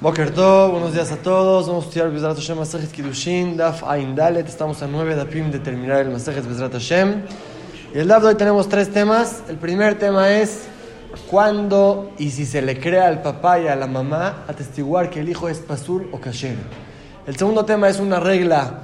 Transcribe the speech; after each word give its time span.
Boker 0.00 0.30
Tov, 0.32 0.70
buenos 0.70 0.92
días 0.94 1.10
a 1.10 1.16
todos. 1.16 1.66
Vamos 1.66 1.82
a 1.82 1.88
estudiar 1.88 2.12
Bezrat 2.12 2.36
Hashem 2.36 2.56
Masejet 2.56 2.92
Kiddushin, 2.92 3.56
Daf 3.56 3.82
Ain 3.82 4.14
Dalet. 4.14 4.46
Estamos 4.46 4.80
a 4.80 4.86
nueve 4.86 5.16
dapim 5.16 5.50
de 5.50 5.58
terminar 5.58 6.02
el 6.02 6.10
Masejet 6.10 6.46
Bezrat 6.46 6.72
Hashem. 6.72 7.24
Y 7.92 7.98
el 7.98 8.06
Daf 8.06 8.22
de 8.22 8.28
hoy 8.28 8.34
tenemos 8.36 8.68
tres 8.68 8.92
temas. 8.92 9.42
El 9.48 9.56
primer 9.56 9.98
tema 9.98 10.30
es 10.30 10.68
cuándo 11.28 12.12
y 12.16 12.30
si 12.30 12.46
se 12.46 12.62
le 12.62 12.78
crea 12.78 13.08
al 13.08 13.22
papá 13.22 13.58
y 13.58 13.66
a 13.66 13.74
la 13.74 13.88
mamá 13.88 14.44
atestiguar 14.46 15.10
que 15.10 15.18
el 15.18 15.28
hijo 15.30 15.48
es 15.48 15.58
pasul 15.58 16.08
o 16.12 16.20
kasher. 16.20 16.54
El 17.26 17.36
segundo 17.36 17.64
tema 17.64 17.88
es 17.88 17.98
una 17.98 18.20
regla. 18.20 18.82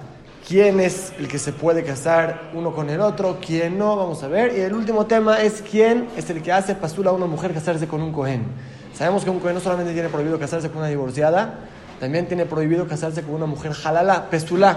¿Quién 0.49 0.81
es 0.81 1.13
el 1.21 1.29
que 1.29 1.39
se 1.39 1.53
puede 1.53 1.85
casar 1.85 2.51
uno 2.55 2.75
con 2.75 2.91
el 2.91 3.01
otro? 3.01 3.39
¿Quién 3.41 3.79
no? 3.79 3.95
Vamos 3.95 4.21
a 4.25 4.27
ver. 4.27 4.59
Y 4.59 4.63
el 4.63 4.75
último 4.75 5.07
tema 5.07 5.41
es 5.41 5.63
quién 5.63 6.09
es 6.17 6.29
el 6.29 6.43
que 6.43 6.51
hace 6.51 6.75
pasul 6.75 7.07
a 7.07 7.13
una 7.13 7.27
mujer 7.27 7.55
casarse 7.55 7.87
con 7.87 8.03
un 8.03 8.11
cohen. 8.13 8.74
Sabemos 8.95 9.25
que 9.25 9.31
un 9.31 9.41
cohen 9.41 9.55
no 9.55 9.61
solamente 9.61 9.93
tiene 9.93 10.09
prohibido 10.09 10.39
casarse 10.39 10.69
con 10.69 10.79
una 10.79 10.87
divorciada, 10.87 11.59
también 11.99 12.27
tiene 12.27 12.47
prohibido 12.47 12.87
casarse 12.87 13.23
con 13.23 13.35
una 13.35 13.47
mujer 13.47 13.73
halala, 13.85 14.31
pestulá. 14.31 14.77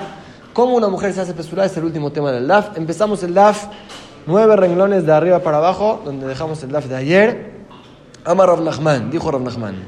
¿Cómo 0.53 0.75
una 0.75 0.87
mujer 0.87 1.13
se 1.13 1.21
hace 1.21 1.33
pestulá? 1.33 1.65
Es 1.65 1.77
el 1.77 1.83
último 1.83 2.11
tema 2.11 2.31
del 2.31 2.47
DAF. 2.47 2.77
Empezamos 2.77 3.21
el 3.21 3.35
DAF, 3.35 3.67
nueve 4.25 4.55
renglones 4.55 5.05
de 5.05 5.13
arriba 5.13 5.39
para 5.39 5.57
abajo, 5.57 6.01
donde 6.03 6.25
dejamos 6.25 6.63
el 6.63 6.71
DAF 6.71 6.85
de 6.85 6.95
ayer. 6.95 7.51
Amar 8.25 8.49
Rav 8.49 8.61
Nachman, 8.61 9.11
dijo 9.11 9.29
Rav 9.29 9.41
Nachman. 9.41 9.87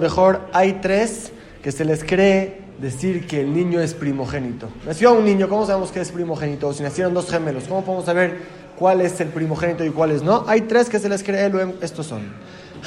mejor, 0.00 0.40
hay 0.52 0.72
tres 0.82 1.32
que 1.62 1.70
se 1.70 1.84
les 1.84 2.02
cree 2.02 2.64
decir 2.80 3.26
que 3.26 3.40
el 3.40 3.54
niño 3.54 3.80
es 3.80 3.94
primogénito. 3.94 4.68
Nació 4.84 5.14
un 5.14 5.24
niño, 5.24 5.48
¿cómo 5.48 5.64
sabemos 5.64 5.92
que 5.92 6.00
es 6.00 6.10
primogénito? 6.10 6.72
Si 6.72 6.82
nacieron 6.82 7.14
dos 7.14 7.30
gemelos, 7.30 7.64
¿cómo 7.68 7.84
podemos 7.84 8.04
saber 8.04 8.38
cuál 8.76 9.00
es 9.00 9.20
el 9.20 9.28
primogénito 9.28 9.84
y 9.84 9.90
cuál 9.90 10.10
es 10.10 10.22
no? 10.22 10.44
Hay 10.48 10.62
tres 10.62 10.88
que 10.88 10.98
se 10.98 11.08
les 11.08 11.22
cree, 11.22 11.50
estos 11.80 12.06
son. 12.06 12.22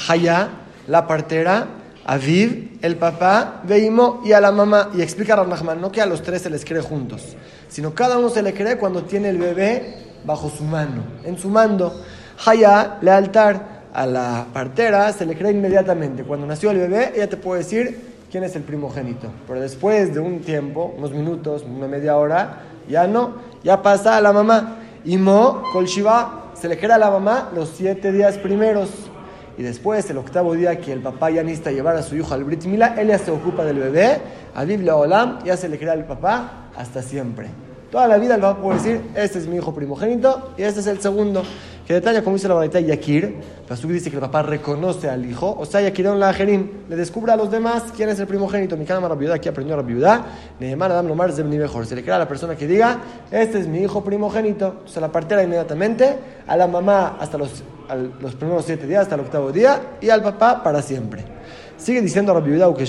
Haya, 0.08 0.48
la 0.86 1.06
partera, 1.06 1.66
Aviv, 2.04 2.78
el 2.80 2.96
papá, 2.96 3.60
Veimo 3.64 4.22
y 4.24 4.32
a 4.32 4.40
la 4.40 4.52
mamá. 4.52 4.90
Y 4.94 5.02
explica 5.02 5.36
Rav 5.36 5.48
Nachman, 5.48 5.80
no 5.80 5.92
que 5.92 6.00
a 6.00 6.06
los 6.06 6.22
tres 6.22 6.42
se 6.42 6.50
les 6.50 6.64
cree 6.64 6.80
juntos, 6.80 7.36
sino 7.68 7.94
cada 7.94 8.18
uno 8.18 8.30
se 8.30 8.42
le 8.42 8.54
cree 8.54 8.78
cuando 8.78 9.02
tiene 9.02 9.28
el 9.28 9.38
bebé 9.38 9.96
bajo 10.24 10.50
su 10.50 10.64
mano, 10.64 11.02
en 11.24 11.36
su 11.38 11.48
mando. 11.48 12.02
Haya, 12.46 12.98
lealtar 13.02 13.78
a 13.92 14.06
la 14.06 14.46
partera, 14.52 15.12
se 15.12 15.26
le 15.26 15.36
cree 15.36 15.52
inmediatamente. 15.52 16.22
Cuando 16.22 16.46
nació 16.46 16.70
el 16.70 16.78
bebé, 16.78 17.12
ella 17.14 17.28
te 17.28 17.36
puede 17.36 17.62
decir 17.62 18.00
quién 18.30 18.44
es 18.44 18.54
el 18.56 18.62
primogénito. 18.62 19.28
Pero 19.46 19.60
después 19.60 20.14
de 20.14 20.20
un 20.20 20.40
tiempo, 20.40 20.94
unos 20.96 21.10
minutos, 21.10 21.64
una 21.64 21.88
media 21.88 22.16
hora, 22.16 22.60
ya 22.88 23.06
no, 23.06 23.34
ya 23.64 23.82
pasa 23.82 24.16
a 24.16 24.20
la 24.20 24.32
mamá. 24.32 24.76
Y 25.04 25.16
Mo, 25.16 25.62
se 26.54 26.68
le 26.68 26.78
cree 26.78 26.92
a 26.92 26.98
la 26.98 27.10
mamá 27.10 27.50
los 27.54 27.70
siete 27.70 28.12
días 28.12 28.38
primeros. 28.38 28.88
Y 29.58 29.62
después, 29.64 30.08
el 30.08 30.18
octavo 30.18 30.54
día 30.54 30.80
que 30.80 30.92
el 30.92 31.00
papá 31.00 31.30
ya 31.30 31.42
necesita 31.42 31.72
llevar 31.72 31.96
a 31.96 32.02
su 32.02 32.14
hijo 32.16 32.32
al 32.32 32.44
Brit 32.44 32.64
Mila, 32.64 32.94
él 32.96 33.08
ya 33.08 33.18
se 33.18 33.32
ocupa 33.32 33.64
del 33.64 33.80
bebé, 33.80 34.20
a 34.54 34.62
Biblia 34.64 34.94
Olam, 34.94 35.42
ya 35.44 35.56
se 35.56 35.68
le 35.68 35.78
crea 35.78 35.94
al 35.94 36.04
papá 36.04 36.68
hasta 36.76 37.02
siempre. 37.02 37.48
Toda 37.90 38.06
la 38.06 38.18
vida 38.18 38.36
el 38.36 38.40
papá 38.40 38.62
puede 38.62 38.78
decir, 38.78 39.00
este 39.16 39.38
es 39.38 39.48
mi 39.48 39.56
hijo 39.56 39.74
primogénito 39.74 40.52
y 40.56 40.62
este 40.62 40.78
es 40.80 40.86
el 40.86 41.00
segundo. 41.00 41.42
Que 41.86 41.94
detalla, 41.94 42.22
como 42.22 42.36
dice 42.36 42.46
la 42.46 42.54
barrita 42.54 42.78
Yakir, 42.78 43.36
Pasuk 43.66 43.90
dice 43.90 44.10
que 44.10 44.16
el 44.16 44.20
papá 44.20 44.42
reconoce 44.42 45.08
al 45.08 45.24
hijo, 45.24 45.56
o 45.58 45.64
sea, 45.64 45.80
Yakirón 45.80 46.20
la 46.20 46.32
Jerim, 46.34 46.68
le 46.88 46.96
descubre 46.96 47.32
a 47.32 47.36
los 47.36 47.50
demás 47.50 47.84
quién 47.96 48.10
es 48.10 48.20
el 48.20 48.26
primogénito. 48.26 48.76
Mi 48.76 48.84
cara 48.84 49.00
viuda, 49.14 49.36
aquí 49.36 49.48
aprendió 49.48 49.74
la 49.74 49.82
viuda, 49.82 50.26
Nehemar 50.60 50.92
Adam 50.92 51.08
Lomar 51.08 51.32
Zebni 51.32 51.56
mejor. 51.56 51.86
Se 51.86 51.96
le 51.96 52.02
crea 52.02 52.16
a 52.16 52.18
la 52.18 52.28
persona 52.28 52.54
que 52.54 52.66
diga, 52.68 52.98
este 53.30 53.58
es 53.58 53.66
mi 53.66 53.78
hijo 53.78 54.04
primogénito. 54.04 54.82
Se 54.84 55.00
la 55.00 55.08
partera 55.10 55.42
inmediatamente, 55.42 56.16
a 56.46 56.56
la 56.56 56.68
mamá 56.68 57.16
hasta 57.18 57.38
los 57.38 57.64
los 58.20 58.34
primeros 58.34 58.64
siete 58.64 58.86
días 58.86 59.02
hasta 59.02 59.14
el 59.14 59.22
octavo 59.22 59.52
día 59.52 59.98
y 60.00 60.10
al 60.10 60.22
papá 60.22 60.62
para 60.62 60.82
siempre. 60.82 61.24
Sigue 61.76 62.02
diciendo 62.02 62.34
Rabbi 62.34 62.50
Yehuda 62.50 62.74
que 62.74 62.86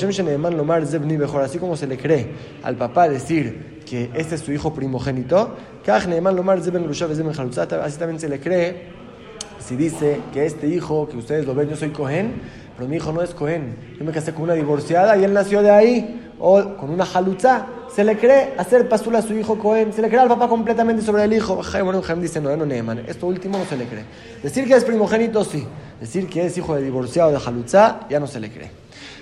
Lomar 0.56 0.86
Zebni 0.86 1.18
mejor, 1.18 1.44
así 1.44 1.60
como 1.60 1.76
se 1.78 1.86
le 1.86 1.98
cree 1.98 2.32
al 2.64 2.76
papá 2.76 3.08
decir 3.08 3.82
que 3.86 4.10
este 4.16 4.36
es 4.36 4.42
su 4.42 4.52
hijo 4.52 4.74
primogénito, 4.74 5.56
Lomar 5.86 6.60
así 6.60 7.98
también 7.98 8.20
se 8.20 8.30
le 8.30 8.40
cree 8.40 9.00
si 9.60 9.76
dice 9.76 10.20
que 10.34 10.46
este 10.46 10.68
hijo, 10.68 11.08
que 11.08 11.18
ustedes 11.18 11.46
lo 11.46 11.54
ven, 11.54 11.70
yo 11.70 11.76
soy 11.76 11.90
Cohen, 11.90 12.42
pero 12.76 12.90
mi 12.90 12.96
hijo 12.96 13.12
no 13.12 13.22
es 13.22 13.36
Cohen. 13.36 13.76
Yo 14.00 14.06
me 14.06 14.12
casé 14.12 14.34
con 14.34 14.44
una 14.44 14.54
divorciada 14.54 15.16
y 15.18 15.24
él 15.24 15.34
nació 15.34 15.62
de 15.62 15.70
ahí, 15.70 16.29
o 16.40 16.76
con 16.78 16.90
una 16.90 17.06
jalutza 17.06 17.66
se 17.94 18.04
le 18.04 18.18
cree 18.18 18.54
hacer 18.58 18.88
pasula 18.88 19.20
a 19.20 19.22
su 19.22 19.34
hijo 19.34 19.58
Cohen, 19.58 19.92
se 19.92 20.02
le 20.02 20.08
cree 20.10 20.22
al 20.22 20.28
papá 20.28 20.48
completamente 20.48 21.02
sobre 21.02 21.24
el 21.24 21.34
hijo. 21.34 21.62
Jaime 21.62 22.22
dice, 22.22 22.40
no, 22.40 22.56
no, 22.56 22.66
Neeman, 22.66 23.00
esto 23.08 23.28
último 23.28 23.58
no 23.58 23.66
se 23.66 23.76
le 23.76 23.86
cree. 23.86 24.06
Decir 24.42 24.68
que 24.68 24.76
es 24.76 24.84
primogénito, 24.84 25.44
sí. 25.44 25.66
Decir 26.00 26.28
que 26.28 26.46
es 26.46 26.58
hijo 26.58 26.76
de 26.76 26.84
divorciado 26.84 27.32
de 27.32 27.40
Jalutza, 27.40 28.02
ya 28.10 28.20
no 28.20 28.28
se 28.28 28.40
le 28.40 28.52
cree. 28.52 28.72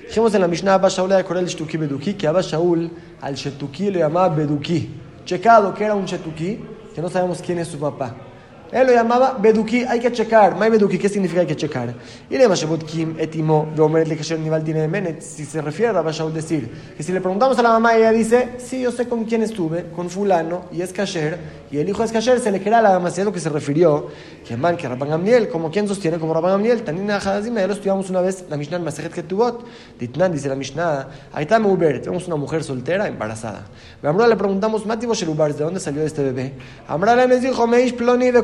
Dijimos 0.07 0.33
en 0.35 0.41
la 0.41 0.47
Mishnah, 0.47 0.75
Abba 0.75 0.89
Shaul 0.89 1.09
de 1.09 1.23
Corel 1.23 1.47
Shtuki 1.47 1.77
Beduki, 1.77 2.13
que 2.13 2.27
Abba 2.27 2.41
Shaul 2.41 2.89
al 3.21 3.35
Shetuki 3.35 3.91
le 3.91 3.99
llamaba 3.99 4.29
Beduki. 4.29 4.89
Checado 5.25 5.73
que 5.73 5.83
era 5.83 5.95
un 5.95 6.05
Shetuki, 6.05 6.59
que 6.93 7.01
no 7.01 7.09
sabemos 7.09 7.41
quién 7.41 7.59
es 7.59 7.67
su 7.67 7.77
papá. 7.77 8.26
Él 8.71 8.87
lo 8.87 8.93
llamaba 8.93 9.37
Beduki, 9.39 9.83
hay 9.83 9.99
que 9.99 10.11
checar. 10.11 10.57
May 10.57 10.69
Beduki, 10.69 10.97
¿qué 10.97 11.09
significa 11.09 11.41
hay 11.41 11.47
que 11.47 11.55
checar? 11.55 11.93
Y 12.29 12.37
le 12.37 12.47
Kim 12.85 13.15
etimo 13.17 13.67
nivel 13.75 15.21
Si 15.21 15.45
se 15.45 15.61
refiere 15.61 15.89
a 15.89 15.93
Rabashaul 15.93 16.33
decir 16.33 16.69
que 16.95 17.03
si 17.03 17.11
le 17.11 17.21
preguntamos 17.21 17.57
a 17.59 17.61
la 17.61 17.69
mamá, 17.69 17.95
ella 17.95 18.11
dice, 18.11 18.49
sí, 18.57 18.81
yo 18.81 18.91
sé 18.91 19.07
con 19.07 19.25
quién 19.25 19.43
estuve, 19.43 19.85
con 19.95 20.09
fulano, 20.09 20.65
y 20.71 20.81
es 20.81 20.91
kasher, 20.91 21.37
y 21.71 21.77
el 21.77 21.87
hijo 21.89 22.03
es 22.03 22.11
kasher, 22.11 22.39
se 22.39 22.51
le 22.51 22.61
queda 22.61 22.79
a 22.79 22.81
la 22.81 22.89
mamá, 22.91 23.11
si 23.11 23.21
es 23.21 23.25
lo 23.25 23.31
que 23.31 23.39
se 23.39 23.49
refirió, 23.49 24.07
que 24.47 24.57
man, 24.57 24.77
que 24.77 24.87
Rabban 24.87 25.09
Gamliel, 25.09 25.49
como 25.49 25.71
quien 25.71 25.87
sostiene, 25.87 26.19
como 26.19 26.33
Rabban 26.33 26.53
Gamliel, 26.53 26.83
Tanina 26.83 27.17
Hadazima, 27.17 27.61
ya 27.61 27.67
lo 27.67 27.73
estudiamos 27.73 28.09
una 28.09 28.21
vez, 28.21 28.45
la 28.49 28.57
Mishnah 28.57 28.79
Masejet 28.79 29.13
Ketubot, 29.13 29.65
Ditnan, 29.99 30.31
dice 30.31 30.49
la 30.49 30.55
Mishnah, 30.55 31.07
ahí 31.33 31.43
está 31.43 31.59
Uber, 31.59 32.01
tenemos 32.01 32.27
una 32.27 32.35
mujer 32.35 32.63
soltera, 32.63 33.07
embarazada. 33.07 33.65
A 34.03 34.27
le 34.27 34.35
preguntamos, 34.35 34.85
Mati 34.85 35.07
Shelubar, 35.07 35.53
¿de 35.53 35.63
dónde 35.63 35.79
salió 35.79 36.03
este 36.03 36.23
bebé? 36.23 36.53
Amra 36.87 37.25
le 37.25 37.39
dijo, 37.39 37.67
Meish 37.67 37.93
Ploni 37.93 38.31
de 38.31 38.43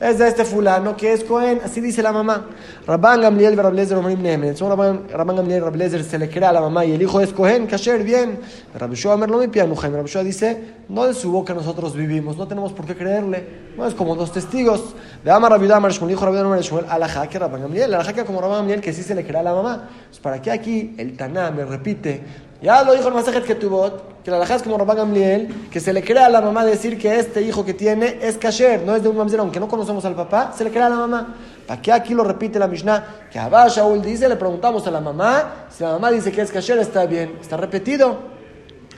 es 0.00 0.18
de 0.18 0.28
este 0.28 0.44
fulano 0.44 0.96
que 0.96 1.12
es 1.12 1.24
Cohen, 1.24 1.60
así 1.64 1.80
dice 1.80 2.02
la 2.02 2.12
mamá. 2.12 2.46
Rabban 2.86 3.20
Gamliel 3.20 3.56
Rablezer 3.56 3.96
Omarim 3.96 4.22
Nehmen. 4.22 4.54
Rabban 4.56 5.36
Gamliel 5.36 5.62
Rablezer 5.62 6.04
se 6.04 6.18
le 6.18 6.28
crea 6.28 6.50
a 6.50 6.52
la 6.52 6.60
mamá 6.60 6.84
y 6.84 6.92
el 6.92 7.02
hijo 7.02 7.20
es 7.20 7.32
Cohen, 7.32 7.66
Kasher, 7.66 8.02
bien. 8.02 8.38
Rabishua 8.74 9.16
Merlo 9.16 9.38
mi 9.38 9.48
pianujem. 9.48 9.92
Rabishua 9.92 10.22
dice, 10.22 10.76
no 10.88 11.06
de 11.06 11.14
su 11.14 11.32
boca 11.32 11.54
nosotros 11.54 11.94
vivimos, 11.94 12.36
no 12.36 12.46
tenemos 12.46 12.72
por 12.72 12.86
qué 12.86 12.96
creerle. 12.96 13.68
No 13.76 13.86
es 13.86 13.94
como 13.94 14.16
dos 14.16 14.32
testigos. 14.32 14.94
De 15.24 15.30
Amar 15.30 15.52
Rabbi 15.52 15.66
Damar 15.66 15.92
Shmuel, 15.92 16.12
hijo 16.12 16.24
Rabbi 16.24 16.36
Damar 16.36 16.60
Shmuel, 16.60 16.86
Alajá 16.88 17.28
que 17.28 17.38
Rabban 17.38 17.62
Gamliel. 17.62 17.94
Alajá 17.94 18.12
que 18.12 18.24
como 18.24 18.40
Rabban 18.40 18.58
Gamliel 18.58 18.80
que 18.80 18.92
sí 18.92 19.02
se 19.02 19.14
le 19.14 19.24
crea 19.24 19.40
a 19.40 19.44
la 19.44 19.54
mamá. 19.54 19.88
Pues 20.08 20.20
para 20.20 20.42
qué 20.42 20.50
aquí 20.50 20.94
el 20.98 21.16
Taná 21.16 21.50
me 21.50 21.64
repite 21.64 22.22
ya 22.60 22.82
lo 22.82 22.92
dijo 22.92 23.08
el 23.08 23.14
Masajet 23.14 23.44
Ketubot, 23.44 24.22
que 24.24 24.30
la 24.30 24.38
alajá 24.38 24.58
como 24.58 24.76
Rabban 24.76 24.96
Gamliel, 24.96 25.68
que 25.70 25.78
se 25.78 25.92
le 25.92 26.02
crea 26.02 26.26
a 26.26 26.28
la 26.28 26.40
mamá 26.40 26.64
decir 26.64 26.98
que 26.98 27.18
este 27.18 27.40
hijo 27.42 27.64
que 27.64 27.72
tiene 27.72 28.18
es 28.20 28.36
kasher, 28.36 28.82
no 28.82 28.96
es 28.96 29.02
de 29.02 29.08
un 29.08 29.16
mamzer, 29.16 29.38
aunque 29.38 29.60
no 29.60 29.68
conocemos 29.68 30.04
al 30.04 30.14
papá, 30.14 30.52
se 30.56 30.64
le 30.64 30.70
crea 30.70 30.86
a 30.86 30.90
la 30.90 30.96
mamá. 30.96 31.36
¿Para 31.66 31.80
qué 31.80 31.92
aquí 31.92 32.14
lo 32.14 32.24
repite 32.24 32.58
la 32.58 32.66
Mishnah? 32.66 33.28
Que 33.30 33.38
Abba 33.38 33.68
Shaul 33.68 34.02
dice, 34.02 34.28
le 34.28 34.36
preguntamos 34.36 34.86
a 34.86 34.90
la 34.90 35.00
mamá, 35.00 35.66
si 35.70 35.84
la 35.84 35.92
mamá 35.92 36.10
dice 36.10 36.32
que 36.32 36.40
es 36.40 36.50
kasher, 36.50 36.78
está 36.78 37.06
bien, 37.06 37.38
está 37.40 37.56
repetido. 37.56 38.18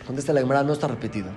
Contesta 0.07 0.33
la 0.33 0.41
Gemara, 0.41 0.63
no 0.63 0.73
está 0.73 0.89
repetido. 0.89 1.29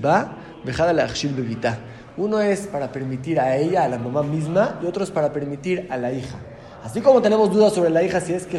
ba, 0.00 0.36
bevita. 0.64 1.78
Uno 2.16 2.40
es 2.40 2.66
para 2.66 2.90
permitir 2.90 3.40
a 3.40 3.56
ella, 3.56 3.84
a 3.84 3.88
la 3.88 3.98
mamá 3.98 4.22
misma, 4.22 4.78
y 4.82 4.86
otro 4.86 5.04
es 5.04 5.10
para 5.10 5.32
permitir 5.32 5.86
a 5.90 5.96
la 5.96 6.12
hija. 6.12 6.38
Así 6.82 7.00
como 7.00 7.20
tenemos 7.20 7.52
dudas 7.52 7.72
sobre 7.72 7.90
la 7.90 8.02
hija 8.02 8.20
si 8.20 8.32
es 8.34 8.46
que 8.46 8.58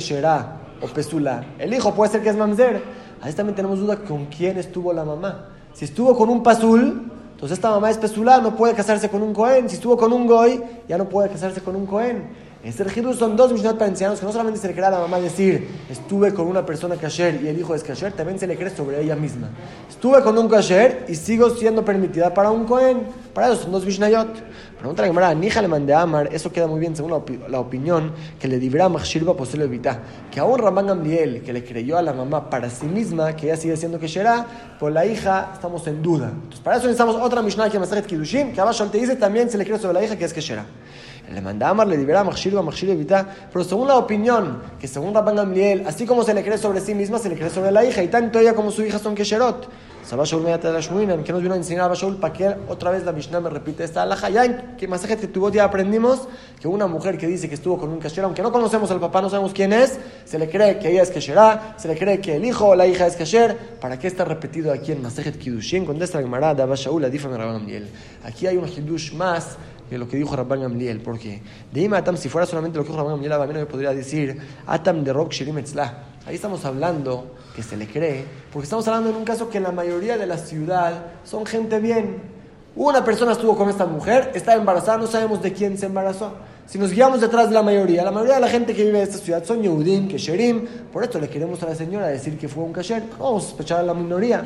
o 0.82 0.88
pesula. 0.88 1.46
El 1.60 1.74
hijo 1.74 1.94
puede 1.94 2.12
ser 2.12 2.22
que 2.22 2.30
es 2.30 2.36
mamzer. 2.36 2.82
Ahí 3.22 3.34
también 3.34 3.56
tenemos 3.56 3.80
duda 3.80 3.98
con 3.98 4.26
quién 4.26 4.58
estuvo 4.58 4.94
la 4.94 5.04
mamá. 5.04 5.50
Si 5.74 5.86
estuvo 5.86 6.16
con 6.16 6.30
un 6.30 6.44
pasul, 6.44 7.12
entonces 7.32 7.58
esta 7.58 7.70
mamá 7.70 7.90
es 7.90 7.98
pesula, 7.98 8.40
no 8.40 8.56
puede 8.56 8.74
casarse 8.74 9.10
con 9.10 9.22
un 9.22 9.34
cohen. 9.34 9.70
Si 9.70 9.76
estuvo 9.76 9.98
con 9.98 10.14
un 10.14 10.26
goy, 10.26 10.62
ya 10.88 10.98
no 10.98 11.10
puede 11.10 11.30
casarse 11.30 11.62
con 11.62 11.76
un 11.76 11.86
cohen. 11.86 12.30
Este 12.66 12.84
Jidus 12.90 13.18
son 13.18 13.38
dos 13.38 13.54
Mishnot 13.54 13.80
ancianos 13.80 14.20
que 14.20 14.26
no 14.26 14.32
solamente 14.32 14.60
se 14.60 14.68
le 14.68 14.74
cree 14.74 14.88
a 14.88 14.90
la 14.90 14.98
mamá 14.98 15.20
decir 15.20 15.68
estuve 15.88 16.34
con 16.34 16.48
una 16.48 16.66
persona 16.66 16.96
kasher 16.96 17.40
y 17.44 17.48
el 17.48 17.60
hijo 17.60 17.76
es 17.76 17.84
kasher, 17.84 18.12
también 18.14 18.40
se 18.40 18.48
le 18.48 18.58
cree 18.58 18.72
sobre 18.72 19.04
ella 19.04 19.16
misma. 19.16 19.50
Estuve 19.88 20.24
con 20.24 20.36
un 20.36 20.50
kasher 20.50 21.06
y 21.08 21.14
sigo 21.14 21.52
siendo 21.52 21.86
permitida 21.86 22.34
para 22.34 22.50
un 22.50 22.66
cohen. 22.66 23.04
Para 23.36 23.50
eso 23.50 23.62
son 23.62 23.72
dos 23.72 23.86
Mishnayot. 23.86 24.30
Pregunta 24.80 25.04
la 25.04 25.10
Gemara, 25.10 25.36
Nija 25.36 25.62
le 25.62 25.68
mandé 25.68 25.94
a 25.94 26.02
Amar, 26.02 26.30
eso 26.34 26.52
queda 26.52 26.66
muy 26.66 26.80
bien 26.80 26.96
según 26.96 27.12
la, 27.12 27.60
opinión 27.60 28.14
que 28.40 28.48
le 28.48 28.58
dibra 28.58 28.90
Machshirba 28.90 29.38
Poselo 29.38 29.66
Evita, 29.66 30.02
que 30.32 30.40
a 30.40 30.46
un 30.46 30.58
Ramán 30.58 30.88
Gamliel 30.88 31.44
que 31.44 31.54
le 31.54 31.64
creyó 31.64 32.00
a 32.00 32.02
la 32.02 32.14
mamá 32.14 32.50
para 32.50 32.72
sí 32.72 32.88
misma, 32.88 33.36
que 33.36 33.46
ella 33.46 33.58
sigue 33.58 33.78
siendo 33.78 34.00
Kesherá, 34.00 34.76
por 34.80 34.92
la 34.92 35.06
hija 35.06 35.52
estamos 35.54 35.86
en 35.86 36.02
duda. 36.02 36.32
Entonces 36.34 36.62
para 36.62 36.78
eso 36.78 36.88
necesitamos 36.88 37.16
otra 37.16 37.44
Mishnah 37.44 37.70
que 37.70 37.78
Masajet 37.78 38.08
Kidushim, 38.08 38.54
que 38.54 38.60
Abba 38.60 38.74
te 38.74 38.98
dice 38.98 39.16
también 39.18 39.52
se 39.52 39.58
le 39.60 39.66
cree 39.66 39.78
sobre 39.78 39.94
la 39.94 40.04
hija 40.04 40.18
que 40.18 40.26
es 40.26 40.34
Kesherá. 40.34 40.66
Le 41.32 41.42
mandamos, 41.42 41.88
le 41.88 41.98
libera 41.98 42.24
Machshir, 42.24 42.54
Machshir 42.54 42.90
evita. 42.90 43.28
Pero 43.52 43.66
según 43.66 43.88
la 43.88 43.98
opinión, 43.98 44.62
que 44.80 44.88
según 44.88 45.14
Rabban 45.14 45.36
Gamliel, 45.36 45.86
así 45.88 46.06
como 46.06 46.24
se 46.24 46.34
le 46.34 46.44
cree 46.44 46.58
sobre 46.58 46.82
sí 46.82 46.94
misma, 46.94 47.18
se 47.18 47.30
le 47.30 47.36
cree 47.36 47.50
sobre 47.50 47.72
la 47.72 47.84
hija, 47.84 48.04
y 48.04 48.08
tanto 48.08 48.40
ella 48.40 48.54
como 48.54 48.72
su 48.72 48.84
hija 48.84 49.00
son 49.00 49.16
Kesherot. 49.16 49.68
La 50.12 50.24
Shmuinan, 50.24 51.24
que 51.24 51.34
nos 51.34 51.42
vino 51.42 51.56
a 51.56 51.58
enseñar 51.58 51.92
a 51.92 51.96
Shaul 51.96 52.18
para 52.18 52.32
que 52.32 52.56
otra 52.68 52.92
vez 52.92 53.04
la 53.04 53.12
Mishnah 53.12 53.40
me 53.40 53.50
repite 53.50 53.84
esta 53.84 54.04
alhaja. 54.04 54.30
Ya 54.30 54.46
en 54.46 54.76
que 54.78 54.88
Masajet 54.88 55.32
tuvo 55.34 55.50
ya 55.50 55.64
aprendimos 55.64 56.28
que 56.62 56.68
una 56.68 56.86
mujer 56.86 57.18
que 57.18 57.26
dice 57.26 57.50
que 57.50 57.56
estuvo 57.56 57.80
con 57.80 57.90
un 57.90 57.98
kasher, 57.98 58.24
aunque 58.24 58.44
no 58.44 58.52
conocemos 58.52 58.92
al 58.92 59.00
papá, 59.00 59.24
no 59.24 59.32
sabemos 59.32 59.52
quién 59.52 59.74
es, 59.74 59.98
se 60.26 60.38
le 60.38 60.48
cree 60.48 60.78
que 60.78 60.92
ella 60.92 61.02
es 61.02 61.10
kasherá, 61.10 61.74
se 61.78 61.88
le 61.88 61.98
cree 61.98 62.22
que 62.22 62.36
el 62.36 62.46
hijo 62.46 62.68
o 62.68 62.76
la 62.76 62.86
hija 62.86 63.08
es 63.08 63.16
kasher. 63.16 63.58
¿Para 63.82 63.98
qué 63.98 64.06
está 64.06 64.26
repetido 64.26 64.72
aquí 64.72 64.92
en 64.92 65.02
Masajet 65.02 65.40
Kiddushin? 65.40 65.88
Contesta 65.88 66.20
la 66.20 66.24
Gemara 66.24 66.54
de 66.54 66.62
Abba 66.62 66.76
Shaul, 66.76 67.02
la 67.02 67.10
difa 67.10 67.28
Gamliel. 67.28 67.88
Aquí 68.24 68.46
hay 68.46 68.58
un 68.58 68.68
Hiddush 68.68 69.12
más 69.14 69.58
que 69.90 69.98
lo 69.98 70.08
que 70.08 70.18
dijo 70.18 70.36
Rabban 70.36 70.62
Gamliel. 70.62 71.02
porque 71.02 71.42
De 71.72 71.82
Ima 71.82 71.98
Atam, 71.98 72.18
si 72.18 72.30
fuera 72.30 72.46
solamente 72.46 72.78
lo 72.78 72.84
que 72.84 72.90
dijo 72.90 72.98
Rabban 72.98 73.16
Gamliel, 73.16 73.34
a 73.34 73.46
mí 73.46 73.54
no 73.54 73.60
me 73.60 73.66
podría 73.66 73.94
decir 73.94 74.38
Atam 74.68 75.04
de 75.04 75.14
Rock 75.14 75.32
Shirim 75.32 75.58
Ahí 75.58 76.36
estamos 76.36 76.66
hablando 76.66 77.36
que 77.56 77.62
se 77.62 77.78
le 77.78 77.88
cree, 77.88 78.26
porque 78.52 78.64
estamos 78.64 78.88
hablando 78.88 79.12
en 79.12 79.16
un 79.16 79.26
caso 79.26 79.50
que 79.50 79.60
la 79.60 79.72
mayoría 79.72 80.18
de 80.18 80.26
la 80.26 80.38
ciudad 80.38 81.06
son 81.24 81.46
gente 81.46 81.80
bien. 81.80 82.18
Una 82.76 83.06
persona 83.06 83.34
estuvo 83.34 83.56
con 83.56 83.70
esta 83.70 83.86
mujer, 83.86 84.32
está 84.34 84.56
embarazada, 84.56 84.98
no 84.98 85.08
sabemos 85.08 85.42
de 85.42 85.54
quién 85.54 85.78
se 85.78 85.86
embarazó. 85.86 86.34
Si 86.68 86.80
nos 86.80 86.92
guiamos 86.92 87.22
detrás 87.22 87.50
de 87.50 87.54
la 87.54 87.62
mayoría, 87.62 88.04
la 88.04 88.10
mayoría 88.10 88.36
de 88.36 88.42
la 88.42 88.48
gente 88.48 88.74
que 88.74 88.84
vive 88.84 88.98
en 88.98 89.04
esta 89.04 89.20
ciudad 89.20 89.44
son 89.46 89.62
Yehudim, 89.62 90.08
Kesherim, 90.08 90.66
por 90.92 91.04
esto 91.04 91.20
le 91.20 91.30
queremos 91.30 91.62
a 91.62 91.68
la 91.68 91.76
señora 91.76 92.08
decir 92.08 92.40
que 92.40 92.48
fue 92.48 92.64
un 92.64 92.74
Kasher. 92.74 93.04
No 93.20 93.26
vamos 93.26 93.44
a 93.44 93.48
sospechar 93.50 93.82
a 93.82 93.84
la 93.84 93.94
minoría. 93.94 94.44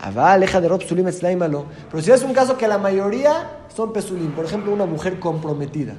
Ava, 0.00 0.32
aleja 0.32 0.60
de 0.60 0.68
Rob 0.68 0.82
Sulim 0.82 1.06
Pero 1.06 2.02
si 2.02 2.10
es 2.10 2.22
un 2.24 2.32
caso 2.32 2.58
que 2.58 2.66
la 2.66 2.76
mayoría 2.76 3.66
son 3.74 3.92
Pesulim, 3.92 4.32
por 4.32 4.44
ejemplo, 4.44 4.72
una 4.72 4.84
mujer 4.84 5.20
comprometida, 5.20 5.94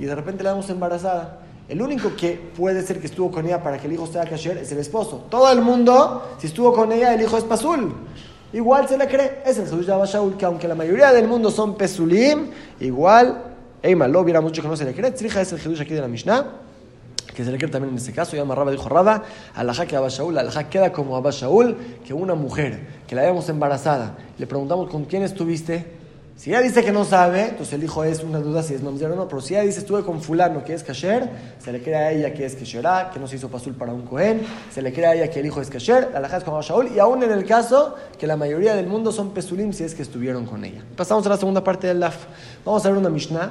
y 0.00 0.04
de 0.04 0.14
repente 0.16 0.42
la 0.42 0.50
vemos 0.50 0.68
embarazada, 0.68 1.42
el 1.68 1.80
único 1.80 2.16
que 2.16 2.50
puede 2.56 2.82
ser 2.82 2.98
que 2.98 3.06
estuvo 3.06 3.30
con 3.30 3.46
ella 3.46 3.62
para 3.62 3.78
que 3.78 3.86
el 3.86 3.92
hijo 3.92 4.06
sea 4.06 4.24
kasher 4.24 4.58
es 4.58 4.72
el 4.72 4.78
esposo. 4.78 5.26
Todo 5.30 5.52
el 5.52 5.60
mundo, 5.60 6.36
si 6.38 6.48
estuvo 6.48 6.72
con 6.72 6.90
ella, 6.90 7.14
el 7.14 7.20
hijo 7.20 7.38
es 7.38 7.44
pasul. 7.44 7.94
Igual 8.52 8.88
se 8.88 8.96
le 8.96 9.06
cree. 9.06 9.42
Es 9.44 9.58
el 9.58 9.66
Shaul, 9.68 10.36
que 10.36 10.46
aunque 10.46 10.66
la 10.66 10.74
mayoría 10.74 11.12
del 11.12 11.28
mundo 11.28 11.50
son 11.50 11.76
pesulim, 11.76 12.50
igual, 12.80 13.47
Eyma 13.82 14.08
lo 14.08 14.20
hubiera 14.20 14.40
mucho 14.40 14.62
que 14.62 14.68
no 14.68 14.76
se 14.76 14.84
le 14.84 14.94
cree. 14.94 15.10
Tzrija 15.12 15.40
es 15.40 15.52
el 15.52 15.60
Jedush 15.60 15.80
aquí 15.80 15.94
de 15.94 16.00
la 16.00 16.08
Mishnah, 16.08 16.46
que 17.34 17.44
se 17.44 17.52
le 17.52 17.58
cree 17.58 17.70
también 17.70 17.92
en 17.92 17.98
ese 17.98 18.12
caso. 18.12 18.36
Llama 18.36 18.54
Rabba, 18.54 18.70
dijo 18.70 18.88
Rabba, 18.88 19.24
alajá 19.54 19.86
que 19.86 19.96
Abba 19.96 20.08
Shaul, 20.08 20.36
alajá 20.38 20.68
queda 20.68 20.92
como 20.92 21.16
Abba 21.16 21.30
Shaul, 21.30 21.76
que 22.04 22.14
una 22.14 22.34
mujer 22.34 22.80
que 23.06 23.14
la 23.14 23.22
habíamos 23.22 23.48
embarazada, 23.48 24.16
le 24.38 24.46
preguntamos 24.46 24.90
con 24.90 25.04
quién 25.04 25.22
estuviste 25.22 25.97
si 26.38 26.50
ella 26.50 26.60
dice 26.60 26.84
que 26.84 26.92
no 26.92 27.04
sabe, 27.04 27.48
entonces 27.48 27.74
el 27.74 27.82
hijo 27.82 28.04
es 28.04 28.22
una 28.22 28.38
duda 28.38 28.62
si 28.62 28.72
es 28.72 28.80
mamzer 28.80 29.10
o 29.10 29.16
no. 29.16 29.26
Pero 29.26 29.40
si 29.40 29.54
ella 29.54 29.64
dice 29.64 29.80
estuve 29.80 30.04
con 30.04 30.22
fulano 30.22 30.62
que 30.62 30.72
es 30.72 30.84
kasher, 30.84 31.28
se 31.58 31.72
le 31.72 31.82
cree 31.82 31.96
a 31.96 32.12
ella 32.12 32.32
que 32.32 32.46
es 32.46 32.54
kasherá, 32.54 33.10
que 33.12 33.18
no 33.18 33.26
se 33.26 33.34
hizo 33.34 33.48
pasul 33.48 33.74
para 33.74 33.92
un 33.92 34.02
cohen, 34.02 34.42
se 34.72 34.80
le 34.80 34.92
cree 34.92 35.06
a 35.06 35.14
ella 35.16 35.30
que 35.30 35.40
el 35.40 35.46
hijo 35.46 35.60
es 35.60 35.68
kasher, 35.68 36.10
la 36.12 36.28
es 36.28 36.44
como 36.44 36.62
Shaul, 36.62 36.92
y 36.94 37.00
aún 37.00 37.24
en 37.24 37.32
el 37.32 37.44
caso 37.44 37.96
que 38.16 38.28
la 38.28 38.36
mayoría 38.36 38.76
del 38.76 38.86
mundo 38.86 39.10
son 39.10 39.30
pesulim 39.30 39.72
si 39.72 39.82
es 39.82 39.96
que 39.96 40.02
estuvieron 40.02 40.46
con 40.46 40.64
ella. 40.64 40.84
Pasamos 40.96 41.26
a 41.26 41.30
la 41.30 41.36
segunda 41.38 41.64
parte 41.64 41.88
del 41.88 41.98
laf. 41.98 42.26
Vamos 42.64 42.86
a 42.86 42.88
ver 42.88 42.98
una 42.98 43.10
mishnah 43.10 43.50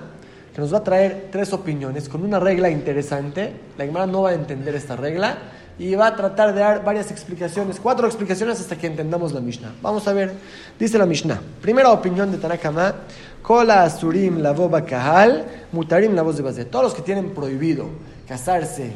que 0.56 0.62
nos 0.62 0.74
va 0.74 0.78
a 0.78 0.84
traer 0.86 1.28
tres 1.30 1.52
opiniones 1.52 2.08
con 2.08 2.24
una 2.24 2.40
regla 2.40 2.70
interesante. 2.70 3.54
La 3.78 3.84
Gemara 3.84 4.08
no 4.08 4.22
va 4.22 4.30
a 4.30 4.34
entender 4.34 4.74
esta 4.76 4.96
regla 4.96 5.38
y 5.80 5.94
va 5.96 6.08
a 6.08 6.16
tratar 6.16 6.54
de 6.54 6.62
dar 6.62 6.84
varias 6.84 7.12
explicaciones, 7.12 7.80
cuatro 7.80 8.08
explicaciones 8.08 8.60
hasta 8.60 8.76
que 8.76 8.88
entendamos 8.88 9.32
la 9.32 9.42
Mishnah. 9.42 9.74
Vamos 9.82 10.08
a 10.08 10.14
ver, 10.14 10.34
dice 10.80 10.98
la 10.98 11.06
Mishnah. 11.06 11.40
Primera 11.62 11.92
opinión 11.92 12.32
de 12.32 12.38
Tanakama, 12.38 12.96
Kola 13.42 13.84
Asurim 13.84 14.40
Lavoba 14.40 14.84
Kahal, 14.84 15.46
Mutarim 15.72 16.16
la 16.16 16.24
voz 16.24 16.38
de 16.38 16.44
Bazé. 16.44 16.66
Todos 16.66 16.86
los 16.86 16.94
que 16.96 17.02
tienen 17.02 17.30
prohibido 17.30 17.86
casarse 18.28 18.92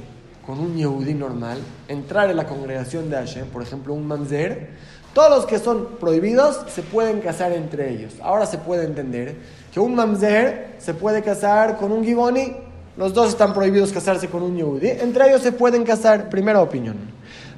con 0.45 0.59
un 0.59 0.75
Yehudí 0.75 1.13
normal, 1.13 1.59
entrar 1.87 2.29
en 2.31 2.37
la 2.37 2.47
congregación 2.47 3.09
de 3.09 3.17
Hashem, 3.17 3.47
por 3.47 3.61
ejemplo, 3.61 3.93
un 3.93 4.07
Mamzer, 4.07 4.69
todos 5.13 5.29
los 5.29 5.45
que 5.45 5.59
son 5.59 5.97
prohibidos 5.99 6.61
se 6.73 6.81
pueden 6.81 7.19
casar 7.19 7.51
entre 7.51 7.91
ellos. 7.91 8.13
Ahora 8.23 8.45
se 8.45 8.57
puede 8.57 8.85
entender 8.85 9.35
que 9.71 9.79
un 9.79 9.93
Mamzer 9.93 10.75
se 10.79 10.93
puede 10.93 11.21
casar 11.21 11.77
con 11.77 11.91
un 11.91 12.03
Giboni 12.03 12.70
los 12.97 13.13
dos 13.13 13.29
están 13.29 13.53
prohibidos 13.53 13.91
casarse 13.91 14.27
con 14.27 14.43
un 14.43 14.55
yehudi. 14.55 14.89
Entre 14.89 15.27
ellos 15.27 15.41
se 15.41 15.51
pueden 15.51 15.83
casar. 15.83 16.29
Primera 16.29 16.61
opinión. 16.61 16.95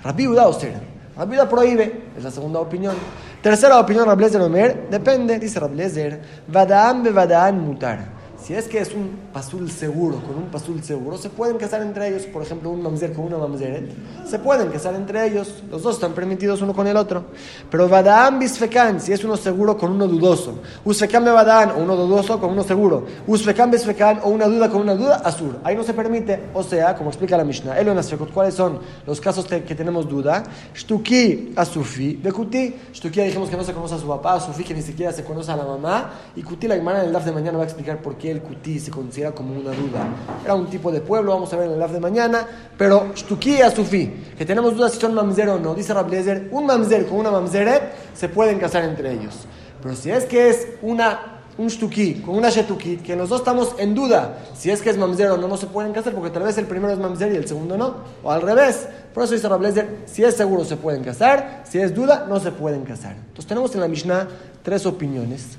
Rabbi 0.03 0.27
Uda 0.27 0.47
o 0.47 0.53
ser. 0.53 0.74
Rabbi 1.18 1.38
prohíbe. 1.50 2.03
Es 2.18 2.24
la 2.24 2.31
segunda 2.31 2.59
opinión. 2.59 2.95
Tercera 3.41 3.80
opinión, 3.80 4.06
Rablezer 4.06 4.41
Omer. 4.41 4.88
Depende, 4.89 5.38
dice 5.38 5.59
Rablezer. 5.59 6.21
Vadaan 6.47 7.03
be 7.03 7.12
mutar. 7.51 8.12
Si 8.44 8.54
es 8.54 8.68
que 8.68 8.80
es 8.80 8.94
un 8.94 9.30
pasul 9.31 9.72
seguro, 9.72 10.18
con 10.18 10.36
un 10.36 10.51
pasul 10.51 10.84
seguro, 10.84 11.18
se 11.18 11.30
pueden 11.30 11.56
casar 11.57 11.81
entre 11.81 12.10
ellos, 12.10 12.24
por 12.24 12.42
ejemplo, 12.42 12.72
un 12.72 12.81
mamzer 12.81 13.13
con 13.13 13.24
una 13.24 13.38
mamzeret, 13.38 13.90
se 14.28 14.38
pueden 14.38 14.68
casar 14.69 14.95
entre 14.95 15.25
ellos, 15.25 15.63
los 15.72 15.81
dos 15.81 15.95
están 15.95 16.12
permitidos 16.12 16.62
uno 16.62 16.74
con 16.74 16.86
el 16.86 16.98
otro. 16.98 17.24
Pero 17.72 17.88
vadaan 17.88 18.40
bisfekan, 18.40 19.00
si 19.00 19.13
es 19.13 19.24
uno 19.24 19.38
seguro 19.38 19.78
con 19.78 19.94
uno 19.94 20.10
dudoso, 20.10 20.60
usfekan 20.84 21.24
vadaan, 21.24 21.72
o 21.72 21.78
uno 21.78 21.95
dudoso 21.95 22.38
con 22.38 22.50
uno 22.50 22.63
seguro, 22.63 23.06
usfekan 23.28 23.72
bisfekan, 23.72 24.19
o 24.24 24.30
una 24.30 24.48
duda 24.48 24.69
con 24.69 24.81
una 24.81 24.96
duda, 24.96 25.22
azur. 25.24 25.60
Ahí 25.63 25.78
no 25.78 25.84
se 25.86 25.94
permite, 25.94 26.50
o 26.54 26.63
sea, 26.63 26.98
como 26.98 27.12
explica 27.12 27.38
la 27.38 27.46
Mishnah, 27.46 27.80
Elo 27.80 27.96
¿cuáles 28.34 28.56
son 28.56 28.80
los 29.07 29.22
casos 29.22 29.46
que 29.46 29.74
tenemos 29.74 30.10
duda? 30.10 30.44
Shtuki 30.75 31.54
asufi, 31.56 32.19
bekuti, 32.22 32.75
shtuki 32.92 33.22
dijimos 33.22 33.50
que 33.50 33.56
no 33.56 33.63
se 33.63 33.72
conoce 33.72 33.96
a 33.96 34.00
su 34.00 34.07
papá, 34.07 34.34
asufi 34.34 34.66
que 34.66 34.74
ni 34.74 34.81
siquiera 34.81 35.13
se 35.13 35.24
conoce 35.24 35.50
a 35.50 35.56
la 35.56 35.63
mamá, 35.63 36.12
y 36.36 36.44
kuti 36.44 36.68
la 36.68 36.75
hermana 36.75 37.00
en 37.00 37.06
el 37.06 37.13
DAF 37.13 37.24
de 37.24 37.31
mañana 37.31 37.57
va 37.57 37.63
a 37.63 37.68
explicar 37.68 38.01
por 38.01 38.16
qué 38.16 38.32
el 38.33 38.41
Kutí 38.41 38.80
se 38.80 38.91
considera 38.91 39.31
como 39.31 39.53
una 39.53 39.71
duda. 39.71 40.07
Era 40.44 40.56
un 40.56 40.68
tipo 40.68 40.91
de 40.91 41.01
pueblo, 41.01 41.31
vamos 41.31 41.53
a 41.53 41.57
ver 41.57 41.68
en 41.68 41.74
el 41.74 41.80
live 41.80 41.94
de 41.94 42.00
mañana, 42.00 42.47
pero 42.77 43.12
Shtuki 43.15 43.56
y 43.57 43.62
Asufi, 43.62 44.07
que 44.38 44.45
tenemos 44.45 44.75
dudas 44.75 44.94
si 44.94 45.00
son 45.00 45.13
mamzer 45.13 45.50
o 45.50 45.59
no, 45.59 45.74
dice 45.74 45.94
Rablezer, 45.94 46.50
un 46.51 46.65
mamzer 46.65 47.06
con 47.06 47.19
una 47.19 47.31
mamzeret 47.31 47.94
se 48.13 48.30
pueden 48.30 48.59
casar 48.59 48.83
entre 48.83 49.13
ellos. 49.13 49.45
Pero 49.81 49.95
si 49.95 50.12
es 50.12 50.25
que 50.25 50.50
es 50.50 50.68
una 50.81 51.33
un 51.57 51.68
shtuki 51.68 52.15
con 52.15 52.35
una 52.35 52.50
shetuki, 52.50 52.97
que 52.97 53.15
los 53.15 53.30
dos 53.30 53.41
estamos 53.41 53.75
en 53.77 53.94
duda 53.94 54.39
si 54.56 54.71
es 54.71 54.81
que 54.81 54.89
es 54.89 54.97
mamzer 54.97 55.29
o 55.29 55.38
no, 55.38 55.47
no 55.47 55.57
se 55.57 55.68
pueden 55.68 55.94
casar 55.94 56.13
porque 56.13 56.31
tal 56.31 56.44
vez 56.44 56.57
el 56.57 56.65
primero 56.65 56.91
es 56.94 57.00
mamzer 57.00 57.31
y 57.31 57.36
el 57.36 57.47
segundo 57.47 57.77
no, 57.77 57.95
o 58.24 58.31
al 58.31 58.41
revés. 58.41 58.88
Por 59.13 59.24
eso 59.24 59.33
dice 59.33 59.47
Rablezer, 59.47 60.00
si 60.06 60.24
es 60.24 60.36
seguro 60.36 60.65
se 60.65 60.77
pueden 60.77 61.03
casar, 61.03 61.63
si 61.69 61.77
es 61.79 61.94
duda 61.94 62.25
no 62.27 62.39
se 62.39 62.51
pueden 62.51 62.83
casar. 62.83 63.15
Entonces 63.15 63.45
tenemos 63.45 63.74
en 63.75 63.81
la 63.81 63.88
Mishnah 63.88 64.27
tres 64.63 64.86
opiniones. 64.86 65.57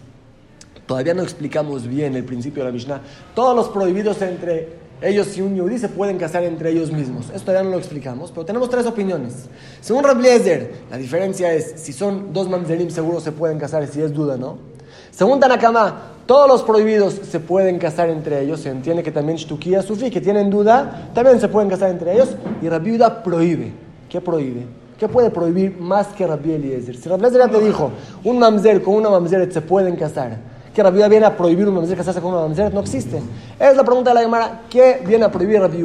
Todavía 0.86 1.14
no 1.14 1.22
explicamos 1.22 1.86
bien 1.86 2.14
el 2.14 2.24
principio 2.24 2.62
de 2.62 2.68
la 2.68 2.72
Mishnah. 2.72 3.00
Todos 3.34 3.56
los 3.56 3.68
prohibidos 3.68 4.20
entre 4.20 4.84
ellos 5.00 5.36
y 5.36 5.40
un 5.40 5.56
yudí 5.56 5.78
se 5.78 5.88
pueden 5.88 6.18
casar 6.18 6.44
entre 6.44 6.70
ellos 6.70 6.92
mismos. 6.92 7.26
Esto 7.26 7.46
todavía 7.46 7.64
no 7.64 7.70
lo 7.70 7.78
explicamos, 7.78 8.30
pero 8.30 8.44
tenemos 8.44 8.68
tres 8.68 8.86
opiniones. 8.86 9.48
Según 9.80 10.04
Rabbi 10.04 10.26
la 10.90 10.96
diferencia 10.96 11.52
es 11.52 11.74
si 11.76 11.92
son 11.92 12.32
dos 12.32 12.48
mamzerim 12.48 12.90
seguro 12.90 13.20
se 13.20 13.32
pueden 13.32 13.58
casar, 13.58 13.86
si 13.86 14.00
es 14.00 14.12
duda, 14.12 14.36
¿no? 14.36 14.58
Según 15.10 15.40
Tanakama, 15.40 16.12
todos 16.26 16.48
los 16.48 16.62
prohibidos 16.62 17.14
se 17.14 17.40
pueden 17.40 17.78
casar 17.78 18.10
entre 18.10 18.42
ellos. 18.42 18.60
Se 18.60 18.68
entiende 18.68 19.02
que 19.02 19.12
también 19.12 19.38
Shtukia 19.38 19.82
Sufi, 19.82 20.10
que 20.10 20.20
tienen 20.20 20.50
duda, 20.50 21.10
también 21.14 21.40
se 21.40 21.48
pueden 21.48 21.70
casar 21.70 21.90
entre 21.90 22.12
ellos. 22.14 22.36
Y 22.60 22.68
Rabbi 22.68 22.98
prohíbe. 23.22 23.72
¿Qué 24.08 24.20
prohíbe? 24.20 24.66
¿Qué 24.98 25.08
puede 25.08 25.30
prohibir 25.30 25.78
más 25.78 26.08
que 26.08 26.26
Rabbi 26.26 26.52
Eliezer? 26.52 26.96
Si 26.96 27.08
Rabbi 27.08 27.26
Eliezer 27.26 27.50
te 27.50 27.60
dijo, 27.60 27.90
un 28.22 28.38
mamzer 28.38 28.82
con 28.82 28.94
una 28.94 29.10
mamzeret 29.10 29.52
se 29.52 29.60
pueden 29.60 29.96
casar 29.96 30.53
que 30.74 30.82
Rabbi 30.82 31.08
viene 31.08 31.24
a 31.24 31.36
prohibir 31.36 31.68
un 31.68 31.74
mamzer 31.74 31.96
casarse 31.96 32.20
con 32.20 32.32
una 32.32 32.42
mamzer, 32.42 32.74
no 32.74 32.80
existe. 32.80 33.22
Es 33.58 33.76
la 33.76 33.84
pregunta 33.84 34.10
de 34.10 34.14
la 34.14 34.20
Gemara, 34.22 34.62
¿qué 34.68 35.02
viene 35.06 35.24
a 35.24 35.30
prohibir 35.30 35.60
Rabbi 35.60 35.82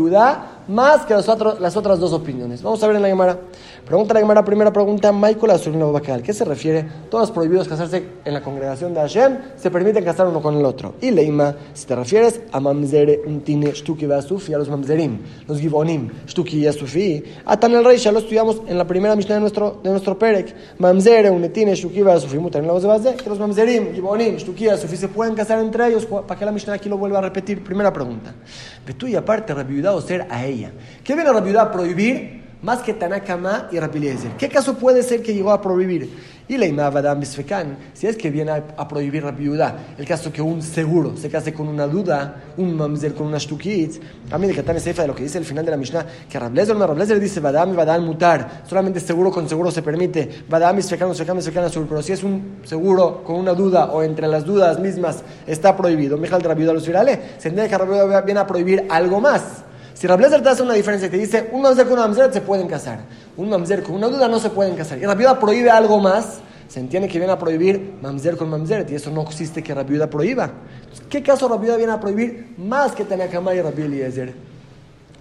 más 0.69 1.05
que 1.05 1.13
las, 1.13 1.27
las 1.59 1.75
otras 1.75 1.99
dos 1.99 2.13
opiniones? 2.13 2.61
Vamos 2.61 2.81
a 2.83 2.87
ver 2.87 2.95
en 2.95 3.01
la 3.01 3.07
Gemara. 3.07 3.39
Pregunta 3.85 4.13
la 4.13 4.19
Gemara, 4.19 4.45
primera 4.45 4.71
pregunta, 4.71 5.11
Michael 5.11 5.51
Azulino 5.51 5.91
Bacal. 5.91 6.21
¿Qué 6.21 6.31
se 6.31 6.45
refiere? 6.45 6.85
Todos 7.09 7.31
prohibidos 7.31 7.67
casarse 7.67 8.03
en 8.23 8.33
la 8.33 8.41
congregación 8.41 8.93
de 8.93 8.99
Hashem, 8.99 9.37
se 9.57 9.71
permiten 9.71 10.03
casar 10.03 10.27
uno 10.27 10.41
con 10.41 10.55
el 10.55 10.63
otro. 10.63 10.95
Y 11.01 11.11
Leima, 11.11 11.55
si 11.73 11.87
te 11.87 11.95
refieres 11.95 12.41
a 12.51 12.59
Mamzere, 12.59 13.21
Untine, 13.25 13.71
Shtuki, 13.71 14.05
Basufi, 14.05 14.53
a 14.53 14.59
los 14.59 14.69
Mamzerim, 14.69 15.17
los 15.47 15.59
Gibonim, 15.59 16.09
Shtuki 16.27 16.59
y 16.59 16.67
Asufi, 16.67 17.23
Atan 17.45 17.73
el 17.73 17.83
Rey, 17.83 17.97
ya 17.97 18.11
lo 18.11 18.19
estudiamos 18.19 18.61
en 18.67 18.77
la 18.77 18.85
primera 18.85 19.15
misión 19.15 19.37
de 19.37 19.41
nuestro, 19.41 19.79
de 19.83 19.89
nuestro 19.89 20.17
Perek. 20.19 20.55
Mamzere, 20.77 21.31
Unetine, 21.31 21.75
Shtuki, 21.75 22.03
Basufi, 22.03 22.37
Mutan, 22.37 22.67
la 22.67 22.73
voz 22.73 23.03
de 23.03 23.15
que 23.15 23.29
los 23.29 23.39
Mamzerim, 23.39 23.93
Gibonim, 23.93 24.35
Shtuki 24.35 24.65
y 24.65 24.69
Asufi 24.69 24.97
se 24.97 25.07
pueden 25.07 25.33
casar 25.33 25.59
entre 25.59 25.87
ellos. 25.87 26.05
¿Para 26.05 26.37
que 26.37 26.45
la 26.45 26.51
misión 26.51 26.75
aquí 26.75 26.89
lo 26.89 26.97
vuelva 26.97 27.17
a 27.19 27.21
repetir? 27.21 27.63
Primera 27.63 27.91
pregunta. 27.91 28.33
De 28.85 28.93
tú 28.93 29.07
y 29.07 29.15
aparte, 29.15 29.53
Rabiudá 29.53 29.93
o 29.93 30.01
ser 30.01 30.27
a 30.29 30.45
¿Qué 31.03 31.15
viene 31.15 31.31
Rabiudá 31.31 31.63
a 31.63 31.71
prohibir? 31.71 32.39
más 32.61 32.79
que 32.79 32.93
Tanakama 32.93 33.69
y 33.71 33.79
Rabbi 33.79 33.97
Eliezer. 33.99 34.31
¿Qué 34.31 34.49
caso 34.49 34.75
puede 34.75 35.03
ser 35.03 35.21
que 35.21 35.33
llegó 35.33 35.51
a 35.51 35.61
prohibir? 35.61 36.09
Y 36.49 36.57
la 36.57 36.65
Imavadam 36.65 37.19
Bisfekan, 37.19 37.77
si 37.93 38.07
es 38.07 38.17
que 38.17 38.31
viene 38.31 38.51
a, 38.51 38.87
prohibir 38.87 39.23
la 39.23 39.31
viuda, 39.31 39.93
el 39.99 40.05
caso 40.05 40.33
que 40.33 40.41
un 40.41 40.63
seguro 40.63 41.15
se 41.15 41.29
case 41.29 41.53
con 41.53 41.67
una 41.67 41.85
duda, 41.85 42.41
un 42.57 42.75
mamzer 42.75 43.13
con 43.13 43.27
una 43.27 43.37
shtukitz, 43.37 43.99
a 44.31 44.37
mí 44.39 44.47
de 44.47 44.55
Katane 44.55 44.79
Seifa 44.79 45.03
de 45.03 45.09
lo 45.09 45.15
que 45.15 45.21
dice 45.21 45.37
el 45.37 45.45
final 45.45 45.63
de 45.63 45.71
la 45.71 45.77
Mishnah, 45.77 46.03
que 46.27 46.39
Rablezer 46.39 46.75
no 46.75 46.87
Rablezer 46.87 47.19
dice 47.19 47.39
Vadam 47.39 47.71
y 47.73 47.75
Vadam 47.75 48.03
mutar, 48.03 48.63
solamente 48.67 48.99
seguro 48.99 49.29
con 49.29 49.47
seguro 49.47 49.69
se 49.69 49.83
permite, 49.83 50.27
Vadam 50.49 50.75
Bisfekan, 50.75 51.09
Bisfekan, 51.09 51.37
Bisfekan 51.37 51.65
azul, 51.65 51.85
pero 51.87 52.01
si 52.01 52.13
es 52.13 52.23
un 52.23 52.61
seguro 52.63 53.23
con 53.23 53.35
una 53.35 53.53
duda 53.53 53.91
o 53.91 54.01
entre 54.01 54.27
las 54.27 54.43
dudas 54.43 54.79
mismas 54.79 55.23
está 55.45 55.77
prohibido, 55.77 56.17
Mijal 56.17 56.41
de 56.41 56.47
la 56.47 56.55
viuda 56.55 56.73
virale, 56.73 57.21
se 57.37 57.49
entiende 57.49 57.69
que 57.69 57.77
Rablezer 57.77 58.25
viene 58.25 58.39
a 58.39 58.47
prohibir 58.47 58.87
algo 58.89 59.21
más. 59.21 59.68
Si 59.99 60.07
Rablezer 60.07 60.41
te 60.41 60.47
hace 60.47 60.63
una 60.63 60.75
diferencia 60.75 61.09
y 61.09 61.11
te 61.11 61.17
dice 61.17 61.49
un 61.51 61.61
mamzer 61.61 61.85
con 61.85 61.97
una 61.99 62.07
mamzer 62.07 62.31
se 62.31 62.39
pueden 62.39 62.69
casar, 62.69 63.01
un 63.35 63.49
mamzer 63.49 63.83
con 63.83 63.95
una 63.95 64.07
duda 64.07 64.29
no 64.29 64.39
se 64.39 64.49
pueden 64.49 64.73
casar, 64.77 64.97
y 64.97 65.01
la 65.01 65.13
viuda 65.13 65.37
prohíbe 65.37 65.69
algo 65.69 65.99
más, 65.99 66.39
se 66.69 66.79
entiende 66.79 67.09
que 67.09 67.17
viene 67.17 67.33
a 67.33 67.37
prohibir 67.37 67.95
mamzer 68.01 68.37
con 68.37 68.49
mamzer, 68.49 68.89
y 68.89 68.95
eso 68.95 69.11
no 69.11 69.23
existe 69.23 69.61
que 69.61 69.75
la 69.75 69.83
viuda 69.83 70.09
prohíba. 70.09 70.51
¿Qué 71.09 71.21
caso 71.21 71.49
la 71.49 71.57
viuda 71.57 71.75
viene 71.75 71.91
a 71.91 71.99
prohibir 71.99 72.53
más 72.57 72.93
que 72.93 73.03
Tanakama 73.03 73.53
y 73.53 73.61
Rabbi 73.61 73.81
Eliezer? 73.81 74.33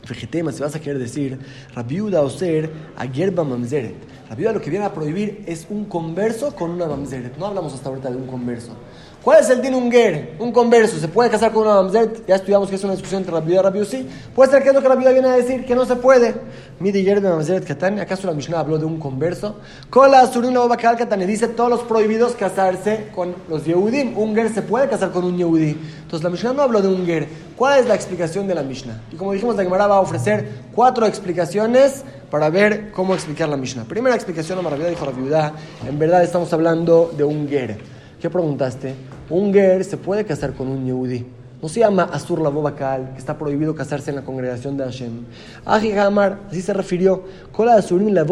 Vegetema, 0.09 0.53
si 0.53 0.63
vas 0.63 0.77
a 0.77 0.81
querer 0.81 1.01
decir, 1.01 1.41
Rabiuda 1.75 2.23
o 2.23 2.31
ser, 2.31 2.71
yerba 3.13 3.43
mamzeret. 3.43 3.97
La 4.31 4.37
viuda 4.37 4.53
lo 4.53 4.61
que 4.61 4.71
viene 4.71 4.85
a 4.85 4.93
prohibir 4.93 5.43
es 5.47 5.67
un 5.71 5.87
converso 5.87 6.55
con 6.55 6.71
una 6.71 6.87
mamzeret. 6.87 7.37
No 7.37 7.47
hablamos 7.47 7.75
hasta 7.75 7.89
ahorita 7.89 8.11
de 8.11 8.17
un 8.17 8.29
converso. 8.29 8.77
¿Cuál 9.23 9.41
es 9.41 9.51
el 9.51 9.61
din 9.61 9.75
un 9.75 9.91
ger? 9.91 10.37
Un 10.39 10.53
converso. 10.53 10.97
¿Se 10.99 11.09
puede 11.09 11.29
casar 11.29 11.53
con 11.53 11.63
una 11.67 11.75
mamzeret? 11.75 12.25
Ya 12.27 12.37
estudiamos 12.37 12.69
que 12.69 12.77
es 12.77 12.85
una 12.85 12.93
discusión 12.93 13.21
entre 13.21 13.35
Rabbi 13.35 13.53
y 13.53 13.59
Rabbi 13.59 13.85
sí. 13.85 14.09
Puede 14.35 14.51
ser 14.51 14.63
que 14.63 14.69
es 14.69 14.75
lo 14.75 14.81
que 14.81 14.89
Rabbi 14.89 15.05
viene 15.13 15.29
a 15.29 15.33
decir, 15.33 15.67
que 15.67 15.75
no 15.75 15.85
se 15.85 15.97
puede. 15.97 16.37
Midi 16.79 17.03
yer 17.03 17.21
de 17.21 17.29
mamzeret 17.29 17.67
katani. 17.67 18.01
¿Acaso 18.01 18.29
la 18.29 18.33
Mishnah 18.33 18.61
habló 18.61 18.79
de 18.79 18.85
un 18.85 18.99
converso? 19.01 19.57
Con 19.91 20.13
la 20.13 20.25
surina 20.29 20.61
obakal 20.63 20.97
katani 20.97 21.27
dice 21.27 21.49
todos 21.49 21.69
los 21.69 21.81
prohibidos 21.81 22.35
casarse 22.37 23.09
con 23.15 23.35
los 23.49 23.65
yehudim. 23.65 24.17
Un 24.17 24.37
ger 24.37 24.51
se 24.55 24.63
puede 24.63 24.89
casar 24.89 25.11
con 25.11 25.25
un 25.25 25.37
yehudí. 25.37 25.77
Entonces 26.03 26.23
la 26.23 26.31
Mishnah 26.31 26.53
no 26.53 26.63
habló 26.63 26.81
de 26.81 26.89
un 26.89 27.05
ger. 27.05 27.27
¿Cuál 27.57 27.81
es 27.81 27.87
la 27.87 27.97
explicación 27.97 28.47
de 28.47 28.55
la 28.55 28.63
Mishnah? 28.63 29.03
Y 29.13 29.17
como 29.17 29.33
dijimos, 29.33 29.57
la 29.57 29.65
Gemara 29.65 29.89
va 29.89 29.97
a 29.97 30.01
ofrecer 30.01 30.49
cuatro 30.73 31.07
explicaciones 31.07 32.05
para 32.31 32.51
ver 32.51 32.93
cómo 32.93 33.15
explicar 33.15 33.49
la 33.49 33.57
Mishnah. 33.57 33.83
Primera 33.85 34.15
explicación, 34.15 34.59
la 34.59 34.63
maravilla 34.63 34.91
dijo 34.91 35.05
la 35.05 35.11
viuda, 35.11 35.53
en 35.87 35.99
verdad 35.99 36.23
estamos 36.23 36.53
hablando 36.53 37.11
de 37.17 37.25
un 37.25 37.49
ger. 37.49 37.98
¿Qué 38.21 38.29
preguntaste? 38.29 38.95
Un 39.31 39.53
ger 39.53 39.85
se 39.85 39.97
puede 39.97 40.25
casar 40.25 40.53
con 40.53 40.67
un 40.67 40.85
yehudi. 40.85 41.25
No 41.63 41.69
se 41.69 41.81
llama 41.81 42.09
Asur 42.13 42.41
la 42.41 42.49
Bobakal, 42.49 43.13
que 43.13 43.19
está 43.19 43.39
prohibido 43.39 43.77
casarse 43.77 44.11
en 44.11 44.17
la 44.17 44.23
congregación 44.23 44.77
de 44.77 44.83
Hashem. 44.83 45.25
Aji 45.65 45.93
Hamar, 45.93 46.41
así 46.51 46.61
se 46.61 46.73
refirió. 46.73 47.23
Kola 47.53 47.75
Asurim 47.75 48.13
la 48.13 48.25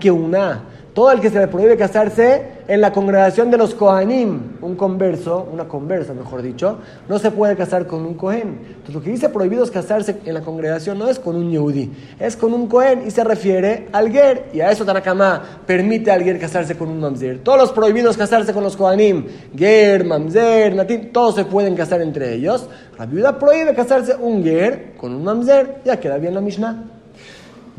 que 0.00 0.10
una. 0.10 0.64
Todo 0.94 1.12
el 1.12 1.20
que 1.20 1.30
se 1.30 1.38
le 1.38 1.46
prohíbe 1.46 1.76
casarse 1.76 2.53
en 2.66 2.80
la 2.80 2.92
congregación 2.92 3.50
de 3.50 3.58
los 3.58 3.74
Kohanim, 3.74 4.58
un 4.62 4.74
converso, 4.74 5.48
una 5.52 5.64
conversa 5.64 6.14
mejor 6.14 6.42
dicho, 6.42 6.78
no 7.08 7.18
se 7.18 7.30
puede 7.30 7.56
casar 7.56 7.86
con 7.86 8.04
un 8.06 8.14
Kohen. 8.14 8.60
Entonces 8.66 8.94
lo 8.94 9.02
que 9.02 9.10
dice 9.10 9.28
prohibido 9.28 9.64
es 9.64 9.70
casarse 9.70 10.16
en 10.24 10.34
la 10.34 10.40
congregación 10.40 10.98
no 10.98 11.08
es 11.08 11.18
con 11.18 11.36
un 11.36 11.50
Yehudi, 11.50 11.90
es 12.18 12.36
con 12.36 12.54
un 12.54 12.66
Kohen 12.66 13.06
y 13.06 13.10
se 13.10 13.24
refiere 13.24 13.88
al 13.92 14.10
Ger. 14.10 14.50
Y 14.52 14.60
a 14.60 14.70
eso 14.70 14.84
Tanakama 14.84 15.42
permite 15.66 16.10
al 16.10 16.22
Ger 16.22 16.38
casarse 16.38 16.76
con 16.76 16.88
un 16.88 17.00
Mamzer. 17.00 17.40
Todos 17.40 17.58
los 17.58 17.72
prohibidos 17.72 18.16
casarse 18.16 18.52
con 18.52 18.62
los 18.62 18.76
Kohanim, 18.76 19.26
Ger, 19.56 20.04
Mamzer, 20.04 20.74
Natim, 20.74 21.12
todos 21.12 21.34
se 21.34 21.44
pueden 21.44 21.74
casar 21.74 22.00
entre 22.00 22.34
ellos. 22.34 22.68
La 22.98 23.06
viuda 23.06 23.38
prohíbe 23.38 23.74
casarse 23.74 24.14
un 24.16 24.42
Ger 24.42 24.94
con 24.96 25.14
un 25.14 25.24
Mamzer, 25.24 25.82
ya 25.84 25.98
queda 25.98 26.18
bien 26.18 26.34
la 26.34 26.40
Mishnah. 26.40 26.84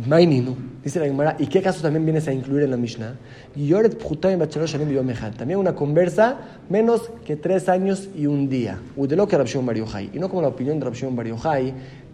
Maininu, 0.05 0.55
dice 0.85 0.99
la 0.99 1.07
Gemara, 1.07 1.35
¿y 1.39 1.47
qué 1.47 1.63
caso 1.63 1.81
también 1.81 2.05
vienes 2.05 2.27
a 2.27 2.31
incluir 2.31 2.63
en 2.63 2.69
la 2.69 2.77
Mishnah? 2.77 3.15
También 5.35 5.59
una 5.59 5.73
conversa 5.73 6.37
menos 6.69 7.09
que 7.25 7.35
tres 7.35 7.67
años 7.69 8.07
y 8.15 8.27
un 8.27 8.47
día. 8.47 8.77
Y 8.95 9.07
no 9.07 10.29
como 10.29 10.41
la 10.43 10.47
opinión 10.47 10.79
de 10.79 10.85
Rabshon 10.85 11.15
Bar 11.15 11.25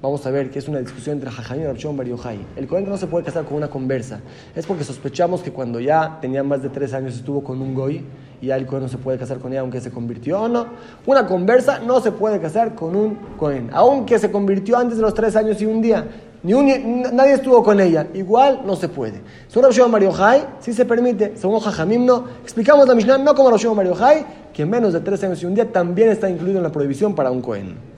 vamos 0.01 0.25
a 0.25 0.31
ver 0.31 0.49
que 0.49 0.59
es 0.59 0.69
una 0.69 0.79
discusión 0.79 1.17
entre 1.17 1.29
Jajam 1.29 1.59
y 1.59 1.65
Rabshon 1.65 1.97
Bar 1.97 2.07
El 2.55 2.67
Cohen 2.67 2.87
no 2.87 2.95
se 2.95 3.07
puede 3.07 3.25
casar 3.25 3.43
con 3.43 3.57
una 3.57 3.67
conversa. 3.67 4.21
Es 4.55 4.65
porque 4.65 4.85
sospechamos 4.85 5.41
que 5.41 5.51
cuando 5.51 5.81
ya 5.81 6.19
tenía 6.21 6.41
más 6.41 6.63
de 6.63 6.69
tres 6.69 6.93
años 6.93 7.15
estuvo 7.15 7.43
con 7.43 7.61
un 7.61 7.75
goy 7.75 8.05
y 8.41 8.47
ya 8.47 8.55
el 8.55 8.65
Cohen 8.65 8.83
no 8.83 8.89
se 8.89 8.97
puede 8.97 9.17
casar 9.17 9.39
con 9.39 9.51
ella 9.51 9.59
aunque 9.61 9.81
se 9.81 9.91
convirtió 9.91 10.43
o 10.43 10.47
no. 10.47 10.67
Una 11.05 11.27
conversa 11.27 11.79
no 11.79 11.99
se 11.99 12.13
puede 12.13 12.39
casar 12.39 12.73
con 12.73 12.95
un 12.95 13.15
Cohen, 13.37 13.69
aunque 13.73 14.17
se 14.17 14.31
convirtió 14.31 14.77
antes 14.77 14.95
de 14.95 15.01
los 15.01 15.13
tres 15.13 15.35
años 15.35 15.61
y 15.61 15.65
un 15.65 15.81
día. 15.81 16.07
Ni 16.43 16.53
nadie 16.53 17.33
estuvo 17.33 17.63
con 17.63 17.79
ella. 17.79 18.07
Igual 18.13 18.61
no 18.65 18.75
se 18.75 18.89
puede. 18.89 19.21
Según 19.47 19.71
Rabbi 19.71 19.91
Mario 19.91 20.11
Jai, 20.11 20.45
sí 20.59 20.73
se 20.73 20.85
permite. 20.85 21.33
Según 21.37 21.59
Jajamim, 21.59 22.05
no. 22.05 22.25
Explicamos 22.41 22.87
la 22.87 22.95
Mishnah, 22.95 23.19
no 23.19 23.35
como 23.35 23.51
Rabbi 23.51 23.75
Mario 23.75 23.93
Jai, 23.93 24.25
que 24.53 24.65
menos 24.65 24.93
de 24.93 25.01
tres 25.01 25.23
años 25.23 25.41
y 25.43 25.45
un 25.45 25.53
día 25.53 25.71
también 25.71 26.09
está 26.09 26.29
incluido 26.29 26.57
en 26.57 26.63
la 26.63 26.71
prohibición 26.71 27.13
para 27.13 27.29
un 27.29 27.41
Cohen. 27.41 27.91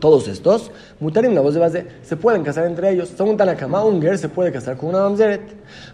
Todos 0.00 0.28
estos, 0.28 0.70
Mutarim, 0.98 1.34
la 1.34 1.42
voz 1.42 1.52
de 1.52 1.60
base, 1.60 1.86
se 2.02 2.16
pueden 2.16 2.42
casar 2.42 2.64
entre 2.64 2.90
ellos. 2.90 3.10
Según 3.14 3.36
Tanakama, 3.36 3.84
un 3.84 4.00
ger 4.00 4.16
se 4.16 4.30
puede 4.30 4.50
casar 4.50 4.78
con 4.78 4.88
una 4.88 5.00
mamzeret. 5.00 5.42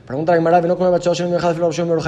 Pregunta 0.07 0.33
a 0.33 0.37
Gemara, 0.37 0.61
no 0.61 0.78
con 0.78 0.88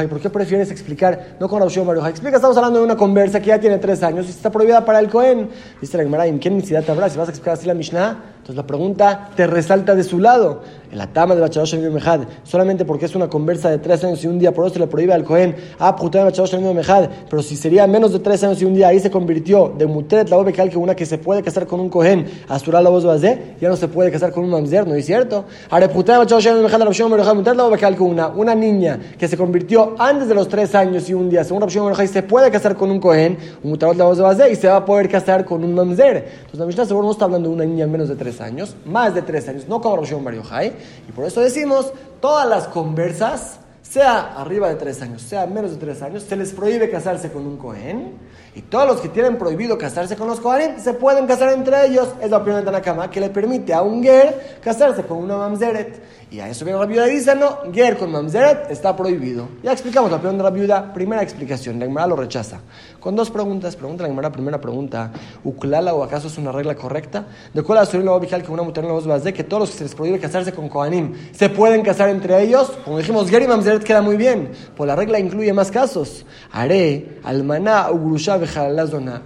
¿por 0.08 0.20
qué 0.20 0.30
prefieres 0.30 0.70
explicar 0.70 1.36
no 1.40 1.48
con 1.48 1.60
Rabshon 1.60 1.84
Baruchai? 1.84 2.10
Explica, 2.10 2.36
estamos 2.36 2.56
hablando 2.56 2.78
de 2.78 2.84
una 2.84 2.96
conversa 2.96 3.40
que 3.40 3.48
ya 3.48 3.58
tiene 3.58 3.78
tres 3.78 4.00
años 4.04 4.26
y 4.26 4.30
está 4.30 4.48
prohibida 4.48 4.84
para 4.84 5.00
el 5.00 5.08
Cohen. 5.08 5.50
Dice 5.80 5.96
la 5.96 6.04
Gemara, 6.04 6.26
¿en 6.28 6.38
qué 6.38 6.50
necesidad 6.50 6.88
habrá? 6.88 7.08
Si 7.08 7.18
vas 7.18 7.26
a 7.26 7.32
explicar 7.32 7.54
así 7.54 7.66
la 7.66 7.74
Mishnah, 7.74 8.36
entonces 8.48 8.64
la 8.64 8.66
pregunta 8.66 9.28
te 9.36 9.46
resalta 9.46 9.94
de 9.94 10.02
su 10.02 10.18
lado. 10.18 10.62
En 10.90 10.96
la 10.96 11.06
tama 11.06 11.34
de 11.34 11.42
Bachadosh 11.42 11.76
Mejad, 11.76 12.20
solamente 12.44 12.86
porque 12.86 13.04
es 13.04 13.14
una 13.14 13.28
conversa 13.28 13.68
de 13.68 13.76
tres 13.76 14.02
años 14.04 14.24
y 14.24 14.26
un 14.26 14.38
día, 14.38 14.54
por 14.54 14.64
eso 14.64 14.72
se 14.72 14.80
le 14.80 14.86
prohíbe 14.86 15.12
al 15.12 15.22
Cohen. 15.22 15.54
Ah, 15.78 15.94
Bachadosh 16.00 16.56
Mejad, 16.58 17.10
pero 17.28 17.42
si 17.42 17.56
sería 17.56 17.86
menos 17.86 18.14
de 18.14 18.20
tres 18.20 18.42
años 18.42 18.62
y 18.62 18.64
un 18.64 18.72
día, 18.72 18.88
ahí 18.88 18.98
se 18.98 19.10
convirtió 19.10 19.74
de 19.76 19.86
Muteret 19.86 20.30
la 20.30 20.36
voz 20.36 20.50
que 20.50 20.78
una 20.78 20.96
que 20.96 21.04
se 21.04 21.18
puede 21.18 21.42
casar 21.42 21.66
con 21.66 21.78
un 21.78 21.90
Cohen, 21.90 22.24
Asturar 22.48 22.82
la 22.82 22.88
voz 22.88 23.20
de 23.20 23.56
ya 23.60 23.68
no 23.68 23.76
se 23.76 23.86
puede 23.86 24.10
casar 24.10 24.32
con 24.32 24.44
un 24.44 24.50
mamzer, 24.50 24.86
¿no 24.86 24.94
es 24.94 25.04
cierto? 25.04 25.44
Ahora, 25.68 25.90
puta 25.90 26.16
Bachadosh 26.16 26.50
Mejad, 26.52 27.34
Muteret 27.34 27.54
la 27.54 27.64
voz 27.64 28.00
una, 28.00 28.28
una 28.28 28.54
niña 28.54 28.98
que 29.18 29.28
se 29.28 29.36
convirtió 29.36 29.94
antes 29.98 30.26
de 30.26 30.34
los 30.34 30.48
tres 30.48 30.74
años 30.74 31.06
y 31.10 31.12
un 31.12 31.28
día, 31.28 31.44
según 31.44 31.60
Rabshon 31.60 31.94
se 32.08 32.22
puede 32.22 32.50
casar 32.50 32.76
con 32.76 32.90
un 32.90 32.98
Cohen, 32.98 33.36
un 33.62 33.78
la 33.78 34.04
voz 34.04 34.38
de 34.38 34.50
y 34.50 34.56
se 34.56 34.68
va 34.68 34.76
a 34.76 34.84
poder 34.86 35.10
casar 35.10 35.44
con 35.44 35.62
un 35.62 35.74
mamzer. 35.74 36.16
Entonces 36.16 36.60
la 36.60 36.64
Mishnah 36.64 36.86
seguro 36.86 37.04
no 37.04 37.12
está 37.12 37.26
hablando 37.26 37.50
de 37.50 37.54
una 37.54 37.66
niña 37.66 37.86
menos 37.86 38.08
de 38.08 38.16
tres 38.16 38.37
años, 38.40 38.76
más 38.84 39.14
de 39.14 39.22
tres 39.22 39.48
años, 39.48 39.68
no 39.68 39.80
como 39.80 39.96
Roshon 39.96 40.24
Bar 40.24 40.34
Y 40.34 41.12
por 41.12 41.24
eso 41.24 41.40
decimos, 41.40 41.92
todas 42.20 42.48
las 42.48 42.68
conversas, 42.68 43.60
sea 43.82 44.34
arriba 44.34 44.68
de 44.68 44.74
tres 44.74 45.00
años, 45.00 45.22
sea 45.22 45.46
menos 45.46 45.72
de 45.72 45.76
tres 45.78 46.02
años, 46.02 46.22
se 46.22 46.36
les 46.36 46.52
prohíbe 46.52 46.90
casarse 46.90 47.32
con 47.32 47.46
un 47.46 47.56
Cohen. 47.56 48.12
Y 48.58 48.62
todos 48.62 48.88
los 48.88 49.00
que 49.00 49.08
tienen 49.08 49.38
prohibido 49.38 49.78
casarse 49.78 50.16
con 50.16 50.26
los 50.26 50.40
Kohanim 50.40 50.80
se 50.80 50.92
pueden 50.92 51.28
casar 51.28 51.52
entre 51.52 51.86
ellos. 51.86 52.08
Es 52.20 52.28
la 52.28 52.38
opinión 52.38 52.58
de 52.58 52.64
Tanakama 52.66 53.08
que 53.08 53.20
le 53.20 53.30
permite 53.30 53.72
a 53.72 53.82
un 53.82 54.02
Ger 54.02 54.58
casarse 54.60 55.04
con 55.04 55.18
una 55.18 55.36
Mamzeret. 55.36 56.18
Y 56.30 56.40
a 56.40 56.48
eso 56.48 56.64
viene 56.64 56.78
la 56.78 56.84
viuda 56.84 57.08
y 57.08 57.14
dice, 57.14 57.34
no, 57.36 57.58
Ger 57.72 57.96
con 57.96 58.10
Mamzeret 58.10 58.68
está 58.70 58.96
prohibido. 58.96 59.48
Ya 59.62 59.72
explicamos 59.72 60.10
la 60.10 60.16
opinión 60.16 60.36
de 60.38 60.42
la 60.42 60.50
viuda, 60.50 60.92
primera 60.92 61.22
explicación, 61.22 61.78
la 61.78 61.86
Gemara 61.86 62.08
lo 62.08 62.16
rechaza. 62.16 62.58
Con 62.98 63.14
dos 63.14 63.30
preguntas, 63.30 63.76
pregunta 63.76 64.02
la 64.02 64.08
Gemara, 64.08 64.30
primera 64.30 64.60
pregunta, 64.60 65.12
¿Uklala 65.44 65.94
o 65.94 66.02
acaso 66.02 66.26
es 66.26 66.36
una 66.36 66.50
regla 66.50 66.74
correcta? 66.74 67.26
¿De 67.54 67.62
cuál 67.62 67.82
es 67.82 67.94
la 67.94 68.18
vigilar 68.18 68.42
que 68.42 68.50
una 68.50 68.62
mujer 68.62 68.84
no 68.84 69.00
los 69.00 69.06
a 69.06 69.32
que 69.32 69.44
todos 69.44 69.60
los 69.60 69.70
que 69.70 69.78
se 69.78 69.84
les 69.84 69.94
prohíbe 69.94 70.18
casarse 70.18 70.52
con 70.52 70.68
Kohanim 70.68 71.14
se 71.32 71.48
pueden 71.48 71.82
casar 71.82 72.10
entre 72.10 72.42
ellos? 72.42 72.72
Como 72.84 72.98
dijimos, 72.98 73.30
Ger 73.30 73.42
y 73.42 73.46
Mamzeret 73.46 73.84
queda 73.84 74.02
muy 74.02 74.16
bien, 74.16 74.50
pues 74.76 74.88
la 74.88 74.96
regla 74.96 75.18
incluye 75.20 75.52
más 75.52 75.70
casos. 75.70 76.26
Haré, 76.52 77.20
Almaná, 77.22 77.90
Ugrusha, 77.90 78.36
zona. 78.38 78.47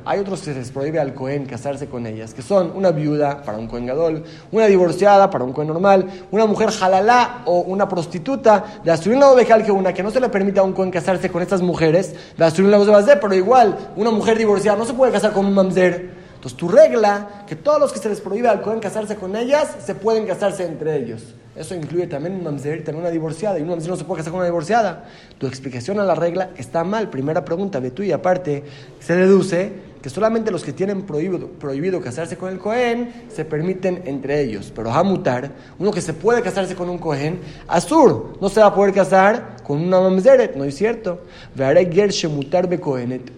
Hay 0.04 0.20
otros 0.20 0.40
que 0.40 0.52
se 0.52 0.54
les 0.54 0.70
prohíbe 0.70 0.98
al 0.98 1.14
Cohen 1.14 1.46
casarse 1.46 1.86
con 1.86 2.06
ellas, 2.06 2.34
que 2.34 2.42
son 2.42 2.72
una 2.74 2.90
viuda 2.90 3.42
para 3.42 3.58
un 3.58 3.66
Cohen 3.66 3.86
Gadol, 3.86 4.24
una 4.50 4.66
divorciada 4.66 5.30
para 5.30 5.44
un 5.44 5.52
Cohen 5.52 5.68
normal, 5.68 6.06
una 6.30 6.46
mujer 6.46 6.70
jalalá 6.70 7.42
o 7.46 7.60
una 7.60 7.88
prostituta, 7.88 8.80
de 8.84 8.90
Asurin 8.90 9.20
la 9.20 9.30
Ovejal 9.30 9.64
que 9.64 9.72
una 9.72 9.92
que 9.92 10.02
no 10.02 10.10
se 10.10 10.20
le 10.20 10.28
permite 10.28 10.60
a 10.60 10.62
un 10.62 10.72
Cohen 10.72 10.90
casarse 10.90 11.30
con 11.30 11.42
estas 11.42 11.62
mujeres, 11.62 12.14
de 12.36 12.44
Asurin 12.44 12.70
la 12.70 13.18
pero 13.20 13.34
igual 13.34 13.76
una 13.96 14.10
mujer 14.10 14.38
divorciada 14.38 14.76
no 14.76 14.84
se 14.84 14.94
puede 14.94 15.12
casar 15.12 15.32
con 15.32 15.46
un 15.46 15.54
mamzer. 15.54 16.21
Entonces 16.42 16.58
tu 16.58 16.68
regla, 16.68 17.44
que 17.46 17.54
todos 17.54 17.78
los 17.78 17.92
que 17.92 18.00
se 18.00 18.08
les 18.08 18.20
prohíbe 18.20 18.48
al 18.48 18.62
Cohen 18.62 18.80
casarse 18.80 19.14
con 19.14 19.36
ellas, 19.36 19.76
se 19.86 19.94
pueden 19.94 20.26
casarse 20.26 20.64
entre 20.64 20.96
ellos. 20.96 21.22
Eso 21.54 21.76
incluye 21.76 22.08
también 22.08 22.34
un 22.34 22.42
mamzer 22.42 22.82
también 22.82 23.02
una 23.02 23.12
divorciada. 23.12 23.60
Y 23.60 23.62
un 23.62 23.68
mamzer 23.68 23.90
no 23.90 23.96
se 23.96 24.02
puede 24.02 24.18
casar 24.18 24.32
con 24.32 24.40
una 24.40 24.46
divorciada. 24.46 25.04
Tu 25.38 25.46
explicación 25.46 26.00
a 26.00 26.04
la 26.04 26.16
regla 26.16 26.50
está 26.56 26.82
mal. 26.82 27.10
Primera 27.10 27.44
pregunta 27.44 27.80
de 27.80 27.92
tú 27.92 28.02
y 28.02 28.10
aparte 28.10 28.64
se 28.98 29.14
deduce 29.14 29.70
que 30.02 30.10
solamente 30.10 30.50
los 30.50 30.64
que 30.64 30.72
tienen 30.72 31.02
prohibido, 31.02 31.48
prohibido 31.48 32.00
casarse 32.00 32.36
con 32.36 32.52
el 32.52 32.58
Cohen 32.58 33.26
se 33.28 33.44
permiten 33.44 34.02
entre 34.04 34.42
ellos. 34.42 34.72
Pero 34.74 34.92
Hamutar, 34.92 35.52
uno 35.78 35.92
que 35.92 36.00
se 36.00 36.12
puede 36.12 36.42
casarse 36.42 36.74
con 36.74 36.88
un 36.88 36.98
Cohen, 36.98 37.40
Azur, 37.68 38.36
no 38.40 38.48
se 38.48 38.60
va 38.60 38.66
a 38.66 38.74
poder 38.74 38.92
casar 38.92 39.56
con 39.62 39.80
una 39.80 40.00
mamzeret, 40.00 40.56
¿no 40.56 40.64
es 40.64 40.74
cierto? 40.74 41.20
Veré 41.54 41.90
ger 41.90 42.10
shemutar 42.10 42.68
be 42.68 42.80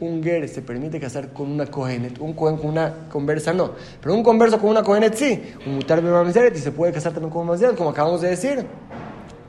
un 0.01 0.23
ger 0.23 0.49
se 0.49 0.63
permite 0.63 0.99
casar 0.99 1.33
con 1.33 1.51
una 1.51 1.67
Kohenet, 1.67 2.19
un 2.19 2.33
Cohen 2.33 2.57
con 2.57 2.71
una 2.71 3.09
conversa 3.11 3.53
no. 3.53 3.73
Pero 4.01 4.15
un 4.15 4.23
converso 4.23 4.59
con 4.59 4.71
una 4.71 4.83
Kohenet 4.83 5.15
sí, 5.15 5.43
un 5.67 5.77
mutar 5.77 6.03
be 6.03 6.11
mamzeret 6.11 6.57
y 6.57 6.61
se 6.61 6.73
puede 6.73 6.93
casar 6.93 7.13
también 7.13 7.31
con 7.31 7.47
mamzeret, 7.47 7.77
como 7.77 7.91
acabamos 7.91 8.23
de 8.23 8.31
decir. 8.31 8.65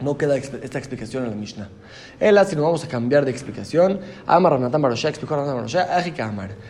No 0.01 0.17
queda 0.17 0.35
esta 0.35 0.77
explicación 0.77 1.23
en 1.23 1.29
la 1.29 1.35
Mishnah. 1.35 1.69
Ela, 2.19 2.43
si 2.43 2.55
nos 2.55 2.65
vamos 2.65 2.83
a 2.83 2.87
cambiar 2.87 3.23
de 3.23 3.31
explicación, 3.31 3.99
Amar 4.27 4.53
Ranatán 4.53 4.81
Baroshá, 4.81 5.09
explicó 5.09 5.35
Ranatán 5.35 5.55
Baroshá. 5.55 5.87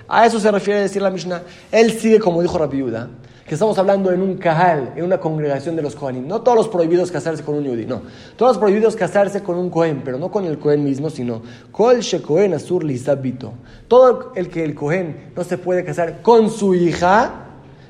A 0.08 0.26
eso 0.26 0.40
se 0.40 0.52
refiere 0.52 0.82
decir 0.82 1.02
la 1.02 1.10
Mishnah. 1.10 1.42
Él 1.72 1.92
sigue, 1.92 2.20
como 2.20 2.42
dijo 2.42 2.58
Rabiuda, 2.58 3.10
que 3.48 3.54
estamos 3.54 3.78
hablando 3.78 4.12
en 4.12 4.22
un 4.22 4.38
kahal, 4.38 4.94
en 4.96 5.04
una 5.04 5.20
congregación 5.20 5.76
de 5.76 5.84
los 5.84 5.96
Kohanim. 5.96 6.28
No 6.28 6.42
todos 6.42 6.58
los 6.58 6.68
prohibidos 6.68 7.12
casarse 7.12 7.44
con 7.44 7.56
un 7.56 7.64
yudí, 7.64 7.86
no. 7.86 8.02
Todos 8.36 8.54
los 8.54 8.58
prohibidos 8.58 8.96
casarse 8.96 9.44
con 9.44 9.58
un 9.58 9.70
Kohen, 9.70 10.02
pero 10.04 10.18
no 10.18 10.32
con 10.32 10.46
el 10.46 10.58
Kohen 10.58 10.84
mismo, 10.84 11.12
sino 11.12 11.44
Kol 11.72 12.00
Shekohen 12.00 12.56
Asur 12.56 12.84
Lizabito. 12.84 13.54
Todo 13.88 14.34
el 14.36 14.50
que 14.50 14.64
el 14.64 14.74
Kohen 14.74 15.32
no 15.36 15.44
se 15.44 15.60
puede 15.60 15.86
casar 15.86 16.24
con 16.24 16.50
su 16.50 16.74
hija, 16.74 17.45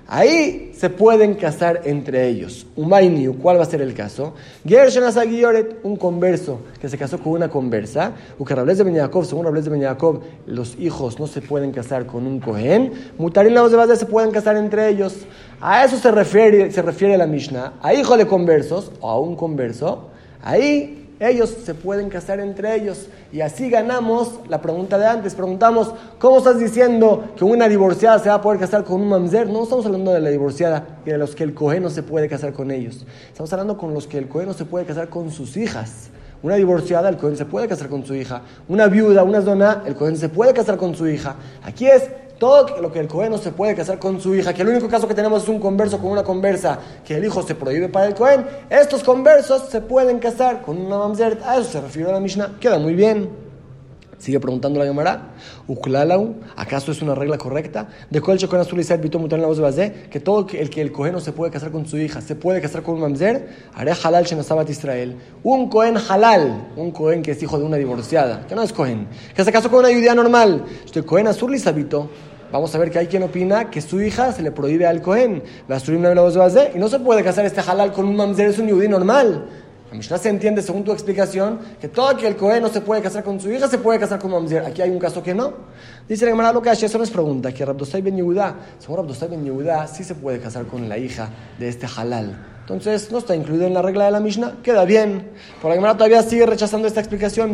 Ahí 0.07 0.71
se 0.77 0.91
pueden 0.91 1.33
casar 1.33 1.81
entre 1.85 2.27
ellos. 2.27 2.67
Umayniu, 2.75 3.39
¿cuál 3.39 3.57
va 3.57 3.63
a 3.63 3.65
ser 3.65 3.81
el 3.81 3.95
caso? 3.95 4.35
Gershon 4.63 5.03
Asagioret, 5.03 5.79
un 5.81 5.95
converso 5.95 6.59
que 6.79 6.88
se 6.89 6.97
casó 6.97 7.17
con 7.17 7.33
una 7.33 7.50
conversa. 7.50 8.12
Ukarables 8.38 8.77
de 8.77 8.83
Ben 8.83 9.09
según 9.24 9.45
Rables 9.45 9.65
de 9.65 9.71
Ben 9.71 9.97
los 10.45 10.77
hijos 10.79 11.19
no 11.19 11.25
se 11.25 11.41
pueden 11.41 11.71
casar 11.71 12.05
con 12.05 12.27
un 12.27 12.39
Cohen. 12.39 12.91
Mutarin 13.17 13.55
los 13.55 13.71
de 13.71 13.95
se 13.95 14.05
pueden 14.05 14.29
casar 14.29 14.57
entre 14.57 14.89
ellos. 14.89 15.15
A 15.59 15.83
eso 15.83 15.97
se 15.97 16.12
refiere, 16.12 16.71
se 16.71 16.83
refiere 16.83 17.17
la 17.17 17.25
Mishnah. 17.25 17.74
A 17.81 17.95
hijo 17.95 18.15
de 18.15 18.27
conversos 18.27 18.91
o 19.00 19.09
a 19.09 19.19
un 19.19 19.35
converso. 19.35 20.09
Ahí 20.43 21.04
ellos 21.19 21.50
se 21.63 21.74
pueden 21.74 22.10
casar 22.10 22.39
entre 22.39 22.75
ellos. 22.75 23.07
Y 23.31 23.41
así 23.41 23.69
ganamos 23.69 24.39
la 24.50 24.62
pregunta 24.62 24.98
de 24.98 25.05
antes. 25.05 25.36
Preguntamos, 25.36 25.93
¿cómo 26.19 26.38
estás 26.39 26.60
diciendo 26.60 27.24
que 27.38 27.45
una 27.45 27.69
divorciada 27.69 28.19
se 28.19 28.29
va 28.29 28.36
a 28.36 28.41
poder 28.41 28.60
casar 28.60 28.84
con 28.84 29.01
un 29.01 29.10
mamzer? 29.10 29.48
No 29.48 29.63
estamos 29.63 29.86
hablando 29.86 30.12
de 30.12 30.19
la 30.19 30.29
divorciada 30.29 31.00
y 31.05 31.12
de 31.12 31.17
los 31.17 31.36
que 31.36 31.43
el 31.43 31.53
cohen 31.53 31.84
no 31.84 31.89
se 31.89 32.03
puede 32.03 32.27
casar 32.27 32.53
con 32.53 32.72
ellos. 32.72 33.05
Estamos 33.27 33.51
hablando 33.53 33.77
con 33.77 33.93
los 33.93 34.07
que 34.07 34.17
el 34.17 34.27
cohen 34.27 34.48
no 34.48 34.53
se 34.53 34.65
puede 34.65 34.86
casar 34.86 35.10
con 35.10 35.31
sus 35.31 35.55
hijas. 35.57 36.10
Una 36.43 36.55
divorciada, 36.55 37.10
el 37.10 37.17
cohen 37.17 37.38
se 37.38 37.45
puede 37.45 37.67
casar 37.67 37.88
con 37.88 38.05
su 38.05 38.13
hija. 38.13 38.41
Una 38.67 38.88
viuda, 38.88 39.24
una 39.24 39.41
zona, 39.41 39.84
el 39.86 39.95
cohen 39.95 40.17
se 40.17 40.29
puede 40.29 40.53
casar 40.53 40.77
con 40.77 40.95
su 40.95 41.07
hija. 41.07 41.36
Aquí 41.63 41.88
es 41.88 42.03
todo 42.38 42.82
lo 42.82 42.92
que 42.92 43.00
el 43.00 43.08
Cohen 43.08 43.32
no 43.32 43.38
se 43.38 43.51
puede 43.51 43.75
casar 43.75 44.00
con 44.00 44.20
su 44.20 44.36
hija, 44.36 44.54
que 44.54 44.62
el 44.62 44.70
único 44.70 44.88
caso 44.88 45.08
que 45.08 45.13
tenemos 45.13 45.44
es 45.44 45.50
un 45.50 45.60
converso 45.60 46.00
con 46.00 46.12
una 46.12 46.24
conversa, 46.24 46.80
que 47.06 47.15
el 47.15 47.25
hijo 47.25 47.44
se 47.44 47.56
prohíbe 47.56 47.89
para 47.89 48.08
el 48.08 48.15
Cohen, 48.15 48.46
estos 48.70 49.04
conversos 49.04 49.70
se 49.70 49.82
pueden 49.82 50.20
casar 50.20 50.62
con 50.62 50.77
una 50.77 50.98
mamzeret. 50.98 51.42
A 51.44 51.58
eso 51.58 51.72
se 51.72 51.82
refiere 51.82 52.12
la 52.12 52.20
Mishnah. 52.20 52.58
Queda 52.60 52.80
muy 52.80 52.94
bien. 52.94 53.44
Sigue 54.17 54.39
preguntando 54.39 54.79
la 54.79 54.86
Gemara, 54.86 55.34
¿acaso 56.55 56.91
es 56.91 57.01
una 57.01 57.15
regla 57.15 57.38
correcta? 57.38 57.88
De 58.10 58.22
cuál 58.22 58.38
Shekon 58.38 58.60
Azul 58.60 58.79
y 58.79 58.98
Bito 58.98 59.19
Mutar 59.19 59.39
la 59.39 59.48
voz 59.48 59.75
de 59.75 60.07
que 60.10 60.19
todo 60.19 60.48
el 60.51 60.69
que 60.69 60.81
el 60.81 60.91
Cohen 60.91 61.13
no 61.13 61.19
se 61.19 61.31
puede 61.31 61.51
casar 61.51 61.72
con 61.72 61.86
su 61.86 61.98
hija, 61.98 62.22
se 62.22 62.36
puede 62.36 62.62
casar 62.62 62.81
con 62.81 62.95
un 62.95 63.01
mamzer, 63.01 63.50
haré 63.74 63.91
halal 64.03 64.25
shenasabat 64.25 64.69
Israel. 64.69 65.15
Un 65.43 65.69
Cohen 65.69 65.98
halal, 65.98 66.69
un 66.75 66.91
Cohen 66.91 67.22
que 67.22 67.31
es 67.31 67.43
hijo 67.43 67.60
de 67.60 67.65
una 67.65 67.77
divorciada, 67.77 68.48
que 68.48 68.55
no 68.55 68.62
es 68.62 68.72
Cohen, 68.72 69.07
que 69.36 69.43
se 69.43 69.51
casó 69.51 69.69
con 69.69 69.79
una 69.79 69.93
judía 69.93 70.15
normal. 70.15 70.63
Este 70.86 71.03
Cohen 71.03 71.27
Azul 71.27 71.53
y 71.53 71.60
Sabito, 71.60 72.10
Vamos 72.51 72.74
a 72.74 72.77
ver 72.77 72.91
que 72.91 73.00
hay 73.00 73.07
quien 73.07 73.24
opina 73.24 73.69
que 73.69 73.81
su 73.81 74.00
hija 74.00 74.31
se 74.31 74.41
le 74.41 74.51
prohíbe 74.51 74.86
al 74.86 75.01
Cohen. 75.01 75.43
Y 75.67 76.79
no 76.79 76.88
se 76.88 77.00
puede 77.00 77.24
casar 77.24 77.45
este 77.45 77.60
halal 77.60 77.91
con 77.91 78.05
un 78.05 78.15
mamzer, 78.15 78.48
es 78.48 78.60
un 78.60 78.69
judío 78.69 78.89
normal. 78.89 79.45
La 79.95 79.99
Mishnah 79.99 80.17
se 80.17 80.27
entiende, 80.27 80.61
según 80.61 80.83
tu 80.83 80.91
explicación, 80.91 81.57
que 81.79 81.87
todo 81.87 82.09
aquel 82.09 82.35
Cohen 82.35 82.61
no 82.61 82.67
se 82.67 82.81
puede 82.81 83.01
casar 83.01 83.23
con 83.23 83.39
su 83.39 83.49
hija, 83.49 83.69
se 83.69 83.77
puede 83.77 83.97
casar 83.97 84.19
con 84.19 84.29
Mamzer. 84.29 84.65
Aquí 84.65 84.81
hay 84.81 84.89
un 84.89 84.99
caso 84.99 85.23
que 85.23 85.33
no. 85.33 85.53
Dice 86.05 86.25
la 86.25 86.31
Gemara 86.31 86.51
lo 86.51 86.61
que 86.61 86.69
eso 86.69 86.97
nos 86.97 87.09
pregunta, 87.09 87.53
que 87.53 87.63
Rabdosai 87.63 88.01
ben 88.01 88.17
Yehuda, 88.17 88.55
según 88.77 88.97
Rabdosai 88.97 89.29
ben 89.29 89.45
Yehuda, 89.45 89.87
sí 89.87 90.03
se 90.03 90.13
puede 90.15 90.41
casar 90.41 90.65
con 90.65 90.89
la 90.89 90.97
hija 90.97 91.29
de 91.57 91.69
este 91.69 91.87
halal. 91.87 92.35
Entonces, 92.59 93.09
no 93.09 93.19
está 93.19 93.37
incluido 93.37 93.65
en 93.67 93.73
la 93.73 93.81
regla 93.81 94.03
de 94.03 94.11
la 94.11 94.19
Mishnah, 94.19 94.57
queda 94.61 94.83
bien. 94.83 95.31
Por 95.61 95.69
la 95.69 95.75
Gemara 95.75 95.93
todavía 95.93 96.21
sigue 96.23 96.45
rechazando 96.45 96.89
esta 96.89 96.99
explicación. 96.99 97.51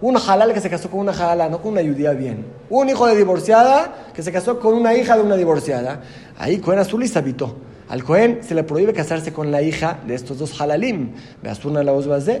Un 0.00 0.16
halal 0.16 0.52
que 0.52 0.60
se 0.60 0.68
casó 0.68 0.90
con 0.90 0.98
una 0.98 1.12
halala, 1.12 1.48
no 1.48 1.62
con 1.62 1.72
una 1.72 1.82
judía 1.82 2.10
bien. 2.10 2.44
Un 2.70 2.88
hijo 2.88 3.06
de 3.06 3.14
divorciada 3.14 4.08
que 4.12 4.24
se 4.24 4.32
casó 4.32 4.58
con 4.58 4.74
una 4.74 4.94
hija 4.96 5.16
de 5.16 5.22
una 5.22 5.36
divorciada. 5.36 6.00
Ahí 6.36 6.58
Cohen 6.58 6.80
Azul 6.80 7.04
y 7.04 7.16
habitó. 7.16 7.71
Al 7.92 8.04
Cohen 8.04 8.38
se 8.40 8.54
le 8.54 8.64
prohíbe 8.64 8.94
casarse 8.94 9.34
con 9.34 9.50
la 9.50 9.60
hija 9.60 10.00
de 10.06 10.14
estos 10.14 10.38
dos 10.38 10.58
halalim, 10.58 11.10
Beasturna 11.42 11.82
la 11.82 11.92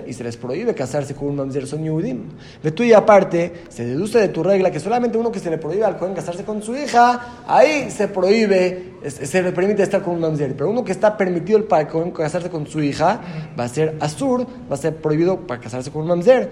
y 0.06 0.12
se 0.14 0.24
les 0.24 0.38
prohíbe 0.38 0.74
casarse 0.74 1.14
con 1.14 1.28
un 1.28 1.36
mamzer 1.36 1.66
son 1.66 1.84
yudim. 1.84 2.30
De 2.62 2.70
tú 2.72 2.84
y 2.84 2.94
aparte, 2.94 3.52
se 3.68 3.84
deduce 3.84 4.18
de 4.18 4.28
tu 4.28 4.42
regla 4.42 4.70
que 4.70 4.80
solamente 4.80 5.18
uno 5.18 5.30
que 5.30 5.40
se 5.40 5.50
le 5.50 5.58
prohíbe 5.58 5.84
al 5.84 5.98
Cohen 5.98 6.14
casarse 6.14 6.42
con 6.44 6.62
su 6.62 6.74
hija, 6.74 7.42
ahí 7.46 7.90
se 7.90 8.08
prohíbe, 8.08 8.92
se 9.06 9.42
le 9.42 9.52
permite 9.52 9.82
estar 9.82 10.00
con 10.00 10.14
un 10.14 10.20
mamzer. 10.20 10.56
Pero 10.56 10.70
uno 10.70 10.82
que 10.82 10.92
está 10.92 11.18
permitido 11.18 11.58
el 11.58 11.64
para 11.64 11.86
Cohen 11.86 12.12
casarse 12.12 12.48
con 12.48 12.66
su 12.66 12.82
hija, 12.82 13.20
va 13.60 13.64
a 13.64 13.68
ser 13.68 13.98
asur, 14.00 14.46
va 14.70 14.74
a 14.74 14.78
ser 14.78 14.96
prohibido 14.96 15.46
para 15.46 15.60
casarse 15.60 15.90
con 15.90 16.00
un 16.00 16.08
mamzer. 16.08 16.50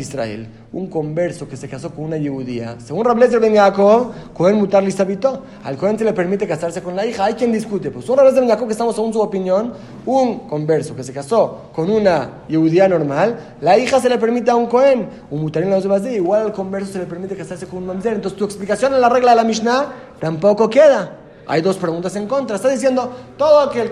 Israel, 0.00 0.48
un 0.72 0.88
converso 0.88 1.48
que 1.48 1.56
se 1.56 1.68
casó 1.68 1.94
con 1.94 2.06
una 2.06 2.16
yehudía. 2.16 2.80
Según 2.84 3.04
Rablezer 3.04 3.38
Ben 3.38 3.54
Yaakov, 3.54 4.32
Cohen 4.34 4.56
mutar 4.56 4.82
lisabito, 4.82 5.44
al 5.62 5.76
Cohen 5.76 5.96
se 5.96 6.04
le 6.04 6.12
permite 6.12 6.48
casarse 6.48 6.82
con 6.82 6.96
la 6.96 7.06
hija. 7.06 7.26
Hay 7.26 7.34
quien 7.34 7.52
discute 7.52 7.75
pues 7.78 8.08
una 8.08 8.22
vez 8.22 8.34
de 8.34 8.46
que 8.46 8.72
estamos 8.72 8.94
según 8.94 9.12
su 9.12 9.20
opinión, 9.20 9.72
un 10.06 10.40
converso 10.48 10.96
que 10.96 11.02
se 11.02 11.12
casó 11.12 11.70
con 11.72 11.90
una 11.90 12.42
judía 12.48 12.88
normal, 12.88 13.56
la 13.60 13.78
hija 13.78 14.00
se 14.00 14.08
le 14.08 14.18
permite 14.18 14.50
a 14.50 14.56
un 14.56 14.66
Cohen, 14.66 15.08
un 15.30 15.40
mutarín 15.40 15.70
la 15.70 15.78
igual 15.78 16.42
al 16.42 16.52
converso 16.52 16.92
se 16.92 16.98
le 16.98 17.06
permite 17.06 17.36
casarse 17.36 17.66
con 17.66 17.78
un 17.78 17.86
mamzer. 17.86 18.14
Entonces 18.14 18.38
tu 18.38 18.44
explicación 18.44 18.94
en 18.94 19.00
la 19.00 19.08
regla 19.08 19.30
de 19.30 19.36
la 19.36 19.44
Mishnah 19.44 19.92
tampoco 20.18 20.68
queda. 20.68 21.18
Hay 21.48 21.62
dos 21.62 21.76
preguntas 21.76 22.16
en 22.16 22.26
contra. 22.26 22.56
Está 22.56 22.68
diciendo 22.68 23.12
todo, 23.36 23.70
que 23.70 23.82
el, 23.82 23.90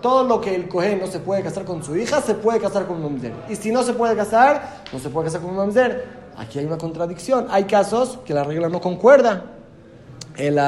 todo 0.00 0.24
lo 0.24 0.40
que 0.40 0.54
el 0.54 0.68
Cohen 0.68 1.00
no 1.00 1.06
se 1.06 1.18
puede 1.18 1.42
casar 1.42 1.64
con 1.64 1.82
su 1.82 1.96
hija, 1.96 2.20
se 2.22 2.34
puede 2.34 2.60
casar 2.60 2.86
con 2.86 2.96
un 2.96 3.12
mamzer. 3.12 3.32
Y 3.48 3.56
si 3.56 3.70
no 3.70 3.82
se 3.82 3.92
puede 3.92 4.16
casar, 4.16 4.82
no 4.92 4.98
se 4.98 5.10
puede 5.10 5.26
casar 5.26 5.42
con 5.42 5.50
un 5.50 5.56
mamzer. 5.56 6.24
Aquí 6.36 6.58
hay 6.58 6.64
una 6.64 6.78
contradicción. 6.78 7.46
Hay 7.50 7.64
casos 7.64 8.18
que 8.24 8.32
la 8.32 8.44
regla 8.44 8.68
no 8.68 8.80
concuerda. 8.80 9.53
El, 10.36 10.60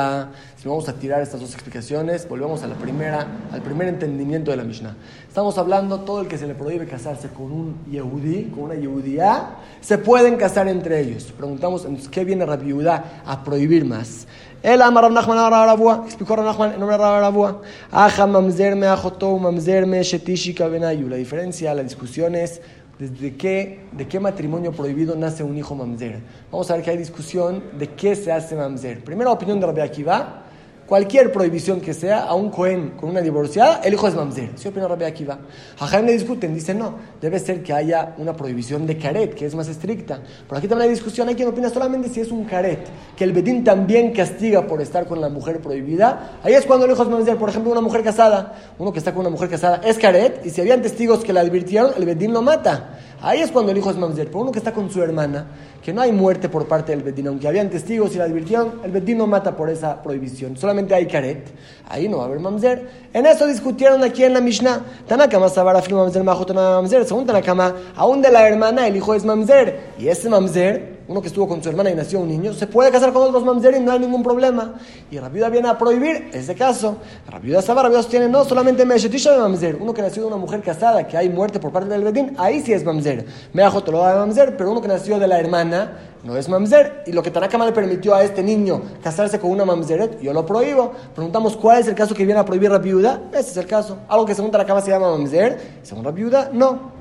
si 0.56 0.68
vamos 0.68 0.88
a 0.88 0.92
tirar 0.92 1.20
estas 1.22 1.40
dos 1.40 1.52
explicaciones, 1.52 2.28
volvemos 2.28 2.62
a 2.62 2.68
la 2.68 2.76
primera, 2.76 3.26
al 3.50 3.62
primer 3.62 3.88
entendimiento 3.88 4.52
de 4.52 4.56
la 4.56 4.64
Mishnah. 4.64 4.94
Estamos 5.28 5.58
hablando 5.58 6.00
todo 6.00 6.20
el 6.20 6.28
que 6.28 6.38
se 6.38 6.46
le 6.46 6.54
prohíbe 6.54 6.86
casarse 6.86 7.28
con 7.28 7.50
un 7.50 7.84
yehudí, 7.90 8.44
con 8.54 8.64
una 8.64 8.74
yehudía, 8.74 9.56
se 9.80 9.98
pueden 9.98 10.36
casar 10.36 10.68
entre 10.68 11.00
ellos. 11.00 11.32
Preguntamos, 11.36 11.86
¿qué 12.10 12.24
viene 12.24 12.46
Rabbi 12.46 12.74
a 12.88 13.44
prohibir 13.44 13.84
más? 13.84 14.26
El 14.62 14.82
amar 14.82 15.10
Nachman 15.10 15.50
Rabua, 15.50 16.02
explicó 16.06 16.36
Nachman 16.36 16.72
en 16.72 16.80
nombre 16.80 16.96
de 16.96 17.02
Rabua. 17.02 17.62
Aja 17.92 18.24
ajotou. 18.24 19.40
La 19.40 21.16
diferencia, 21.16 21.74
la 21.74 21.82
discusión 21.82 22.34
es 22.34 22.60
desde 22.98 23.36
qué, 23.36 23.80
de 23.92 24.08
qué 24.08 24.18
matrimonio 24.18 24.72
prohibido 24.72 25.16
nace 25.16 25.42
un 25.42 25.56
hijo 25.56 25.74
mamzer. 25.74 26.20
Vamos 26.50 26.70
a 26.70 26.74
ver 26.74 26.84
que 26.84 26.90
hay 26.90 26.96
discusión 26.96 27.62
de 27.78 27.88
qué 27.88 28.16
se 28.16 28.32
hace 28.32 28.56
mamzer. 28.56 29.04
Primera 29.04 29.30
opinión 29.30 29.60
de 29.60 29.66
Rabbi 29.66 29.80
Akiva, 29.80 30.45
cualquier 30.86 31.32
prohibición 31.32 31.80
que 31.80 31.92
sea 31.94 32.24
a 32.24 32.34
un 32.34 32.50
Cohen 32.50 32.92
con 32.98 33.10
una 33.10 33.20
divorciada, 33.20 33.80
el 33.84 33.94
hijo 33.94 34.06
es 34.08 34.14
mamzer. 34.14 34.50
¿Sí 34.54 34.68
opina 34.68 34.86
Rabbi 34.88 35.04
Akiva? 35.04 35.38
Jajaim 35.78 36.06
le 36.06 36.12
discuten, 36.12 36.54
dicen 36.54 36.78
no, 36.78 36.94
debe 37.20 37.38
ser 37.38 37.62
que 37.62 37.72
haya 37.72 38.14
una 38.18 38.34
prohibición 38.34 38.86
de 38.86 38.96
caret, 38.96 39.34
que 39.34 39.46
es 39.46 39.54
más 39.54 39.68
estricta. 39.68 40.20
Por 40.48 40.58
aquí 40.58 40.68
también 40.68 40.88
hay 40.88 40.94
discusión, 40.94 41.28
hay 41.28 41.34
quien 41.34 41.48
opina 41.48 41.68
solamente 41.68 42.08
si 42.08 42.20
es 42.20 42.30
un 42.30 42.44
caret, 42.44 42.86
que 43.16 43.24
el 43.24 43.32
bedín 43.32 43.64
también 43.64 44.12
castiga 44.12 44.66
por 44.66 44.80
estar 44.80 45.06
con 45.06 45.20
la 45.20 45.28
mujer 45.28 45.60
prohibida. 45.60 46.38
Ahí 46.42 46.54
es 46.54 46.64
cuando 46.64 46.86
el 46.86 46.92
hijo 46.92 47.02
es 47.02 47.08
mamzer. 47.08 47.36
Por 47.36 47.48
ejemplo, 47.48 47.72
una 47.72 47.80
mujer 47.80 48.02
casada, 48.02 48.54
uno 48.78 48.92
que 48.92 48.98
está 48.98 49.12
con 49.12 49.20
una 49.20 49.30
mujer 49.30 49.48
casada 49.48 49.80
es 49.84 49.98
caret, 49.98 50.42
y 50.44 50.50
si 50.50 50.60
habían 50.60 50.82
testigos 50.82 51.24
que 51.24 51.32
la 51.32 51.40
advirtieron, 51.40 51.92
el 51.96 52.04
bedín 52.04 52.32
lo 52.32 52.42
mata. 52.42 52.95
Ahí 53.26 53.40
es 53.40 53.50
cuando 53.50 53.72
el 53.72 53.78
hijo 53.78 53.90
es 53.90 53.96
mamzer. 53.96 54.28
Pero 54.28 54.38
uno 54.38 54.52
que 54.52 54.60
está 54.60 54.72
con 54.72 54.88
su 54.88 55.02
hermana, 55.02 55.48
que 55.82 55.92
no 55.92 56.00
hay 56.00 56.12
muerte 56.12 56.48
por 56.48 56.68
parte 56.68 56.92
del 56.92 57.02
bedín, 57.02 57.26
aunque 57.26 57.48
habían 57.48 57.68
testigos 57.68 58.14
y 58.14 58.18
la 58.18 58.24
advirtieron, 58.24 58.74
el 58.84 58.92
bedín 58.92 59.18
no 59.18 59.26
mata 59.26 59.56
por 59.56 59.68
esa 59.68 60.00
prohibición. 60.00 60.56
Solamente 60.56 60.94
hay 60.94 61.06
caret. 61.08 61.48
Ahí 61.88 62.08
no 62.08 62.18
va 62.18 62.22
a 62.22 62.26
haber 62.26 62.38
mamzer. 62.38 62.88
En 63.12 63.26
eso 63.26 63.48
discutieron 63.48 64.04
aquí 64.04 64.22
en 64.22 64.32
la 64.32 64.40
Mishnah. 64.40 64.80
Tanakama 65.08 65.48
sabara 65.48 65.82
mamzer 65.90 66.22
mamzer. 66.22 67.04
Según 67.04 67.26
Tanakama, 67.26 67.74
aún 67.96 68.22
de 68.22 68.30
la 68.30 68.46
hermana 68.46 68.86
el 68.86 68.94
hijo 68.94 69.12
es 69.12 69.24
mamzer. 69.24 69.94
Y 69.98 70.06
ese 70.06 70.28
mamzer 70.28 70.95
uno 71.08 71.20
que 71.20 71.28
estuvo 71.28 71.46
con 71.46 71.62
su 71.62 71.68
hermana 71.68 71.90
y 71.90 71.94
nació 71.94 72.20
un 72.20 72.28
niño, 72.28 72.52
se 72.52 72.66
puede 72.66 72.90
casar 72.90 73.12
con 73.12 73.22
otros 73.22 73.44
mamzerim, 73.44 73.84
no 73.84 73.92
hay 73.92 74.00
ningún 74.00 74.22
problema. 74.22 74.74
Y 75.10 75.18
Rabiuda 75.18 75.48
viene 75.48 75.68
a 75.68 75.78
prohibir 75.78 76.30
ese 76.32 76.54
caso. 76.54 76.96
Rabiuda 77.28 77.62
Sabah, 77.62 77.84
Rabiuda 77.84 78.02
tiene 78.04 78.28
no 78.28 78.44
solamente 78.44 78.84
Meshetisha 78.84 79.32
de 79.32 79.38
mamzer, 79.38 79.76
uno 79.80 79.94
que 79.94 80.02
nació 80.02 80.22
de 80.22 80.28
una 80.28 80.36
mujer 80.36 80.62
casada, 80.62 81.06
que 81.06 81.16
hay 81.16 81.28
muerte 81.28 81.60
por 81.60 81.72
parte 81.72 81.90
del 81.90 82.02
bedín, 82.02 82.34
ahí 82.38 82.60
sí 82.60 82.72
es 82.72 82.84
mamzer. 82.84 83.26
Meajo 83.52 83.82
lo 83.86 84.06
de 84.06 84.14
mamzer, 84.14 84.56
pero 84.56 84.70
uno 84.70 84.80
que 84.80 84.88
nació 84.88 85.18
de 85.18 85.28
la 85.28 85.38
hermana 85.38 85.92
no 86.24 86.36
es 86.36 86.48
mamzer. 86.48 87.04
Y 87.06 87.12
lo 87.12 87.22
que 87.22 87.30
Tanakama 87.30 87.66
le 87.66 87.72
permitió 87.72 88.14
a 88.14 88.24
este 88.24 88.42
niño 88.42 88.82
casarse 89.02 89.38
con 89.38 89.50
una 89.50 89.64
mamzeret, 89.64 90.20
yo 90.20 90.32
lo 90.32 90.44
prohíbo. 90.44 90.92
Preguntamos 91.14 91.56
cuál 91.56 91.80
es 91.80 91.88
el 91.88 91.94
caso 91.94 92.14
que 92.14 92.24
viene 92.24 92.40
a 92.40 92.44
prohibir 92.44 92.70
Rabiuda, 92.70 93.22
ese 93.32 93.50
es 93.50 93.56
el 93.56 93.66
caso. 93.66 93.98
Algo 94.08 94.26
que 94.26 94.34
según 94.34 94.50
Tanakama 94.50 94.80
se 94.80 94.90
llama 94.90 95.10
mamzer, 95.10 95.80
según 95.82 96.04
Rabiuda, 96.04 96.50
no. 96.52 96.95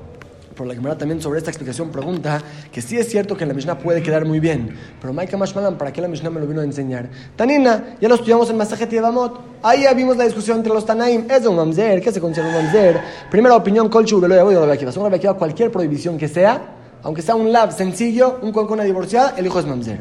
Por 0.56 0.66
la 0.66 0.74
Gemara 0.74 0.96
también 0.96 1.20
sobre 1.20 1.38
esta 1.38 1.50
explicación 1.50 1.90
pregunta 1.90 2.40
que 2.72 2.80
sí 2.80 2.96
es 2.96 3.08
cierto 3.10 3.36
que 3.36 3.44
la 3.44 3.52
Mishnah 3.52 3.78
puede 3.78 4.02
quedar 4.02 4.24
muy 4.24 4.40
bien, 4.40 4.74
pero 5.02 5.12
Maika 5.12 5.36
Mashmalan, 5.36 5.76
¿para 5.76 5.92
qué 5.92 6.00
la 6.00 6.08
Mishnah 6.08 6.30
me 6.30 6.40
lo 6.40 6.46
vino 6.46 6.62
a 6.62 6.64
enseñar? 6.64 7.10
Tanina, 7.36 7.96
ya 8.00 8.08
lo 8.08 8.14
estudiamos 8.14 8.48
en 8.48 8.56
Masajet 8.56 8.90
y 8.90 8.96
Evamot. 8.96 9.38
Ahí 9.62 9.82
ya 9.82 9.92
vimos 9.92 10.16
la 10.16 10.24
discusión 10.24 10.56
entre 10.56 10.72
los 10.72 10.86
Tanaim. 10.86 11.30
¿Es 11.30 11.44
un 11.44 11.56
mamzer? 11.56 12.00
¿Qué 12.00 12.10
se 12.10 12.22
considera 12.22 12.48
un 12.48 12.54
mamzer? 12.64 13.00
Primera 13.30 13.54
opinión, 13.54 13.90
Kolchu, 13.90 14.18
Velo, 14.18 14.34
Yaboy, 14.34 14.54
Rabiakiva. 14.54 14.92
Según 14.92 15.08
Rabiakiva, 15.08 15.34
cualquier 15.34 15.70
prohibición 15.70 16.16
que 16.16 16.26
sea, 16.26 16.62
aunque 17.02 17.20
sea 17.20 17.34
un 17.34 17.52
lab 17.52 17.72
sencillo, 17.72 18.38
un 18.40 18.50
con 18.50 18.72
una 18.72 18.84
divorciada, 18.84 19.34
el 19.36 19.44
hijo 19.44 19.60
es 19.60 19.66
mamzer. 19.66 20.00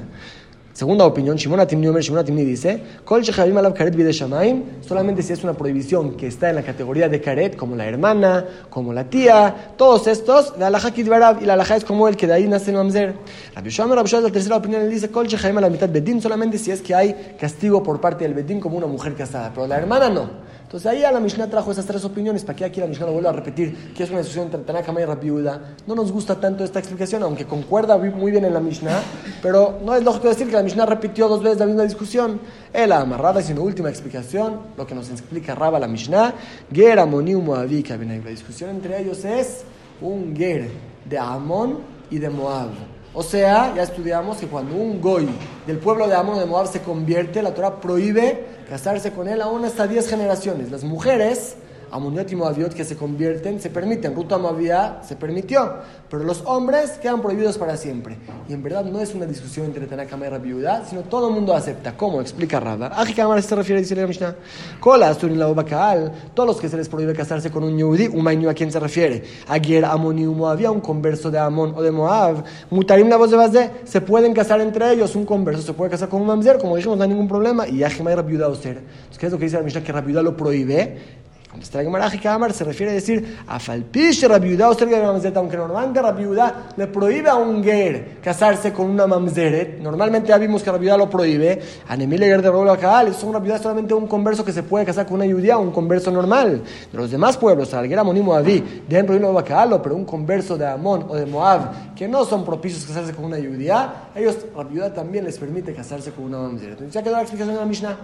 Segunda 0.76 1.06
opinión, 1.06 1.38
Shimon 1.38 1.62
Atimni 1.62 1.88
Omer, 1.88 2.04
Shimon 2.04 2.20
Atimni 2.20 2.44
dice, 2.44 2.84
Kol 3.06 3.24
alav 3.24 3.74
karet 3.74 3.96
bide 3.96 4.12
solamente 4.12 5.24
si 5.24 5.32
es 5.32 5.42
una 5.42 5.54
prohibición 5.54 6.18
que 6.18 6.28
está 6.28 6.50
en 6.50 6.56
la 6.56 6.64
categoría 6.64 7.08
de 7.08 7.22
karet, 7.22 7.56
como 7.56 7.78
la 7.78 7.86
hermana, 7.86 8.46
como 8.70 8.92
la 8.92 9.06
tía, 9.06 9.72
todos 9.78 10.06
estos, 10.08 10.54
la 10.58 10.68
alhaja 10.68 10.92
kidvarab, 10.92 11.42
y 11.42 11.46
la 11.46 11.54
alhaja 11.54 11.78
es 11.78 11.86
como 11.86 12.10
el 12.10 12.18
que 12.18 12.28
de 12.28 12.34
ahí 12.34 12.46
nace 12.46 12.72
el 12.72 12.76
mamzer. 12.76 13.16
Rabbi 13.56 13.70
Shama, 13.70 13.96
Rabbi 13.96 14.10
la 14.22 14.30
tercera 14.30 14.58
opinión, 14.58 14.82
él 14.82 14.90
dice, 14.90 15.10
Kol 15.10 15.30
la 15.30 15.70
mitad 15.70 15.88
bedin, 15.88 16.22
solamente 16.22 16.58
si 16.58 16.72
es 16.72 16.82
que 16.82 16.94
hay 16.94 17.38
castigo 17.40 17.82
por 17.82 18.02
parte 18.02 18.26
del 18.26 18.34
bedin 18.34 18.60
como 18.60 18.76
una 18.76 18.88
mujer 18.88 19.16
casada, 19.16 19.52
pero 19.56 19.68
la 19.68 19.78
hermana 19.78 20.10
no. 20.10 20.30
Entonces 20.66 20.92
ahí 20.92 21.04
a 21.04 21.12
la 21.12 21.20
Mishnah 21.20 21.48
trajo 21.48 21.72
esas 21.72 21.86
tres 21.86 22.04
opiniones, 22.06 22.44
para 22.44 22.56
que 22.56 22.66
aquí 22.66 22.80
la 22.82 22.88
Mishnah 22.88 23.06
lo 23.06 23.14
vuelva 23.14 23.30
a 23.30 23.34
repetir, 23.34 23.94
que 23.94 24.04
es 24.04 24.10
una 24.10 24.18
discusión 24.18 24.46
entre 24.46 24.62
Tanakama 24.62 25.00
y 25.00 25.06
Rabiuda. 25.06 25.76
No 25.86 25.94
nos 25.94 26.12
gusta 26.12 26.40
tanto 26.40 26.64
esta 26.64 26.80
explicación, 26.80 27.22
aunque 27.22 27.46
concuerda 27.46 27.98
muy 27.98 28.32
bien 28.32 28.46
en 28.46 28.54
la 28.54 28.60
Mishnah, 28.60 29.00
pero 29.44 29.80
no 29.86 29.94
es 29.94 30.04
lógico 30.04 30.28
decir 30.28 30.48
que 30.48 30.54
la 30.54 30.64
Mishnah 30.64 30.88
repitió 30.88 31.28
dos 31.28 31.44
veces 31.44 31.60
la 31.60 31.68
misma 31.68 31.84
discusión. 31.84 32.40
Él 32.74 32.92
amarrada, 32.92 33.44
sino 33.44 33.62
última 33.62 33.90
explicación, 33.90 34.60
lo 34.76 34.88
que 34.88 34.96
nos 34.96 35.12
explica 35.12 35.54
Raba 35.54 35.80
la 35.80 35.88
Mishnah, 35.88 36.34
Ger 36.74 36.98
Amoniu 36.98 37.42
Moavi 37.42 37.84
La 37.84 38.32
discusión 38.32 38.72
entre 38.72 39.00
ellos 39.00 39.24
es 39.24 39.64
un 40.02 40.36
Ger 40.36 40.72
de 41.08 41.18
Amon 41.20 41.78
y 42.10 42.18
de 42.18 42.30
Moab. 42.32 42.95
O 43.18 43.24
sea, 43.24 43.74
ya 43.74 43.84
estudiamos 43.84 44.38
que 44.38 44.48
cuando 44.48 44.76
un 44.76 45.00
goy 45.00 45.30
del 45.66 45.78
pueblo 45.78 46.06
de 46.06 46.16
Amon 46.16 46.38
de 46.38 46.46
Moab 46.46 46.68
se 46.68 46.82
convierte, 46.82 47.42
la 47.42 47.54
Torah 47.54 47.80
prohíbe 47.80 48.46
casarse 48.70 49.14
con 49.14 49.30
él 49.30 49.42
aún 49.42 49.64
hasta 49.64 49.88
10 49.88 50.10
generaciones. 50.10 50.70
Las 50.70 50.84
mujeres 50.84 51.56
Amoniot 51.92 52.32
y 52.32 52.36
Moabiot 52.36 52.74
que 52.74 52.84
se 52.84 52.96
convierten, 52.96 53.60
se 53.60 53.70
permiten. 53.70 54.16
Ruta 54.16 54.38
Moabía 54.38 55.00
se 55.04 55.16
permitió, 55.16 55.76
pero 56.10 56.24
los 56.24 56.44
hombres 56.46 56.92
quedan 57.02 57.22
prohibidos 57.22 57.58
para 57.58 57.78
siempre. 57.78 58.18
Y 58.48 58.54
en 58.54 58.64
verdad 58.64 58.86
no 58.86 59.00
es 59.00 59.14
una 59.14 59.26
discusión 59.26 59.66
entre 59.66 59.86
Tanakama 59.86 60.28
y 60.28 60.30
Rabiudá, 60.30 60.86
sino 60.86 61.02
todo 61.02 61.30
el 61.30 61.34
mundo 61.34 61.54
acepta. 61.54 61.96
¿Cómo? 61.96 62.22
Explica 62.22 62.60
Rabba. 62.60 62.92
¿A 62.94 63.06
qué 63.06 63.42
se 63.42 63.56
refiere? 63.56 63.82
Dice 63.82 63.96
la 63.96 64.08
Mishnah. 64.08 64.36
Kola, 64.80 65.10
Asturin, 65.10 65.40
la 65.40 65.66
Kaal, 65.66 66.12
todos 66.34 66.48
los 66.48 66.60
que 66.60 66.70
se 66.70 66.78
les 66.78 66.90
prohíbe 66.90 67.14
casarse 67.14 67.50
con 67.52 67.64
un 67.64 67.78
Yehudi, 67.78 68.08
un 68.08 68.28
¿a 68.48 68.54
quién 68.54 68.72
se 68.72 68.80
refiere? 68.80 69.24
A 69.48 69.60
Ger, 69.60 69.86
Amon 69.86 70.18
y 70.20 70.26
un 70.26 70.82
converso 70.82 71.32
de 71.32 71.40
Amon 71.40 71.74
o 71.76 71.82
de 71.82 71.92
Moab. 71.92 72.44
Mutarim, 72.70 73.08
la 73.08 73.18
voz 73.18 73.32
de 73.32 73.38
Bazde, 73.38 73.72
se 73.84 74.02
pueden 74.02 74.34
casar 74.34 74.62
entre 74.62 74.92
ellos. 74.92 75.16
Un 75.16 75.26
converso 75.26 75.62
se 75.62 75.74
puede 75.74 75.92
casar 75.92 76.10
con 76.10 76.22
un 76.22 76.28
Mamzer, 76.28 76.58
como 76.58 76.76
dijimos, 76.76 76.98
no 76.98 77.04
hay 77.04 77.10
ningún 77.10 77.28
problema. 77.28 77.68
Y 77.68 77.78
Yahima 77.78 78.12
y 78.12 78.16
Rabiudá 78.16 78.48
o 78.48 78.56
ser. 78.56 78.82
¿qué 79.18 79.28
es 79.28 79.32
lo 79.32 79.38
que 79.38 79.46
dice 79.46 79.58
la 79.58 79.64
Mishnah? 79.64 79.84
Que 79.84 79.92
Rabiudá 79.92 80.22
lo 80.22 80.36
prohíbe 80.36 81.25
Contesta 81.56 81.82
la 81.82 82.34
Amar 82.34 82.52
se 82.52 82.66
refiere 82.66 82.92
a 82.92 82.96
decir 82.96 83.38
a 83.48 83.58
Falpish 83.60 84.28
Rabiudá 84.28 84.70
o 84.70 84.76
Mamzeret, 84.76 85.38
aunque 85.38 85.56
normalmente 85.56 86.02
Rabiudá 86.02 86.66
le 86.76 86.88
prohíbe 86.88 87.30
a 87.30 87.36
un 87.36 87.64
ger 87.64 88.18
casarse 88.22 88.74
con 88.74 88.88
una 88.90 89.08
mamzeret. 89.08 89.80
Normalmente 89.80 90.28
ya 90.28 90.38
vimos 90.38 90.62
que 90.62 90.70
Rabiudá 90.70 90.98
lo 90.98 91.10
prohíbe. 91.10 91.62
Anemile 91.88 92.26
Ger 92.26 92.42
de 92.42 92.50
Rolo 92.50 92.74
Akal, 92.74 93.08
es 93.08 93.24
un 93.24 93.34
Rabiudá 93.34 93.58
solamente 93.58 93.94
un 93.94 94.06
converso 94.06 94.44
que 94.44 94.52
se 94.52 94.64
puede 94.64 94.84
casar 94.84 95.06
con 95.06 95.22
una 95.22 95.34
judía, 95.34 95.58
un 95.58 95.72
converso 95.72 96.12
normal. 96.12 96.62
De 96.92 96.98
los 96.98 97.10
demás 97.10 97.38
pueblos, 97.38 97.74
Alguera 97.74 98.04
Monim 98.04 98.26
Moabí, 98.26 98.84
deben 98.90 99.06
prohibirlo 99.06 99.34
Bakalo, 99.34 99.82
pero 99.82 99.96
un 99.96 100.04
converso 100.04 100.58
de 100.58 100.68
Amón 100.68 101.06
o 101.08 101.16
de 101.16 101.26
Moab 101.26 101.96
que 101.96 102.06
no 102.06 102.26
son 102.26 102.44
propicios 102.44 102.84
casarse 102.84 103.14
con 103.14 103.24
una 103.24 103.38
judía, 103.38 104.10
ellos 104.14 104.40
Rabiudá 104.54 104.94
también 104.94 105.24
les 105.24 105.38
permite 105.38 105.74
casarse 105.74 106.12
con 106.12 106.26
una 106.26 106.40
mamzeret. 106.40 106.72
Entonces 106.72 106.96
ya 106.96 107.02
quedó 107.02 107.14
la 107.14 107.22
explicación 107.22 107.56
de 107.56 107.62
la 107.62 107.66
Mishnah. 107.66 107.98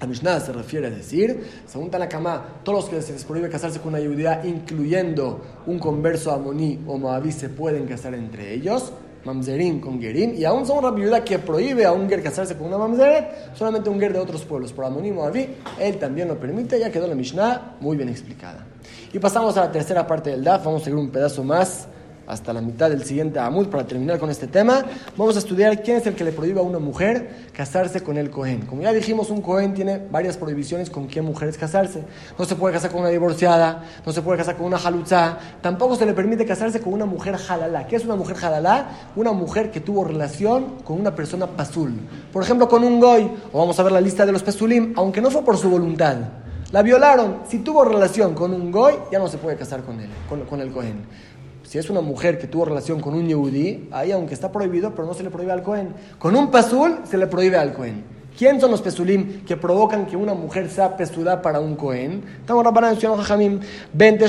La 0.00 0.06
Mishnah 0.06 0.40
se 0.40 0.52
refiere 0.52 0.88
a 0.88 0.90
decir, 0.90 1.42
según 1.66 1.90
Tanakama, 1.90 2.60
todos 2.62 2.84
los 2.84 2.90
que 2.90 3.00
se 3.00 3.14
les 3.14 3.24
prohíbe 3.24 3.48
casarse 3.48 3.80
con 3.80 3.94
una 3.94 4.04
judía, 4.04 4.42
incluyendo 4.44 5.40
un 5.66 5.78
converso 5.78 6.32
amoní 6.32 6.80
o 6.86 6.98
moabí, 6.98 7.32
se 7.32 7.48
pueden 7.48 7.86
casar 7.86 8.14
entre 8.14 8.52
ellos, 8.52 8.92
mamzerín 9.24 9.80
con 9.80 9.98
gerim, 9.98 10.34
y 10.34 10.44
aún 10.44 10.66
son 10.66 10.78
una 10.78 10.90
viuda 10.90 11.24
que 11.24 11.38
prohíbe 11.38 11.86
a 11.86 11.92
un 11.92 12.08
ger 12.08 12.22
casarse 12.22 12.56
con 12.56 12.66
una 12.66 12.76
mamzeret, 12.76 13.54
solamente 13.54 13.88
un 13.88 13.98
ger 13.98 14.12
de 14.12 14.18
otros 14.18 14.44
pueblos, 14.44 14.72
por 14.72 14.84
amoní 14.84 15.12
moabí, 15.12 15.48
él 15.80 15.98
también 15.98 16.28
lo 16.28 16.38
permite, 16.38 16.78
ya 16.78 16.90
quedó 16.90 17.06
la 17.06 17.14
Mishnah 17.14 17.76
muy 17.80 17.96
bien 17.96 18.10
explicada. 18.10 18.66
Y 19.14 19.18
pasamos 19.18 19.56
a 19.56 19.62
la 19.62 19.72
tercera 19.72 20.06
parte 20.06 20.30
del 20.30 20.44
DAF, 20.44 20.64
vamos 20.66 20.82
a 20.82 20.84
seguir 20.84 20.98
un 20.98 21.10
pedazo 21.10 21.42
más 21.42 21.88
hasta 22.26 22.52
la 22.52 22.60
mitad 22.60 22.90
del 22.90 23.04
siguiente 23.04 23.38
Amud 23.38 23.68
para 23.68 23.86
terminar 23.86 24.18
con 24.18 24.30
este 24.30 24.46
tema. 24.46 24.84
Vamos 25.16 25.36
a 25.36 25.38
estudiar 25.38 25.82
quién 25.82 25.98
es 25.98 26.06
el 26.06 26.14
que 26.14 26.24
le 26.24 26.32
prohíbe 26.32 26.60
a 26.60 26.62
una 26.62 26.78
mujer 26.78 27.46
casarse 27.52 28.02
con 28.02 28.16
el 28.16 28.30
Cohen. 28.30 28.62
Como 28.62 28.82
ya 28.82 28.92
dijimos, 28.92 29.30
un 29.30 29.42
Cohen 29.42 29.74
tiene 29.74 30.00
varias 30.10 30.36
prohibiciones 30.36 30.90
con 30.90 31.08
qué 31.08 31.22
mujeres 31.22 31.56
casarse. 31.56 32.04
No 32.38 32.44
se 32.44 32.56
puede 32.56 32.74
casar 32.74 32.90
con 32.90 33.00
una 33.00 33.10
divorciada, 33.10 33.84
no 34.04 34.12
se 34.12 34.22
puede 34.22 34.38
casar 34.38 34.56
con 34.56 34.66
una 34.66 34.78
halutza, 34.78 35.38
tampoco 35.60 35.96
se 35.96 36.06
le 36.06 36.14
permite 36.14 36.44
casarse 36.44 36.80
con 36.80 36.92
una 36.92 37.06
mujer 37.06 37.36
halalá. 37.48 37.86
¿Qué 37.86 37.96
es 37.96 38.04
una 38.04 38.16
mujer 38.16 38.36
halalá? 38.42 38.88
Una 39.16 39.32
mujer 39.32 39.70
que 39.70 39.80
tuvo 39.80 40.04
relación 40.04 40.76
con 40.84 41.00
una 41.00 41.14
persona 41.14 41.46
pasul. 41.46 41.94
Por 42.32 42.42
ejemplo, 42.42 42.68
con 42.68 42.84
un 42.84 43.00
goy, 43.00 43.30
o 43.52 43.58
vamos 43.58 43.78
a 43.78 43.82
ver 43.82 43.92
la 43.92 44.00
lista 44.00 44.26
de 44.26 44.32
los 44.32 44.42
pesulim, 44.42 44.92
aunque 44.96 45.20
no 45.20 45.30
fue 45.30 45.42
por 45.42 45.56
su 45.56 45.70
voluntad. 45.70 46.16
La 46.72 46.82
violaron. 46.82 47.42
Si 47.48 47.60
tuvo 47.60 47.84
relación 47.84 48.34
con 48.34 48.52
un 48.52 48.72
goy, 48.72 48.94
ya 49.12 49.18
no 49.18 49.28
se 49.28 49.38
puede 49.38 49.56
casar 49.56 49.82
con 49.82 50.00
él, 50.00 50.10
con 50.28 50.60
el 50.60 50.72
Cohen. 50.72 51.04
Si 51.66 51.78
es 51.78 51.90
una 51.90 52.00
mujer 52.00 52.38
que 52.38 52.46
tuvo 52.46 52.64
relación 52.64 53.00
con 53.00 53.14
un 53.14 53.26
yehudí, 53.26 53.88
ahí 53.90 54.12
aunque 54.12 54.34
está 54.34 54.52
prohibido, 54.52 54.94
pero 54.94 55.06
no 55.06 55.14
se 55.14 55.24
le 55.24 55.30
prohíbe 55.30 55.50
al 55.50 55.64
Cohen. 55.64 55.94
Con 56.16 56.36
un 56.36 56.50
pasul 56.50 57.00
se 57.10 57.18
le 57.18 57.26
prohíbe 57.26 57.56
al 57.56 57.72
Cohen. 57.72 58.04
¿Quién 58.38 58.60
son 58.60 58.70
los 58.70 58.82
pesulim 58.82 59.44
que 59.46 59.56
provocan 59.56 60.06
que 60.06 60.16
una 60.16 60.34
mujer 60.34 60.70
sea 60.70 60.96
pesuda 60.96 61.40
para 61.42 61.58
un 61.58 61.74
Cohen? 61.74 62.22
Estamos 62.40 62.64
en 62.66 63.16
Jajamim, 63.16 63.60
20 63.94 64.26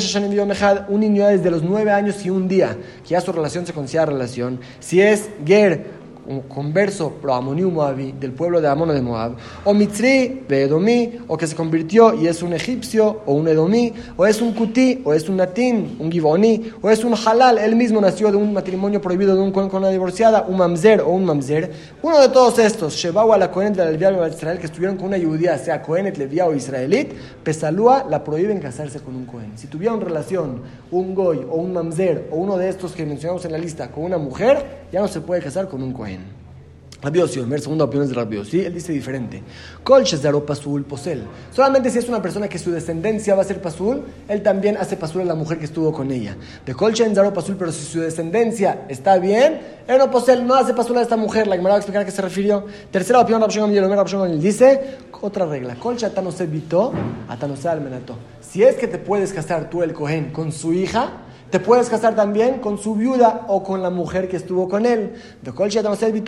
un 0.87 0.99
niño 1.01 1.27
desde 1.27 1.51
los 1.51 1.61
9 1.61 1.91
años 1.91 2.25
y 2.25 2.29
un 2.29 2.47
día, 2.47 2.75
que 3.03 3.09
ya 3.09 3.21
su 3.21 3.33
relación 3.33 3.67
se 3.67 3.73
considera 3.73 4.05
relación. 4.05 4.59
Si 4.79 5.01
es 5.01 5.29
Ger, 5.45 5.96
un 6.27 6.41
converso 6.41 7.11
pro 7.21 7.33
Amoniu 7.33 7.71
Moabi 7.71 8.13
del 8.13 8.31
pueblo 8.31 8.61
de 8.61 8.67
Amón 8.67 8.89
de 8.89 9.01
Moab, 9.01 9.35
o 9.63 9.73
Mitzri 9.73 10.43
de 10.47 10.63
Edomí, 10.63 11.19
o 11.27 11.37
que 11.37 11.47
se 11.47 11.55
convirtió 11.55 12.13
y 12.13 12.27
es 12.27 12.43
un 12.43 12.53
egipcio, 12.53 13.21
o 13.25 13.33
un 13.33 13.47
Edomí, 13.47 13.93
o 14.15 14.25
es 14.25 14.41
un 14.41 14.53
Kutí, 14.53 15.01
o 15.03 15.13
es 15.13 15.27
un 15.29 15.37
Natín, 15.37 15.97
un 15.99 16.11
Givoní, 16.11 16.71
o 16.81 16.89
es 16.89 17.03
un 17.03 17.13
Halal, 17.13 17.57
él 17.57 17.75
mismo 17.75 17.99
nació 18.01 18.31
de 18.31 18.37
un 18.37 18.53
matrimonio 18.53 19.01
prohibido 19.01 19.35
de 19.35 19.41
un 19.41 19.51
con 19.51 19.73
una 19.73 19.89
divorciada, 19.89 20.45
un 20.47 20.57
Mamzer 20.57 21.01
o 21.01 21.09
un 21.09 21.25
Mamzer. 21.25 21.71
Uno 22.01 22.19
de 22.21 22.29
todos 22.29 22.59
estos, 22.59 22.93
Shebau 22.93 23.33
a 23.33 23.37
la 23.37 23.51
Cohenet 23.51 23.75
de 23.75 23.97
la 23.97 24.27
Israel, 24.27 24.59
que 24.59 24.67
estuvieron 24.67 24.97
con 24.97 25.07
una 25.07 25.19
judía, 25.19 25.57
sea 25.57 25.81
Cohenet, 25.81 26.17
Levia 26.17 26.45
o 26.45 26.53
Israelit, 26.53 27.13
Pesalúa 27.43 28.05
la 28.09 28.23
prohíben 28.23 28.59
casarse 28.59 28.99
con 28.99 29.15
un 29.15 29.25
Cohen. 29.25 29.53
Si 29.55 29.67
tuvieron 29.67 30.01
relación 30.01 30.61
un 30.91 31.15
Goy 31.15 31.45
o 31.49 31.55
un 31.55 31.73
Mamzer 31.73 32.27
o 32.31 32.37
uno 32.37 32.57
de 32.57 32.69
estos 32.69 32.93
que 32.93 33.05
mencionamos 33.05 33.45
en 33.45 33.51
la 33.51 33.57
lista 33.57 33.89
con 33.89 34.03
una 34.03 34.17
mujer, 34.17 34.87
ya 34.91 35.01
no 35.01 35.07
se 35.07 35.21
puede 35.21 35.41
casar 35.41 35.67
con 35.67 35.81
un 35.81 35.93
Cohen. 35.93 36.16
Rabbi 37.07 37.19
Yossi, 37.19 37.41
segunda 37.59 37.85
opinión 37.85 38.09
de 38.09 38.13
Rabbi 38.13 38.35
Yossi, 38.35 38.65
él 38.65 38.73
dice 38.73 38.91
diferente. 38.91 39.41
Kol 39.81 40.03
pasul 40.45 40.83
posel. 40.83 41.23
Solamente 41.55 41.89
si 41.89 41.99
es 41.99 42.09
una 42.09 42.21
persona 42.21 42.49
que 42.49 42.59
su 42.59 42.69
descendencia 42.69 43.33
va 43.33 43.43
a 43.43 43.45
ser 43.45 43.61
pasul, 43.61 44.03
él 44.27 44.43
también 44.43 44.75
hace 44.75 44.97
pasul 44.97 45.21
a 45.21 45.23
la 45.23 45.33
mujer 45.33 45.57
que 45.57 45.63
estuvo 45.63 45.93
con 45.93 46.11
ella. 46.11 46.35
De 46.65 46.73
kol 46.73 46.93
zaro 46.93 47.33
pasul, 47.33 47.55
pero 47.57 47.71
si 47.71 47.85
su 47.85 48.01
descendencia 48.01 48.83
está 48.89 49.19
bien, 49.19 49.61
él 49.87 49.97
no 49.97 50.11
posel, 50.11 50.45
no 50.45 50.55
hace 50.55 50.73
pasul 50.73 50.97
a 50.97 51.01
esta 51.01 51.15
mujer. 51.15 51.47
La 51.47 51.55
que 51.55 51.61
me 51.61 51.69
va 51.69 51.75
a 51.75 51.77
explicar 51.77 52.01
a 52.01 52.05
qué 52.05 52.11
se 52.11 52.21
refirió. 52.21 52.65
Tercera 52.91 53.21
opinión, 53.21 53.41
Rabbi 53.41 54.09
Shimon 54.11 54.37
dice, 54.41 54.97
otra 55.21 55.45
regla. 55.45 55.75
Kol 55.75 55.97
se 55.97 56.43
evitó, 56.43 56.91
atanose 57.29 57.69
almenato. 57.69 58.17
Si 58.41 58.63
es 58.63 58.75
que 58.75 58.87
te 58.89 58.97
puedes 58.97 59.31
casar 59.31 59.69
tú 59.69 59.81
el 59.81 59.93
cohen 59.93 60.33
con 60.33 60.51
su 60.51 60.73
hija, 60.73 61.21
te 61.49 61.59
puedes 61.59 61.89
casar 61.89 62.15
también 62.15 62.59
con 62.59 62.77
su 62.77 62.95
viuda 62.95 63.45
o 63.47 63.63
con 63.63 63.81
la 63.81 63.89
mujer 63.89 64.27
que 64.27 64.35
estuvo 64.37 64.67
con 64.67 64.85
él. 64.85 65.13
De 65.41 65.51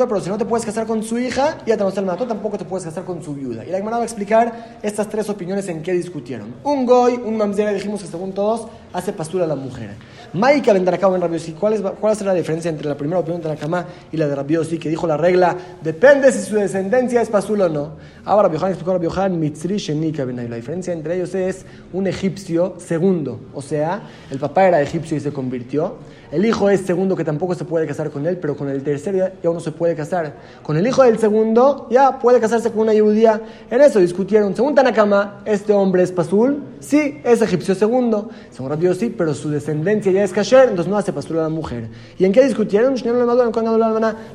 pero 0.07 0.21
si 0.21 0.29
no 0.29 0.37
te 0.37 0.45
puedes 0.45 0.65
casar 0.65 0.87
con 0.87 1.03
su 1.03 1.17
hija 1.17 1.57
y 1.65 1.71
el 1.71 2.05
mató, 2.05 2.25
tampoco 2.25 2.57
te 2.57 2.65
puedes 2.65 2.85
casar 2.85 3.03
con 3.03 3.21
su 3.21 3.33
viuda. 3.33 3.65
Y 3.65 3.71
la 3.71 3.77
Gemara 3.77 3.97
va 3.97 4.03
a 4.03 4.05
explicar 4.05 4.79
estas 4.81 5.09
tres 5.09 5.29
opiniones 5.29 5.67
en 5.67 5.81
qué 5.81 5.91
discutieron. 5.91 6.55
Un 6.63 6.85
goy, 6.85 7.15
un 7.15 7.35
mamzera, 7.35 7.71
dijimos 7.71 8.01
que 8.01 8.07
según 8.07 8.31
todos 8.31 8.67
hace 8.93 9.13
pastura 9.13 9.45
a 9.45 9.47
la 9.47 9.55
mujer. 9.55 9.95
Maika 10.33 10.71
en 10.71 10.85
Rabiosi. 10.85 11.53
¿Cuál 11.53 11.73
es, 11.73 11.81
¿Cuál 11.81 12.13
es 12.13 12.21
la 12.21 12.33
diferencia 12.33 12.69
entre 12.69 12.87
la 12.87 12.95
primera 12.95 13.19
opinión 13.19 13.41
de 13.41 13.49
la 13.49 13.55
cama 13.55 13.85
y 14.11 14.17
la 14.17 14.27
de 14.27 14.35
Rabiosi? 14.35 14.77
Que 14.77 14.89
dijo 14.89 15.07
la 15.07 15.17
regla, 15.17 15.55
depende 15.81 16.31
si 16.31 16.41
su 16.41 16.55
descendencia 16.55 17.21
es 17.21 17.29
pasul 17.29 17.61
o 17.61 17.69
no. 17.69 17.93
Ahora 18.25 18.43
Rabiohan 18.43 18.69
explicó 18.69 18.91
a 18.91 18.93
Rabiohan, 18.95 19.39
Mitzri 19.39 19.77
Shenika 19.77 20.25
La 20.25 20.55
diferencia 20.55 20.93
entre 20.93 21.15
ellos 21.15 21.33
es 21.33 21.65
un 21.93 22.05
egipcio 22.05 22.75
segundo. 22.77 23.39
O 23.53 23.61
sea, 23.61 24.01
el 24.29 24.37
papá 24.37 24.67
era 24.67 24.81
egipcio 24.81 25.17
y 25.17 25.19
se 25.19 25.31
convirtió. 25.31 25.95
El 26.31 26.45
hijo 26.45 26.69
es 26.69 26.81
segundo 26.81 27.15
que 27.15 27.23
tampoco 27.23 27.55
se 27.55 27.65
puede 27.65 27.87
casar 27.87 28.11
con 28.11 28.27
él, 28.27 28.37
pero 28.37 28.55
con 28.55 28.69
el 28.69 28.83
tercero 28.83 29.17
ya, 29.17 29.33
ya 29.41 29.49
uno 29.49 29.59
se 29.59 29.71
puede 29.71 29.95
casar. 29.95 30.35
Con 30.61 30.77
el 30.77 30.85
hijo 30.85 31.01
del 31.01 31.17
segundo 31.17 31.87
ya 31.89 32.19
puede 32.19 32.39
casarse 32.39 32.69
con 32.69 32.81
una 32.81 32.93
judía. 32.93 33.41
En 33.71 33.81
eso 33.81 33.99
discutieron. 33.99 34.55
Según 34.55 34.75
Tanakama, 34.75 35.41
este 35.45 35.73
hombre 35.73 36.03
es 36.03 36.11
pasul. 36.11 36.61
Sí, 36.79 37.19
es 37.23 37.41
egipcio 37.41 37.73
segundo. 37.73 38.29
Según 38.51 38.69
Rabbi 38.79 38.95
sí, 38.95 39.13
pero 39.15 39.33
su 39.33 39.49
descendencia 39.49 40.11
ya 40.11 40.23
es 40.23 40.31
kasher, 40.31 40.69
entonces 40.69 40.89
no 40.89 40.97
hace 40.97 41.11
pasul 41.13 41.39
a 41.39 41.43
la 41.43 41.49
mujer. 41.49 41.89
¿Y 42.17 42.25
en 42.25 42.31
qué 42.31 42.43
discutieron? 42.43 42.95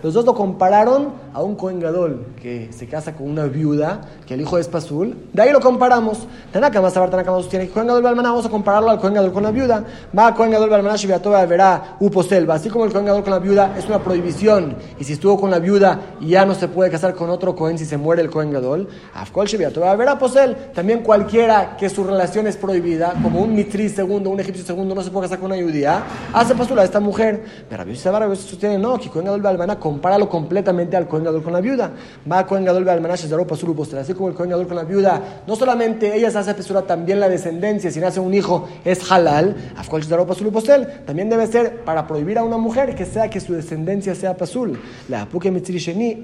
Los 0.02 0.14
dos 0.14 0.24
lo 0.24 0.34
compararon 0.34 1.08
a 1.32 1.42
un 1.42 1.56
Kohen 1.56 1.80
Gadol 1.80 2.26
que 2.40 2.68
se 2.72 2.86
casa 2.86 3.14
con 3.14 3.28
una 3.28 3.46
viuda, 3.46 4.02
que 4.26 4.34
el 4.34 4.40
hijo 4.40 4.58
es 4.58 4.68
pasul. 4.68 5.16
De 5.32 5.42
ahí 5.42 5.52
lo 5.52 5.60
comparamos. 5.60 6.26
Tanakama, 6.52 6.90
saber 6.90 7.10
Tanakama 7.10 7.38
sostiene 7.38 7.66
que 7.66 7.72
Kohen 7.72 7.86
Gadol 7.86 8.02
vamos 8.02 8.46
a 8.46 8.50
compararlo 8.50 8.90
al 8.90 9.00
Kohen 9.00 9.14
Gadol 9.14 9.32
con 9.32 9.42
la 9.42 9.50
viuda. 9.50 9.84
Va 10.16 10.34
Kohen 10.34 10.50
Gadol 10.50 10.70
Balmaná, 10.70 10.96
Shiviatoba 10.96 11.44
verá 11.46 11.96
uposelva. 12.00 12.54
Así 12.54 12.68
como 12.68 12.84
el 12.84 12.92
Cohen 12.92 13.22
con 13.22 13.30
la 13.30 13.38
viuda 13.38 13.74
es 13.78 13.86
una 13.86 13.98
prohibición, 13.98 14.76
y 14.98 15.04
si 15.04 15.14
estuvo 15.14 15.40
con 15.40 15.50
la 15.50 15.58
viuda 15.58 16.00
y 16.20 16.28
ya 16.28 16.44
no 16.44 16.54
se 16.54 16.68
puede 16.68 16.90
casar 16.90 17.14
con 17.14 17.30
otro 17.30 17.54
Cohen 17.54 17.78
si 17.78 17.84
se 17.84 17.96
muere 17.96 18.22
el 18.22 18.30
Cohen 18.30 18.50
Gadol, 18.50 18.88
Afkol 19.14 19.48
a 19.84 19.96
verá 19.96 20.18
posel. 20.18 20.56
También 20.74 21.02
cualquiera 21.02 21.76
que 21.76 21.88
su 21.88 22.04
relación 22.04 22.46
es 22.46 22.56
prohibida, 22.56 23.14
como 23.22 23.40
un 23.40 23.54
mitri 23.54 23.88
segundo, 23.88 24.30
un 24.34 24.40
egipcio 24.40 24.64
segundo, 24.64 24.94
no 24.94 25.02
se 25.02 25.10
puede 25.10 25.26
casar 25.26 25.38
con 25.38 25.50
una 25.50 25.62
judía, 25.62 26.02
hace 26.32 26.54
pasula 26.54 26.82
a 26.82 26.84
esta 26.84 27.00
mujer. 27.00 27.44
Pero 27.68 27.84
Rabbi 27.84 27.96
sostiene, 28.36 28.78
no, 28.78 28.98
que 28.98 29.08
Cohen 29.08 29.26
Gadol 29.26 29.42
Balmaná, 29.42 29.78
compáralo 29.78 30.28
completamente 30.28 30.96
al 30.96 31.08
Cohen 31.08 31.24
Gadol 31.24 31.42
con 31.42 31.52
la 31.52 31.60
viuda. 31.60 31.92
Va 32.30 32.46
Cohen 32.46 32.64
Gadol 32.64 32.84
Balmaná, 32.84 33.16
Shezaro 33.16 33.46
Pasul 33.46 33.70
uposel. 33.70 33.98
Así 33.98 34.14
como 34.14 34.28
el 34.28 34.34
Cohen 34.34 34.50
Gadol 34.50 34.66
con 34.66 34.76
la 34.76 34.84
viuda, 34.84 35.42
no 35.46 35.56
solamente 35.56 36.14
ella 36.16 36.30
se 36.30 36.38
hace 36.38 36.54
pesura, 36.54 36.82
también 36.82 37.20
la 37.20 37.28
descendencia, 37.28 37.90
si 37.90 38.00
nace 38.00 38.20
un 38.20 38.34
hijo, 38.34 38.68
es 38.84 39.10
halal. 39.10 39.56
Afkol 39.76 40.02
Shezaro 40.02 40.26
Pasul 40.26 40.48
uposel. 40.48 40.86
También 41.06 41.28
debe 41.30 41.46
ser 41.46 41.84
para 41.84 42.06
prohibir 42.06 42.38
a 42.38 42.44
una 42.44 42.58
mujer 42.58 42.94
que 42.94 43.04
sea 43.04 43.28
que 43.30 43.40
su 43.40 43.54
descendencia 43.54 44.14
sea 44.14 44.36
pasul. 44.36 44.78
La 45.08 45.22
apuke 45.22 45.50
mitzri 45.50 45.74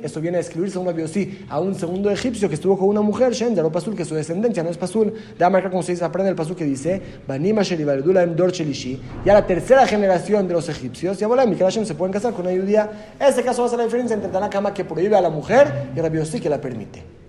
esto 0.02 0.20
viene 0.20 0.38
a 0.38 0.40
escribirse 0.40 0.78
a 0.78 0.80
una 0.80 0.92
biosí, 0.92 1.44
a 1.48 1.60
un 1.60 1.74
segundo 1.74 2.10
egipcio 2.10 2.48
que 2.48 2.54
estuvo 2.54 2.78
con 2.78 2.88
una 2.88 3.00
mujer, 3.00 3.32
shen, 3.32 3.54
pasul, 3.70 3.94
que 3.94 4.04
su 4.04 4.14
descendencia 4.14 4.62
no 4.62 4.70
es 4.70 4.78
pasul. 4.78 5.12
De 5.38 5.50
marca 5.50 5.70
como 5.70 5.82
se 5.82 5.92
dice, 5.92 6.04
aprende 6.04 6.30
el 6.30 6.36
pasul 6.36 6.56
que 6.56 6.64
dice, 6.64 7.00
banima 7.26 7.62
sherivaledula 7.62 7.99
em 8.00 8.34
dor 8.34 8.52
chelishi. 8.52 9.00
Ya 9.24 9.34
la 9.34 9.46
tercera 9.46 9.86
generación 9.86 10.46
de 10.48 10.54
los 10.54 10.68
egipcios, 10.68 11.18
ya 11.18 11.26
volá, 11.26 11.46
Mikra 11.46 11.70
se 11.70 11.94
pueden 11.94 12.12
casar 12.12 12.32
con 12.32 12.46
una 12.46 12.58
judía. 12.58 12.90
En 13.18 13.26
este 13.26 13.42
caso 13.42 13.62
va 13.62 13.66
a 13.66 13.70
ser 13.70 13.78
la 13.78 13.84
diferencia 13.84 14.14
entre 14.14 14.30
Tanakama 14.30 14.74
que 14.74 14.84
prohíbe 14.84 15.16
a 15.16 15.20
la 15.20 15.30
mujer 15.30 15.90
y 15.94 16.00
Rabbi 16.00 16.40
que 16.40 16.48
la 16.48 16.60
permite. 16.60 17.19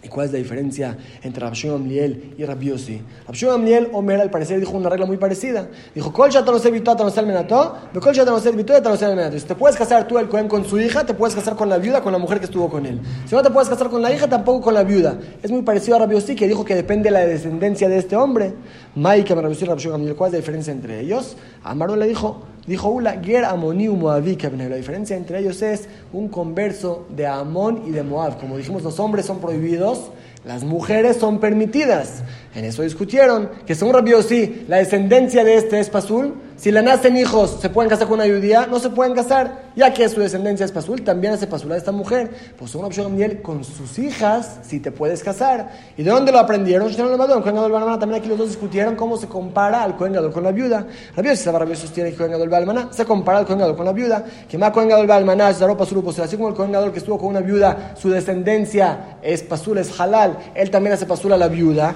¿Y 0.00 0.08
cuál 0.08 0.26
es 0.26 0.32
la 0.32 0.38
diferencia 0.38 0.96
entre 1.22 1.44
Rabshon 1.44 1.74
Amliel 1.74 2.34
y 2.38 2.44
Rabbi 2.44 2.66
Yossi? 2.66 3.02
Rabshon 3.26 3.50
Amliel, 3.50 3.88
Omer, 3.92 4.20
al 4.20 4.30
parecer, 4.30 4.60
dijo 4.60 4.76
una 4.76 4.88
regla 4.88 5.06
muy 5.06 5.16
parecida. 5.16 5.68
Dijo, 5.92 6.12
Kol 6.12 6.30
no 6.32 6.70
Vitó, 6.70 6.92
Atanosel 6.92 7.26
Menató, 7.26 7.76
Kol 8.00 8.14
Shatanosel 8.14 8.54
Vitó, 8.54 8.76
Atanosel 8.76 9.16
Menató. 9.16 9.36
Si 9.36 9.44
te 9.44 9.56
puedes 9.56 9.76
casar 9.76 10.06
tú, 10.06 10.18
el 10.18 10.28
Cohen, 10.28 10.46
con 10.46 10.64
su 10.64 10.78
hija, 10.78 11.04
te 11.04 11.14
puedes 11.14 11.34
casar 11.34 11.56
con 11.56 11.68
la 11.68 11.78
viuda, 11.78 12.00
con 12.00 12.12
la 12.12 12.18
mujer 12.18 12.38
que 12.38 12.44
estuvo 12.44 12.70
con 12.70 12.86
él. 12.86 13.00
Si 13.26 13.34
no 13.34 13.42
te 13.42 13.50
puedes 13.50 13.68
casar 13.68 13.90
con 13.90 14.00
la 14.00 14.12
hija, 14.12 14.28
tampoco 14.28 14.60
con 14.60 14.74
la 14.74 14.84
viuda. 14.84 15.18
Es 15.42 15.50
muy 15.50 15.62
parecido 15.62 15.96
a 15.96 16.00
Rabbi 16.00 16.14
Yossi, 16.14 16.36
que 16.36 16.46
dijo 16.46 16.64
que 16.64 16.76
depende 16.76 17.08
de 17.08 17.10
la 17.10 17.26
descendencia 17.26 17.88
de 17.88 17.98
este 17.98 18.14
hombre. 18.14 18.54
Maika, 18.94 19.34
Rabbi 19.34 19.48
Yossi 19.48 19.64
y 19.64 19.68
Rabshon 19.68 19.94
Amliel, 19.94 20.14
¿cuál 20.14 20.28
es 20.28 20.32
la 20.34 20.38
diferencia 20.38 20.72
entre 20.72 21.00
ellos? 21.00 21.36
Amaro 21.64 21.96
le 21.96 22.06
dijo, 22.06 22.44
Dijo 22.68 22.90
Ula, 22.90 23.18
Ger 23.24 23.46
Amoniu 23.46 23.96
Moaví, 23.96 24.36
La 24.36 24.76
diferencia 24.76 25.16
entre 25.16 25.38
ellos 25.38 25.62
es 25.62 25.88
un 26.12 26.28
converso 26.28 27.06
de 27.08 27.26
Amón 27.26 27.84
y 27.86 27.92
de 27.92 28.02
Moab. 28.02 28.38
Como 28.38 28.58
dijimos, 28.58 28.82
los 28.82 29.00
hombres 29.00 29.24
son 29.24 29.40
prohibidos, 29.40 30.10
las 30.44 30.64
mujeres 30.64 31.16
son 31.16 31.40
permitidas. 31.40 32.22
En 32.54 32.66
eso 32.66 32.82
discutieron 32.82 33.48
que 33.66 33.74
según 33.74 33.94
Rabbi 33.94 34.12
sí, 34.22 34.66
la 34.68 34.76
descendencia 34.76 35.44
de 35.44 35.54
este 35.54 35.80
es 35.80 35.88
pasul. 35.88 36.34
Si 36.58 36.72
le 36.72 36.82
nacen 36.82 37.16
hijos, 37.16 37.58
¿se 37.60 37.70
pueden 37.70 37.88
casar 37.88 38.08
con 38.08 38.18
una 38.18 38.28
judía? 38.28 38.66
No 38.66 38.80
se 38.80 38.90
pueden 38.90 39.14
casar, 39.14 39.70
ya 39.76 39.94
que 39.94 40.08
su 40.08 40.18
descendencia 40.20 40.66
es 40.66 40.72
pasul. 40.72 41.02
También 41.04 41.34
hace 41.34 41.46
pasul 41.46 41.70
a 41.70 41.76
esta 41.76 41.92
mujer. 41.92 42.32
Pues 42.58 42.72
según 42.72 42.90
Rabbi 42.90 43.12
Miel, 43.12 43.40
con 43.42 43.62
sus 43.62 43.96
hijas, 44.00 44.58
si 44.62 44.80
te 44.80 44.90
puedes 44.90 45.22
casar. 45.22 45.70
¿Y 45.96 46.02
de 46.02 46.10
dónde 46.10 46.32
lo 46.32 46.40
aprendieron? 46.40 46.92
También 46.92 48.14
aquí 48.14 48.28
los 48.28 48.38
dos 48.38 48.48
discutieron 48.48 48.96
cómo 48.96 49.16
se 49.16 49.28
compara 49.28 49.84
al 49.84 49.96
Cohen 49.96 50.14
con 50.32 50.42
la 50.42 50.50
viuda. 50.50 50.84
Rabbi 51.14 51.28
Rabbi 51.32 51.76
sostiene 51.76 52.10
que 52.10 52.16
Cohen 52.16 52.32
Gadol 52.32 52.88
se 52.90 53.04
compara 53.04 53.38
al 53.38 53.46
Cohen 53.46 53.76
con 53.76 53.86
la 53.86 53.92
viuda. 53.92 54.24
Que 54.48 54.58
más 54.58 54.72
Cohen 54.72 54.88
Gadol 54.88 55.06
Balmaná, 55.06 55.52
pasul, 55.78 56.04
así 56.20 56.36
como 56.36 56.48
el 56.48 56.56
Cohen 56.56 56.90
que 56.90 56.98
estuvo 56.98 57.18
con 57.18 57.28
una 57.28 57.40
viuda, 57.40 57.94
su 57.96 58.10
descendencia 58.10 59.18
es 59.22 59.44
pasul, 59.44 59.78
es 59.78 60.00
halal. 60.00 60.36
Él 60.56 60.72
también 60.72 60.94
hace 60.94 61.06
pasul 61.06 61.32
a 61.34 61.36
la 61.36 61.46
viuda. 61.46 61.94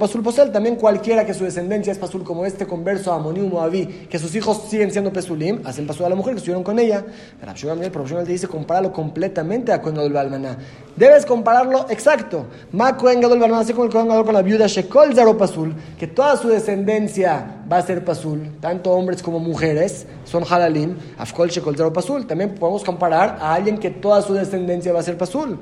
Pasul 0.00 0.22
Posel, 0.22 0.50
también 0.50 0.76
cualquiera 0.76 1.26
que 1.26 1.34
su 1.34 1.44
descendencia 1.44 1.92
es 1.92 1.98
Pasul, 1.98 2.24
como 2.24 2.46
este 2.46 2.66
converso 2.66 3.12
Amoniu 3.12 3.46
Moabí, 3.48 3.81
que 3.86 4.18
sus 4.18 4.34
hijos 4.34 4.68
siguen 4.68 4.90
siendo 4.90 5.12
Pesulim, 5.12 5.60
hacen 5.64 5.86
Pasul 5.86 6.06
a 6.06 6.08
la 6.08 6.14
mujer 6.14 6.34
que 6.34 6.38
estuvieron 6.38 6.62
con 6.62 6.78
ella. 6.78 7.04
Pero 7.40 7.52
el 7.82 7.90
profesional 7.90 8.26
te 8.26 8.32
dice, 8.32 8.48
compáralo 8.48 8.92
completamente 8.92 9.72
a 9.72 9.80
Cohen 9.80 9.96
Gadol 9.96 10.12
Balmaná. 10.12 10.56
Debes 10.96 11.24
compararlo 11.24 11.86
exacto. 11.90 12.46
Ma 12.72 12.96
Cohen 12.96 13.20
Gadol 13.20 13.38
Balmaná, 13.38 13.62
así 13.62 13.72
como 13.72 13.84
el 13.84 13.90
Cohen 13.90 14.08
Gadol 14.08 14.24
con 14.24 14.34
la 14.34 14.42
viuda 14.42 14.66
Shekol 14.66 15.14
Zaro 15.14 15.36
Pasul, 15.36 15.74
que 15.98 16.06
toda 16.06 16.36
su 16.36 16.48
descendencia 16.48 17.61
va 17.72 17.78
a 17.78 17.82
ser 17.82 18.04
Pasul, 18.04 18.50
tanto 18.60 18.92
hombres 18.92 19.22
como 19.22 19.38
mujeres, 19.38 20.06
son 20.24 20.44
Halalim, 20.48 20.94
Afkol 21.16 21.48
Shekol 21.48 21.74
Zaro 21.74 21.90
Pasul. 21.90 22.26
También 22.26 22.54
podemos 22.54 22.84
comparar 22.84 23.38
a 23.40 23.54
alguien 23.54 23.78
que 23.78 23.88
toda 23.88 24.20
su 24.20 24.34
descendencia 24.34 24.92
va 24.92 25.00
a 25.00 25.02
ser 25.02 25.16
Pasul. 25.16 25.58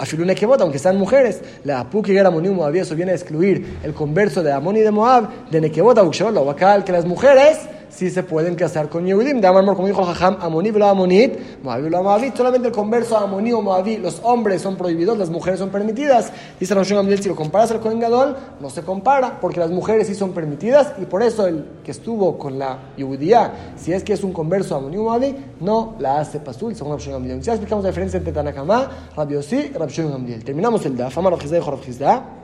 Afilune 0.00 0.34
Kebot, 0.34 0.60
aunque 0.60 0.80
sean 0.80 0.98
mujeres. 0.98 1.40
La 1.64 1.80
Apu 1.80 2.02
que 2.02 2.16
era 2.16 2.28
Amoniu 2.28 2.52
Moabí, 2.52 2.80
eso 2.80 2.96
viene 2.96 3.12
a 3.12 3.14
excluir 3.14 3.78
el 3.84 3.94
converso 3.94 4.42
de 4.42 4.50
Amón 4.50 4.76
y 4.76 4.80
de 4.80 4.90
Moab, 4.90 5.48
de 5.48 5.60
Nekebot, 5.60 5.96
Abukshabot, 5.96 6.34
la 6.34 6.40
Wakal, 6.40 6.82
que 6.82 6.90
las 6.90 7.04
mujeres 7.04 7.58
sí 7.90 8.10
se 8.10 8.22
pueden 8.22 8.54
casar 8.54 8.88
con 8.88 9.06
Yehudim. 9.06 9.40
De 9.40 9.46
Amor, 9.46 9.76
como 9.76 9.88
dijo 9.88 10.04
Jajam, 10.04 10.38
Amoní 10.40 10.70
velo 10.70 10.86
Amonit, 10.86 11.62
Moabí 11.62 11.82
velo 11.82 12.02
Moabit. 12.02 12.36
Solamente 12.36 12.68
el 12.68 12.74
converso 12.74 13.16
Amoní 13.16 13.52
o 13.52 13.62
Moabí, 13.62 13.96
los 13.96 14.20
hombres 14.22 14.62
son 14.62 14.76
prohibidos, 14.76 15.18
las 15.18 15.30
mujeres 15.30 15.58
son 15.58 15.70
permitidas. 15.70 16.32
Dice 16.58 16.74
Rosh 16.74 16.92
Gamliel, 16.92 17.22
si 17.22 17.28
lo 17.28 17.36
comparas 17.36 17.70
al 17.70 17.80
Kohen 17.80 18.00
Gadol, 18.00 18.36
no 18.60 18.70
se 18.70 18.82
compara, 18.82 19.38
porque 19.40 19.60
las 19.60 19.70
mujeres 19.70 20.06
sí 20.06 20.14
son 20.14 20.32
permitidas 20.32 20.94
y 21.00 21.04
por 21.04 21.22
eso 21.22 21.46
el 21.46 21.64
que 21.84 21.90
estuvo 21.90 22.38
con 22.38 22.58
la 22.58 22.92
Yehudía, 22.96 23.74
si 23.76 23.92
es 23.92 24.02
que 24.04 24.12
es 24.12 24.22
un 24.24 24.32
converso 24.32 24.76
Amoní 24.76 24.96
o 24.96 25.04
Moabí, 25.04 25.34
no 25.60 25.94
la 25.98 26.20
hace 26.20 26.40
pasul, 26.40 26.74
según 26.74 26.92
Rosh 26.92 27.08
Gamliel. 27.08 27.40
Ya 27.40 27.52
explicamos 27.52 27.84
la 27.84 27.90
diferencia 27.90 28.18
entre 28.18 28.32
Tanakama, 28.32 28.90
Rabbi 29.16 29.34
Yossi 29.34 29.56
y 29.56 29.72
Rabbi 29.72 29.92
Gamliel. 29.92 30.44
Terminamos 30.44 30.84
el 30.86 30.96
Daf, 30.96 31.16
Amar 31.18 31.32
Rabbi 31.32 31.84
Jizda 31.84 32.37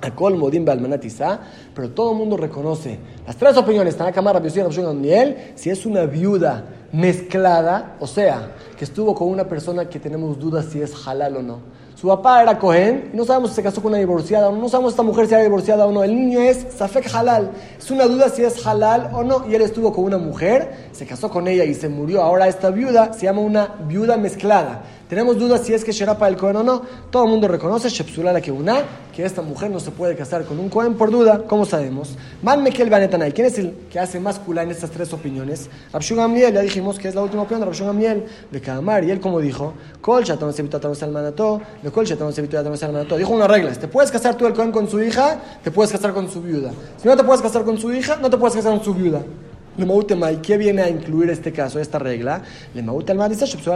a 0.00 0.10
Kol 0.14 0.36
Modim 0.36 0.64
pero 1.74 1.90
todo 1.90 2.12
el 2.12 2.18
mundo 2.18 2.36
reconoce 2.36 2.98
las 3.26 3.36
tres 3.36 3.56
opiniones, 3.56 3.98
Rabbi 3.98 4.48
Yossi, 4.48 4.60
Rabbi 4.60 5.34
si 5.54 5.70
es 5.70 5.86
una 5.86 6.04
viuda 6.04 6.64
mezclada, 6.92 7.96
o 8.00 8.06
sea, 8.06 8.52
que 8.76 8.84
estuvo 8.84 9.14
con 9.14 9.28
una 9.28 9.48
persona 9.48 9.88
que 9.88 9.98
tenemos 9.98 10.38
dudas 10.38 10.66
si 10.66 10.80
es 10.80 11.06
halal 11.06 11.36
o 11.36 11.42
no. 11.42 11.78
Su 12.00 12.06
papá 12.06 12.42
era 12.42 12.56
Cohen, 12.60 13.10
y 13.12 13.16
no 13.16 13.24
sabemos 13.24 13.50
si 13.50 13.56
se 13.56 13.62
casó 13.64 13.82
con 13.82 13.90
una 13.90 13.98
divorciada 13.98 14.48
o 14.48 14.52
no, 14.52 14.58
no 14.58 14.68
sabemos 14.68 14.92
si 14.92 14.94
esta 14.94 15.02
mujer 15.02 15.26
si 15.26 15.34
era 15.34 15.42
divorciada 15.42 15.84
o 15.84 15.90
no. 15.90 16.04
El 16.04 16.14
niño 16.14 16.38
es 16.38 16.64
Safek 16.76 17.12
Halal. 17.12 17.50
Es 17.76 17.90
una 17.90 18.04
duda 18.04 18.28
si 18.28 18.44
es 18.44 18.64
halal 18.64 19.10
o 19.12 19.24
no. 19.24 19.48
Y 19.48 19.56
él 19.56 19.62
estuvo 19.62 19.92
con 19.92 20.04
una 20.04 20.16
mujer, 20.16 20.90
se 20.92 21.06
casó 21.06 21.28
con 21.28 21.48
ella 21.48 21.64
y 21.64 21.74
se 21.74 21.88
murió. 21.88 22.22
Ahora 22.22 22.46
esta 22.46 22.70
viuda 22.70 23.14
se 23.14 23.26
llama 23.26 23.40
una 23.40 23.74
viuda 23.88 24.16
mezclada. 24.16 24.84
Tenemos 25.08 25.38
dudas 25.38 25.62
si 25.64 25.72
es 25.72 25.84
que 25.84 25.92
Sherapa 25.92 26.28
el 26.28 26.36
Cohen 26.36 26.56
o 26.56 26.62
no. 26.62 26.82
Todo 27.10 27.24
el 27.24 27.30
mundo 27.30 27.48
reconoce, 27.48 27.88
Shepsula 27.88 28.30
la 28.30 28.42
que 28.42 28.52
una, 28.52 28.82
que 29.14 29.24
esta 29.24 29.40
mujer 29.40 29.70
no 29.70 29.80
se 29.80 29.90
puede 29.90 30.14
casar 30.14 30.44
con 30.44 30.58
un 30.58 30.68
Cohen 30.68 30.94
por 30.94 31.10
duda. 31.10 31.44
¿Cómo 31.46 31.64
sabemos? 31.64 32.10
Man 32.42 32.62
Mekel 32.62 32.90
Banetanay. 32.90 33.32
¿Quién 33.32 33.46
es 33.46 33.58
el 33.58 33.72
que 33.90 33.98
hace 33.98 34.20
más 34.20 34.38
culá 34.38 34.62
en 34.62 34.70
estas 34.70 34.90
tres 34.90 35.10
opiniones? 35.14 35.70
Rabshun 35.94 36.20
Amiel, 36.20 36.52
ya 36.52 36.60
dijimos 36.60 36.98
que 36.98 37.08
es 37.08 37.14
la 37.14 37.22
última 37.22 37.42
opinión 37.42 37.60
de 37.60 37.66
Rabshun 37.66 37.88
Amiel, 37.88 38.26
de 38.50 38.60
Kamar. 38.60 39.02
Y 39.04 39.10
él, 39.10 39.18
como 39.18 39.40
dijo, 39.40 39.72
Kol 40.02 40.24
Shatón 40.24 40.52
se 40.52 40.60
invitó 40.60 40.76
a 40.86 40.94
Salmanato, 40.94 41.62
de 41.82 41.90
Kol 41.90 42.04
Shatón 42.04 42.34
se 42.34 42.42
invitó 42.42 42.58
a 42.58 42.76
Salmanato. 42.76 43.16
Dijo 43.16 43.32
una 43.32 43.48
regla: 43.48 43.72
te 43.72 43.88
puedes 43.88 44.10
casar 44.10 44.34
tú 44.36 44.46
el 44.46 44.52
Cohen 44.52 44.72
con 44.72 44.90
su 44.90 45.02
hija, 45.02 45.40
te 45.64 45.70
puedes 45.70 45.90
casar 45.90 46.12
con 46.12 46.30
su 46.30 46.42
viuda. 46.42 46.70
Si 47.00 47.08
no 47.08 47.16
te 47.16 47.24
puedes 47.24 47.40
casar 47.40 47.64
con 47.64 47.78
su 47.78 47.90
hija, 47.92 48.16
no 48.16 48.28
te 48.28 48.36
puedes 48.36 48.56
casar 48.56 48.72
con 48.72 48.84
su 48.84 48.92
viuda. 48.92 49.22
¿Y 49.78 49.84
qué 50.38 50.58
viene 50.58 50.82
a 50.82 50.88
incluir 50.88 51.30
este 51.30 51.52
caso, 51.52 51.78
esta 51.78 52.00
regla? 52.00 52.42
Le 52.74 52.82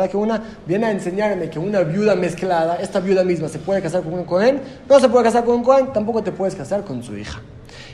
que 0.09 0.17
una 0.17 0.43
viene 0.67 0.87
a 0.87 0.91
enseñarme 0.91 1.49
que 1.49 1.61
una 1.61 1.81
viuda 1.81 2.17
mezclada, 2.17 2.77
esta 2.77 2.99
viuda 2.99 3.23
misma, 3.23 3.49
se 3.49 3.61
puede 3.61 3.81
casar 3.81 4.03
con 4.03 4.15
un 4.15 4.25
Cohen, 4.25 4.61
no 4.89 4.99
se 4.99 5.09
puede 5.09 5.25
casar 5.25 5.45
con 5.45 5.57
un 5.57 5.63
Cohen, 5.63 5.93
tampoco 5.93 6.23
te 6.23 6.33
puedes 6.33 6.57
casar 6.57 6.85
con 6.85 7.03
su 7.05 7.17
hija. 7.17 7.41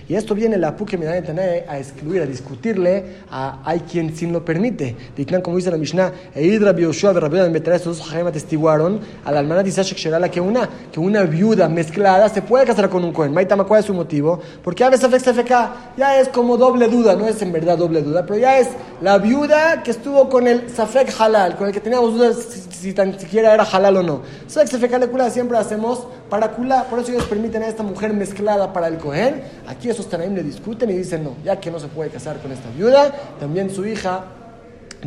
Y 0.08 0.14
esto 0.14 0.34
viene 0.34 0.56
la 0.56 0.74
me 0.96 1.04
da 1.04 1.12
a 1.12 1.78
excluir, 1.78 2.22
a 2.22 2.26
discutirle 2.26 3.04
a 3.30 3.60
hay 3.62 3.80
quien 3.80 4.16
sin 4.16 4.32
lo 4.32 4.42
permite. 4.42 4.96
como 5.42 5.58
dice 5.58 5.70
la 5.70 5.76
Mishnah, 5.76 6.12
Eid 6.34 6.62
Rabbi 6.62 6.82
Yoshua 6.82 7.12
Rabbi 7.12 7.38
estos 7.74 7.98
dos 7.98 8.14
atestiguaron 8.14 9.00
a 9.22 9.30
la 9.30 9.40
hermana 9.40 9.62
de 9.62 10.30
que 10.30 10.40
una, 10.40 10.66
que 10.90 10.98
una 10.98 11.24
viuda 11.24 11.68
mezclada 11.68 12.28
se 12.30 12.40
puede 12.40 12.64
casar 12.64 12.88
con 12.88 13.04
un 13.04 13.12
Cohen. 13.12 13.34
Maitama, 13.34 13.64
¿cuál 13.64 13.80
es 13.80 13.86
su 13.86 13.92
motivo? 13.92 14.40
Porque 14.64 14.82
a 14.82 14.88
veces 14.88 15.10
FK 15.10 15.50
ya 15.98 16.18
es 16.18 16.28
como 16.28 16.56
doble 16.56 16.88
duda, 16.88 17.14
no 17.14 17.26
es 17.26 17.42
en 17.42 17.52
verdad 17.52 17.76
doble 17.76 18.00
duda, 18.00 18.24
pero 18.24 18.38
ya 18.38 18.58
es 18.58 18.68
la 19.02 19.18
viuda 19.18 19.82
que 19.82 19.90
estuvo 19.90 20.30
con 20.30 20.48
el 20.48 20.70
Safek 20.70 21.14
Halal, 21.20 21.56
con 21.56 21.66
el 21.66 21.72
que 21.74 21.80
teníamos 21.80 22.14
dudas 22.14 22.36
si, 22.70 22.92
tan 22.94 23.18
siquiera 23.18 23.52
era 23.52 23.64
halal 23.64 23.98
o 23.98 24.02
no. 24.02 24.22
Safek 24.46 24.70
Safek 24.70 25.30
siempre 25.30 25.58
hacemos 25.58 26.06
para 26.28 26.52
Kulá. 26.52 26.84
Por 26.84 27.00
eso 27.00 27.12
ellos 27.12 27.24
permiten 27.24 27.62
a 27.62 27.68
esta 27.68 27.82
mujer 27.82 28.12
mezclada 28.12 28.72
para 28.72 28.88
el 28.88 28.98
Cohen. 28.98 29.42
Aquí 29.66 29.90
esos 29.98 30.08
Tanaim 30.08 30.34
le 30.34 30.44
discuten 30.44 30.90
y 30.90 30.94
dicen 30.94 31.24
no, 31.24 31.36
ya 31.44 31.58
que 31.58 31.70
no 31.70 31.80
se 31.80 31.88
puede 31.88 32.10
casar 32.10 32.38
con 32.38 32.52
esta 32.52 32.70
viuda, 32.70 33.12
también 33.40 33.68
su 33.68 33.84
hija 33.84 34.24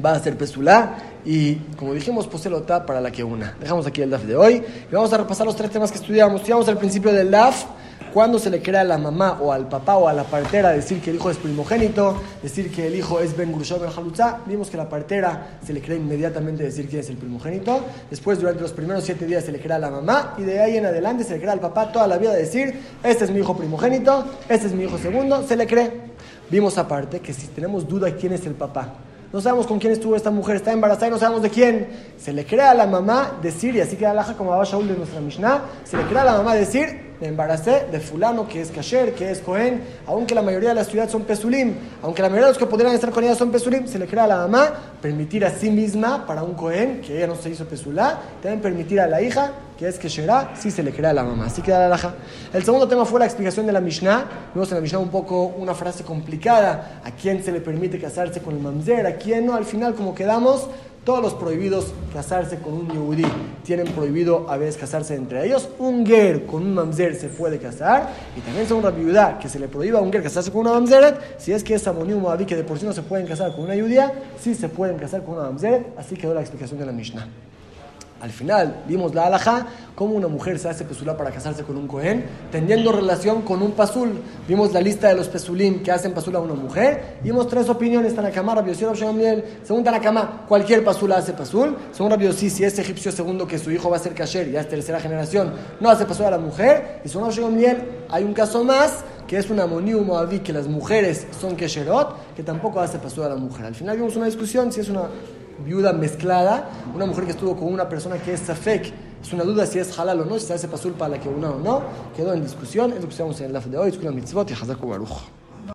va 0.04 0.12
a 0.12 0.19
ser 0.19 0.38
Pesulá 0.38 0.97
y 1.23 1.56
como 1.77 1.93
dijimos, 1.93 2.27
poselota 2.27 2.86
para 2.86 2.99
la 2.99 3.12
que 3.12 3.23
una. 3.23 3.56
Dejamos 3.60 3.88
aquí 3.88 4.01
el 4.01 4.10
DAF 4.10 4.23
de 4.23 4.36
hoy 4.36 4.56
y 4.56 4.93
vamos 4.93 5.13
a 5.13 5.17
repasar 5.17 5.45
los 5.45 5.56
tres 5.56 5.71
temas 5.71 5.91
que 5.91 5.97
estudiamos. 5.97 6.41
Estudiamos 6.41 6.67
al 6.67 6.77
principio 6.77 7.13
del 7.13 7.32
DAF 7.32 7.65
cuando 8.13 8.39
se 8.39 8.50
le 8.50 8.62
crea 8.62 8.82
a 8.82 8.84
la 8.84 8.97
mamá 8.97 9.39
o 9.41 9.52
al 9.52 9.67
papá 9.67 9.97
o 9.97 10.08
a 10.08 10.13
la 10.13 10.24
partera 10.24 10.71
decir 10.71 11.02
que 11.02 11.10
el 11.10 11.15
hijo 11.17 11.30
es 11.30 11.38
primogénito, 11.38 12.21
decir 12.41 12.71
que 12.71 12.88
el 12.88 12.95
hijo 12.95 13.19
es 13.19 13.36
Ben 13.36 13.52
Grushav 13.52 13.80
Ben 13.80 13.89
Halutza, 13.95 14.39
vimos 14.45 14.69
que 14.69 14.78
la 14.78 14.89
partera 14.89 15.60
se 15.65 15.74
le 15.74 15.82
crea 15.82 15.97
inmediatamente 15.97 16.63
decir 16.63 16.88
quién 16.88 17.02
es 17.02 17.10
el 17.10 17.17
primogénito. 17.17 17.82
Después, 18.10 18.39
durante 18.39 18.62
los 18.62 18.74
primeros 18.74 19.04
siete 19.04 19.26
días, 19.26 19.45
se 19.45 19.52
le 19.52 19.60
crea 19.60 19.78
a 19.78 19.80
la 19.80 19.89
mamá 19.89 20.36
y 20.38 20.43
de 20.43 20.60
ahí 20.60 20.78
en 20.78 20.86
adelante 20.86 21.24
se 21.24 21.34
le 21.34 21.39
crea 21.39 21.54
al 21.54 21.60
papá 21.60 21.91
toda 21.91 22.08
la 22.08 22.17
vida 22.17 22.34
decir: 22.34 22.80
Este 23.04 23.26
es 23.26 23.32
mi 23.32 23.39
hijo 23.39 23.56
primogénito, 23.56 24.26
este 24.50 24.67
es 24.67 24.74
mi 24.74 24.84
hijo 24.84 24.97
segundo, 24.97 25.47
se 25.47 25.56
le 25.56 25.67
cree. 25.67 26.12
Vimos 26.50 26.78
aparte 26.78 27.21
que 27.21 27.34
si 27.34 27.47
tenemos 27.47 27.88
duda 27.88 28.13
quién 28.15 28.34
es 28.34 28.45
el 28.45 28.54
papá, 28.56 28.93
no 29.32 29.39
sabemos 29.39 29.65
con 29.65 29.80
quién 29.80 29.93
estuvo 29.93 30.15
esta 30.15 30.30
mujer, 30.30 30.58
está 30.58 30.74
embarazada 30.74 31.08
y 31.08 31.12
no 31.12 31.17
sabemos 31.17 31.41
de 31.41 31.50
quién. 31.50 31.88
Se 32.17 32.34
le 32.34 32.45
crea 32.45 32.71
a 32.71 32.74
la 32.74 32.86
mamá 32.86 33.38
decir, 33.41 33.74
y 33.76 33.80
así 33.80 33.95
queda 33.95 34.13
la 34.13 34.26
como 34.36 34.54
Abba 34.54 34.65
Shaul 34.65 34.89
de 34.89 34.97
nuestra 34.97 35.21
Mishnah, 35.21 35.62
se 35.86 35.95
le 35.95 36.04
crea 36.04 36.24
a 36.24 36.26
la 36.26 36.34
mamá 36.34 36.54
decir, 36.56 37.11
me 37.22 37.28
embaracé 37.28 37.86
de 37.92 38.00
fulano 38.00 38.48
que 38.48 38.62
es 38.62 38.72
kasher, 38.72 39.14
que 39.14 39.30
es 39.30 39.40
Cohen, 39.40 39.84
aunque 40.08 40.34
la 40.34 40.42
mayoría 40.42 40.70
de 40.70 40.76
las 40.76 40.88
ciudades 40.88 41.12
son 41.12 41.22
pesulim, 41.24 41.76
aunque 42.02 42.24
la 42.24 42.30
mayoría 42.30 42.48
de 42.48 42.52
los 42.54 42.58
que 42.58 42.66
podrían 42.66 42.94
estar 42.94 43.12
con 43.12 43.24
ella 43.24 43.36
son 43.36 43.52
pesulim, 43.52 43.88
se 43.88 44.00
le 44.00 44.08
crea 44.08 44.24
a 44.24 44.28
la 44.28 44.38
mamá 44.38 44.74
permitir 45.00 45.46
a 45.46 45.52
sí 45.52 45.70
misma 45.70 46.26
para 46.26 46.42
un 46.42 46.56
Cohen, 46.56 47.02
que 47.02 47.18
ella 47.18 47.28
no 47.28 47.36
se 47.36 47.52
hizo 47.52 47.66
pesulá, 47.66 48.20
también 48.42 48.60
permitir 48.60 49.00
a 49.00 49.08
la 49.08 49.22
hija 49.22 49.52
que 49.82 49.88
es 49.88 49.98
que 49.98 50.10
Sherá, 50.10 50.54
sí 50.54 50.70
se 50.70 50.84
le 50.84 50.91
crea 50.91 51.10
a 51.10 51.13
la 51.13 51.24
mamá. 51.24 51.48
Así 51.48 51.63
queda 51.63 51.80
la 51.80 51.89
laja. 51.89 52.13
El 52.54 52.63
segundo 52.63 52.88
tema 52.88 53.04
fue 53.04 53.20
la 53.20 53.26
explicación 53.26 53.65
de 53.65 53.72
la 53.72 53.82
Mishnah. 53.82 54.52
Vimos 54.54 54.70
en 54.70 54.76
la 54.76 54.82
Mishnah 54.82 55.00
un 55.00 55.10
poco 55.10 55.46
una 55.46 55.74
frase 55.74 56.04
complicada. 56.04 57.02
¿A 57.04 57.10
quién 57.10 57.44
se 57.44 57.52
le 57.52 57.62
permite 57.62 58.00
casarse 58.00 58.44
con 58.44 58.54
el 58.56 58.62
mamzer? 58.62 59.08
¿A 59.08 59.15
quién 59.15 59.48
no? 59.48 59.56
Al 59.56 59.65
final, 59.65 59.96
como 59.96 60.13
quedamos, 60.13 60.67
todos 61.04 61.20
los 61.20 61.34
prohibidos 61.34 61.96
casarse 62.13 62.60
con 62.60 62.74
un 62.74 62.91
yudí 62.94 63.26
tienen 63.63 63.88
prohibido 63.88 64.48
a 64.52 64.58
veces 64.58 64.78
casarse 64.78 65.15
entre 65.15 65.48
ellos. 65.48 65.67
Un 65.80 66.06
ger 66.06 66.46
con 66.46 66.62
un 66.62 66.76
mamzer 66.76 67.15
se 67.15 67.30
puede 67.30 67.58
casar. 67.58 68.08
Y 68.38 68.41
también 68.41 68.67
la 68.84 68.91
viuda 68.91 69.39
que 69.39 69.50
se 69.50 69.58
le 69.58 69.67
prohíba 69.67 69.98
a 69.98 70.04
un 70.04 70.12
ger 70.12 70.22
casarse 70.22 70.52
con 70.52 70.62
una 70.62 70.74
mamzeret. 70.74 71.39
Si 71.39 71.54
es 71.54 71.63
que 71.63 71.74
es 71.74 71.88
amoní 71.88 72.13
moabí 72.13 72.46
que 72.46 72.56
de 72.56 72.63
por 72.63 72.78
sí 72.78 72.86
no 72.86 72.94
se 72.94 73.02
pueden 73.02 73.26
casar 73.26 73.56
con 73.56 73.63
una 73.63 73.74
judía, 73.74 74.13
sí 74.39 74.54
se 74.54 74.70
pueden 74.70 75.00
casar 75.00 75.24
con 75.24 75.39
una 75.39 75.46
mamzeret. 75.46 75.98
Así 75.98 76.15
quedó 76.15 76.36
la 76.36 76.41
explicación 76.41 76.80
de 76.80 76.86
la 76.86 76.91
Mishnah. 76.91 77.28
Al 78.22 78.30
final 78.30 78.84
vimos 78.88 79.16
la 79.16 79.26
alhaja, 79.26 79.66
cómo 79.96 80.14
una 80.14 80.28
mujer 80.28 80.60
se 80.60 80.70
hace 80.70 80.86
pesulá 80.86 81.18
para 81.18 81.32
casarse 81.32 81.64
con 81.64 81.76
un 81.76 81.88
cohen, 81.88 82.24
teniendo 82.52 82.92
relación 82.92 83.42
con 83.42 83.64
un 83.64 83.72
pasul. 83.72 84.22
Vimos 84.48 84.72
la 84.74 84.80
lista 84.80 85.08
de 85.08 85.16
los 85.16 85.28
pesulim 85.28 85.82
que 85.82 85.92
hacen 85.92 86.14
pasul 86.14 86.36
a 86.36 86.40
una 86.40 86.54
mujer. 86.54 87.18
Vimos 87.24 87.48
tres 87.48 87.68
opiniones, 87.68 88.14
Tanakama, 88.14 88.64
Yossi, 88.64 88.86
Rabbi 88.86 89.44
Según 89.64 89.84
Tanakama, 89.84 90.46
cualquier 90.48 90.84
pasul 90.84 91.12
hace 91.14 91.34
pasul. 91.34 91.76
Según 91.92 92.12
Rabbi 92.12 92.26
Yossi, 92.26 92.52
si 92.52 92.64
es 92.64 92.78
egipcio 92.78 93.12
segundo 93.12 93.48
que 93.48 93.58
su 93.58 93.72
hijo 93.72 93.90
va 93.90 93.98
a 93.98 94.00
ser 94.00 94.14
kasher, 94.14 94.52
ya 94.52 94.62
es 94.62 94.70
tercera 94.70 95.00
generación, 95.00 95.54
no 95.80 95.90
hace 95.90 96.06
pasul 96.06 96.28
a 96.28 96.32
la 96.32 96.38
mujer. 96.38 97.02
Y 97.04 97.10
según 97.10 97.32
Rabbi 97.32 97.66
hay 98.08 98.24
un 98.24 98.34
caso 98.34 98.64
más, 98.64 99.04
que 99.28 99.38
es 99.38 99.50
un 99.50 99.60
amonium 99.60 100.06
moabí, 100.06 100.40
que 100.40 100.54
las 100.54 100.68
mujeres 100.68 101.26
son 101.40 101.56
kesherot, 101.56 102.36
que 102.36 102.44
tampoco 102.44 102.82
hace 102.82 103.00
pasul 103.00 103.24
a 103.24 103.30
la 103.30 103.36
mujer. 103.36 103.66
Al 103.66 103.76
final 103.76 103.98
vimos 103.98 104.16
una 104.16 104.26
discusión 104.28 104.72
si 104.72 104.82
es 104.82 104.90
una 104.90 105.04
viuda 105.63 105.93
mezclada, 105.93 106.69
una 106.93 107.06
mujer 107.06 107.26
que 107.26 107.32
estuvo 107.32 107.56
con 107.56 107.71
una 107.74 107.88
persona 107.88 108.17
que 108.17 108.34
es 108.34 108.41
safek, 108.41 108.93
es 109.21 109.34
una 109.34 109.43
duda 109.43 109.65
si 109.65 109.80
es 109.80 109.97
halal 109.97 110.21
o 110.21 110.26
no, 110.26 110.39
si 110.39 110.47
se 110.47 110.54
hace 110.54 110.67
pasul 110.67 110.93
para 110.93 111.17
la 111.17 111.19
que 111.19 111.30
una 111.30 111.52
o 111.52 111.60
no, 111.60 111.82
quedó 112.15 112.34
en 112.34 112.41
discusión, 112.41 112.91
es 112.93 113.02
lo 113.02 113.10
que 113.10 113.43
en 113.43 113.56
el 113.56 113.71
de 113.71 113.78
hoy, 113.78 113.89
es 113.89 113.97
una 113.97 114.12
mitzvot 114.12 114.50
y 114.50 114.54
hazaku 114.54 114.88
baruch. 114.88 115.40